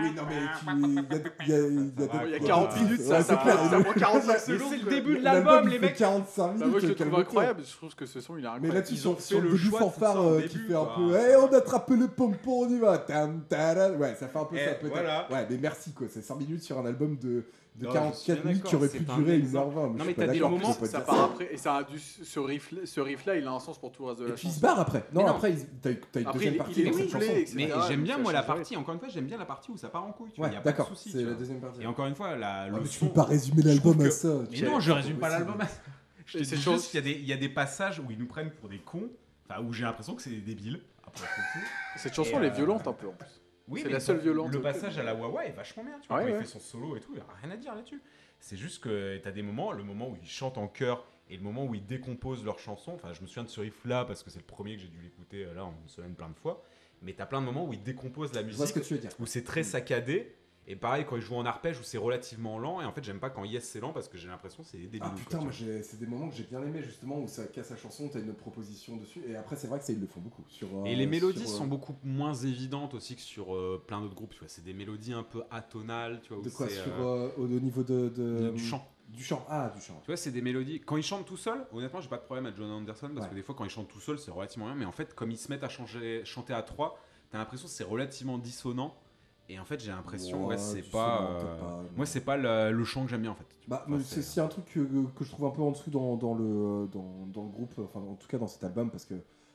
[0.00, 1.20] Oui, non, mais tu.
[1.46, 2.46] Il y a, y a, y a, va, Il y a quoi.
[2.46, 3.56] 40 minutes, ça, c'est clair.
[3.56, 4.68] prend, ça prend 45 Mais secondes.
[4.70, 5.96] c'est le début de L'album, les mecs.
[6.24, 6.70] 45 Bah, minutes.
[6.70, 7.62] moi, je le trouve incroyable.
[7.64, 8.68] Je trouve que ce son, il est incroyable.
[8.68, 10.94] Mais là, tu sens sur le le début fanfare ça euh, qui fait un quoi.
[10.96, 11.16] peu.
[11.30, 12.98] Eh, on attrape le pompon, on y va.
[12.98, 13.42] Tam.
[13.98, 14.92] Ouais, ça fait un peu Eh, ça peut-être.
[14.92, 15.26] voilà.
[15.30, 16.06] Ouais, mais merci quoi.
[16.10, 17.44] C'est 5 minutes sur un album de,
[17.76, 19.76] de Non, je suis 44 minutes qui aurait pu durer exemple.
[19.76, 19.96] 1h20.
[19.96, 22.74] Non, mais t'as des moments ça dire part après et ça a dû ce riff
[22.84, 24.48] ce riff là il a un sens pour tout le reste de la Et puis
[24.48, 25.04] il se barre après.
[25.14, 25.28] Non, non.
[25.28, 25.96] après, t'as une
[26.26, 27.26] Après, deuxième il- partie il est dans cette chanson.
[27.54, 29.70] Mais donc j'aime bien ça moi la partie, encore une fois, j'aime bien la partie
[29.70, 30.30] où ça part en couille.
[30.32, 31.10] Tu vois, Ouais, y a pas de d'accord, souci.
[31.12, 31.82] c'est la deuxième partie.
[31.82, 34.28] Et encore une fois, la, le mais tu peux pas résumer l'album à ça.
[34.50, 35.60] Mais non, je résume pas l'album.
[35.60, 35.66] à-
[36.30, 37.48] Je te Et c'est dis chose- juste qu'il y, a des- il y a des
[37.48, 39.10] passages où ils nous prennent pour des cons,
[39.48, 40.80] enfin où j'ai l'impression que c'est des débiles.
[41.04, 41.26] Après,
[41.96, 43.26] cette chanson Et, elle est euh, violente un peu en plus
[43.66, 44.52] Oui, C'est mais la seule le- violente.
[44.52, 46.18] Le passage à la Wawa est vachement bien, tu vois.
[46.18, 48.00] Ouais, quand il fait son solo et tout, il n'y a rien à dire là-dessus.
[48.38, 51.42] C'est juste que t'as des moments, le moment où ils chantent en chœur et le
[51.42, 52.92] moment où ils décomposent leurs chansons.
[52.94, 55.00] Enfin, je me souviens de ce riff-là parce que c'est le premier que j'ai dû
[55.02, 56.62] l'écouter euh, là en une semaine plein de fois.
[57.02, 58.94] Mais t'as plein de moments où ils décomposent la Je vois ce musique, que tu
[58.94, 59.10] veux dire.
[59.18, 60.34] où c'est très saccadé.
[60.66, 62.80] Et pareil, quand ils jouent en arpège, où c'est relativement lent.
[62.80, 64.78] Et en fait, j'aime pas quand Yes c'est lent parce que j'ai l'impression que c'est
[64.78, 67.70] des Ah putain, moi c'est des moments que j'ai bien aimé justement où ça casse
[67.70, 70.20] la chanson, t'as une proposition dessus et après c'est vrai que ça ils le font
[70.20, 70.68] beaucoup sur.
[70.72, 74.00] euh, Et les mélodies sur, euh, sont beaucoup moins évidentes aussi que sur euh, plein
[74.00, 74.32] d'autres groupes.
[74.34, 76.20] Tu vois, c'est des mélodies un peu atonales.
[76.22, 78.86] Tu vois, De quoi sur au, au niveau de, de- du chant.
[79.08, 79.44] Du chant.
[79.48, 79.98] Ah du chant.
[80.02, 80.80] Tu vois, c'est des mélodies.
[80.80, 83.30] Quand il chante tout seul, honnêtement, j'ai pas de problème avec John Anderson parce Ouais.
[83.30, 84.76] que des fois, quand il chante tout seul, c'est relativement bien.
[84.76, 86.96] Mais en fait, comme ils se mettent à changer, chanter à trois,
[87.30, 88.94] t'as l'impression que c'est relativement dissonant.
[89.50, 92.70] Et en fait, j'ai l'impression, ouais, Ouais, c'est pas, euh, pas, Moi, c'est pas le,
[92.70, 93.46] le chant que j'aime bien en fait.
[93.66, 96.34] Bah, Enfin, c'est un truc que, que je trouve un peu en dessous dans, dans
[96.34, 99.14] le, dans, dans le groupe, enfin en tout cas dans cet album, parce que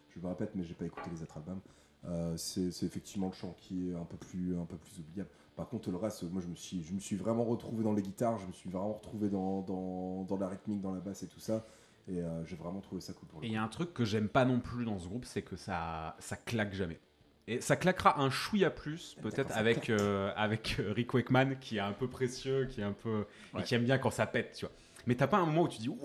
[0.09, 1.61] je me répète, mais j'ai pas écouté les autres albums.
[2.07, 5.29] Euh, c'est c'est effectivement le chant qui est un peu plus, un peu plus oubliable.
[5.55, 8.01] Par contre, le reste, moi je me suis, je me suis vraiment retrouvé dans les
[8.01, 11.27] guitares, je me suis vraiment retrouvé dans, dans, dans la rythmique, dans la basse et
[11.27, 11.65] tout ça.
[12.07, 13.93] Et euh, j'ai vraiment trouvé ça cool pour le Et il y a un truc
[13.93, 16.99] que j'aime pas non plus dans ce groupe, c'est que ça, ça claque jamais.
[17.47, 21.81] Et ça claquera un chouïa plus, peut-être avec, euh, avec euh, Rick Wakeman, qui est
[21.81, 23.25] un peu précieux, qui est un peu.
[23.53, 23.61] Ouais.
[23.61, 24.73] et qui aime bien quand ça pète, tu vois.
[25.07, 25.99] Mais t'as pas un moment où tu dis, waouh,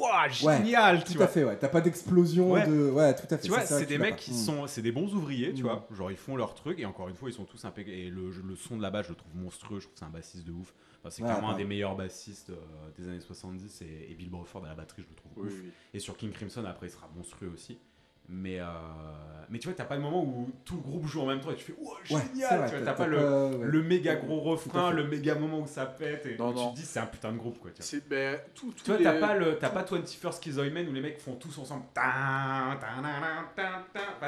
[0.45, 1.25] Ouais, génial, tu Tout vois.
[1.25, 1.57] à fait, ouais.
[1.59, 2.67] T'as pas d'explosion Ouais.
[2.67, 2.91] de.
[2.91, 3.45] Ouais, tout à fait.
[3.45, 5.89] Tu vois, c'est des mecs qui sont, c'est des bons ouvriers, tu vois.
[5.97, 7.97] Genre ils font leur truc et encore une fois ils sont tous impeccables.
[7.97, 9.79] Et le, le son de la basse, je le trouve monstrueux.
[9.81, 10.75] Je trouve que c'est un bassiste de ouf.
[11.01, 12.57] Enfin, c'est clairement un des meilleurs bassistes euh,
[12.99, 15.55] des années 70 et, et Bill Bruford à la batterie, je le trouve oui, ouf.
[15.65, 15.71] oui.
[15.95, 17.79] Et sur King Crimson après il sera monstrueux aussi.
[18.33, 18.65] Mais, euh,
[19.51, 21.51] mais tu vois, t'as pas le moment où tout le groupe joue en même temps
[21.51, 22.59] et tu fais, Ouais, c'est génial.
[22.61, 23.59] vrai, tu vois, t'as- pas le, ouais.
[23.67, 26.59] le méga gros Tout refrain, le méga moment où ça pète et Non, où tu
[26.61, 26.71] non.
[26.71, 27.73] te dis c'est un putain de groupe quoi.
[27.73, 28.01] Tu vois.
[28.09, 31.01] Ben, tout, tous Tu vois, les- t'as pas, le, t'as pas 21st Schizoidman où les
[31.01, 31.83] mecs font tous ensemble.
[31.97, 32.79] Bah,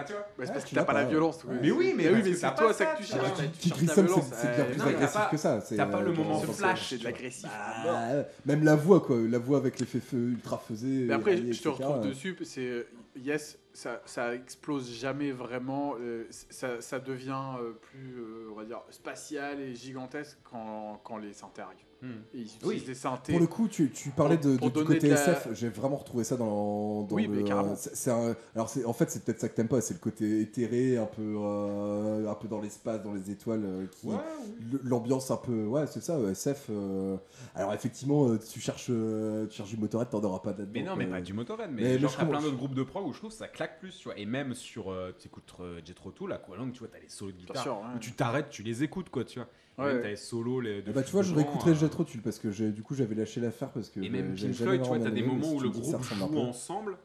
[0.07, 0.21] tu vois.
[0.39, 1.41] Ouais, c'est parce que t'as pas la violence.
[1.47, 1.57] oui.
[1.61, 3.33] Mais oui, mais oui, parce mais c'est toi ça, que tu cherches.
[3.35, 4.25] tu Qui cherches la Grissom, violence.
[4.33, 5.61] c'est bien Euh, plus non, agressif que ça.
[5.61, 7.49] c'est, t'as pas le euh, moment flash, C'est de l'agressif.
[7.85, 9.17] Bah, même la voix, quoi.
[9.29, 11.05] La voix avec l'effet feu ultra faisé.
[11.07, 12.37] Mais après, je te retrouve dessus.
[12.43, 15.97] C'est Yes, ça, ça explose jamais vraiment.
[16.01, 21.19] euh, ça, ça devient euh, plus, euh, on va dire, spatial et gigantesque quand, quand
[21.19, 21.92] les synthés arrivent.
[22.03, 22.07] Hmm.
[22.35, 22.83] Et ils utilisent Oui.
[22.85, 23.33] des synthés.
[23.33, 25.69] Pour le coup, tu, tu parlais de, Pour de- du côté de la- SF, j'ai
[25.69, 27.37] vraiment retrouvé ça dans, dans Oui, le.
[27.37, 27.75] mais carrément.
[27.75, 31.07] un- alors, en fait, c'est peut-être ça que t'aimes pas, c'est le côté éthéré, un
[31.07, 34.17] peu, euh, un peu dans l'espace, dans les étoiles, euh, qui, Ouais,
[34.73, 35.65] l- l'ambiance un peu.
[35.67, 36.67] Ouais, c'est ça, euh, SF.
[36.71, 37.17] euh,
[37.55, 40.55] alors, effectivement, euh, tu cherches, euh, tu cherches du motorhead, t'en auras pas.
[40.73, 42.75] Mais non, mais pas du Motorhead, mais, Mais- mais genre je t'as plein d'autres groupes
[42.75, 44.19] de prog où je trouve que ça claque plus, tu vois.
[44.19, 47.31] Et même sur, euh, tu écoutes euh, Jethro Tull, Aqualung, tu vois, t'as les solos
[47.33, 47.63] de guitare.
[47.63, 47.95] sûr, ouais.
[47.97, 49.49] où tu t'arrêtes, tu les écoutes, quoi, tu vois.
[49.79, 50.03] Ouais, ouais.
[50.03, 52.71] t'as les de Ah bah, tu vois, je réécouterai euh, Jethro Tull parce que j'ai-
[52.73, 55.23] du coup j'avais lâché l'affaire parce que Et même Pink Floyd, tu vois, t'as des
[55.23, 56.99] moments où le groupe joue ensemble,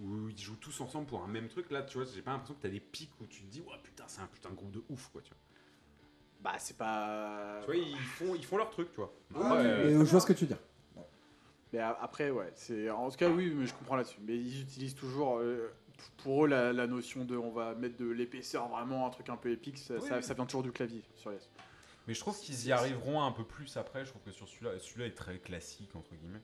[0.00, 1.70] où ils jouent tous ensemble pour un même truc.
[1.70, 3.78] Là, tu vois, j'ai pas l'impression que t'as des pics où tu te dis, ouais,
[3.82, 5.38] putain, c'est un putain de groupe de ouf, quoi, tu vois.
[6.40, 7.60] Bah, c'est pas.
[7.60, 9.12] Tu vois, ils font, ils font leur truc, tu vois.
[9.34, 10.58] Ouais, euh, euh, je vois ce que tu veux dire.
[11.72, 14.18] Mais a- après, ouais, c'est en tout cas oui, mais je comprends là-dessus.
[14.24, 15.72] Mais ils utilisent toujours euh,
[16.18, 19.36] pour eux la, la notion de on va mettre de l'épaisseur vraiment un truc un
[19.36, 19.78] peu épique.
[19.78, 20.22] Ça, Oui, ça, oui.
[20.22, 21.48] ça vient toujours du clavier sur Yes.
[22.06, 24.04] Mais je trouve qu'ils y arriveront un peu plus après.
[24.04, 26.42] Je trouve que sur celui-là, celui-là est très classique, entre guillemets.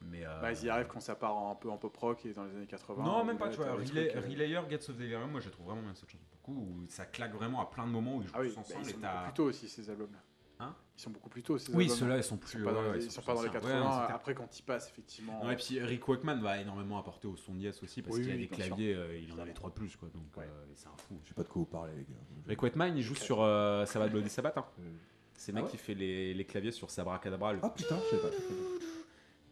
[0.00, 0.24] Mais.
[0.26, 2.44] euh, Bah, ils y arrivent quand ça part un peu en pop rock et dans
[2.44, 3.02] les années 80.
[3.04, 3.72] Non, même pas, tu vois.
[3.72, 6.24] Relay, trucs, euh, Relayer, Gets of Delirium, moi je trouve vraiment bien cette chanson.
[6.32, 8.60] Beaucoup, où ça claque vraiment à plein de moments où ils jouent Ah oui, bah,
[8.60, 8.80] ensemble.
[8.84, 10.18] ils et sont t'as- beaucoup plus tôt aussi ces albums-là.
[10.62, 12.58] Hein Ils sont beaucoup plus tôt ces Oui, ceux-là, ils sont Ils plus.
[12.58, 13.60] sont pas dans ouais, les, ouais, ils sont sont pas dans les anciens.
[13.60, 14.06] 80.
[14.06, 15.42] Ouais, après, quand ils passent, effectivement.
[15.44, 18.30] Non, et puis Rick Wakeman va énormément apporter au son d'Yes aussi parce Oui, qu'il
[18.32, 18.66] a oui, des bien sûr.
[18.76, 21.18] claviers, euh, il en avait trois de plus quoi, donc euh, c'est un fou.
[21.24, 22.20] Je sais pas de quoi vous parlez, les gars.
[22.46, 24.56] Rick Wakeman il joue sur euh, Sabbath Bloody Sabbath.
[24.58, 24.66] Hein.
[24.80, 24.92] Euh,
[25.34, 27.52] C'est le Ah mec ouais qui fait les, les claviers sur Sabra Cadabra.
[27.54, 28.28] le- Ah putain, je sais pas.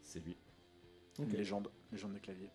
[0.03, 0.37] C'est lui.
[1.19, 2.51] Une légende, légende des claviers.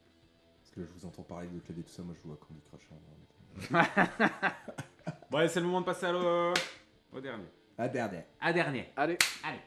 [0.62, 2.62] Parce que je vous entends parler de clavier tout ça, moi je joue à Candy
[2.62, 2.88] Crush.
[2.92, 3.84] hein.
[5.32, 7.46] Bon, allez, c'est le moment de passer au dernier.
[7.78, 8.24] Ah, dernier.
[8.40, 8.92] À dernier.
[8.96, 9.18] Allez.
[9.44, 9.60] Allez.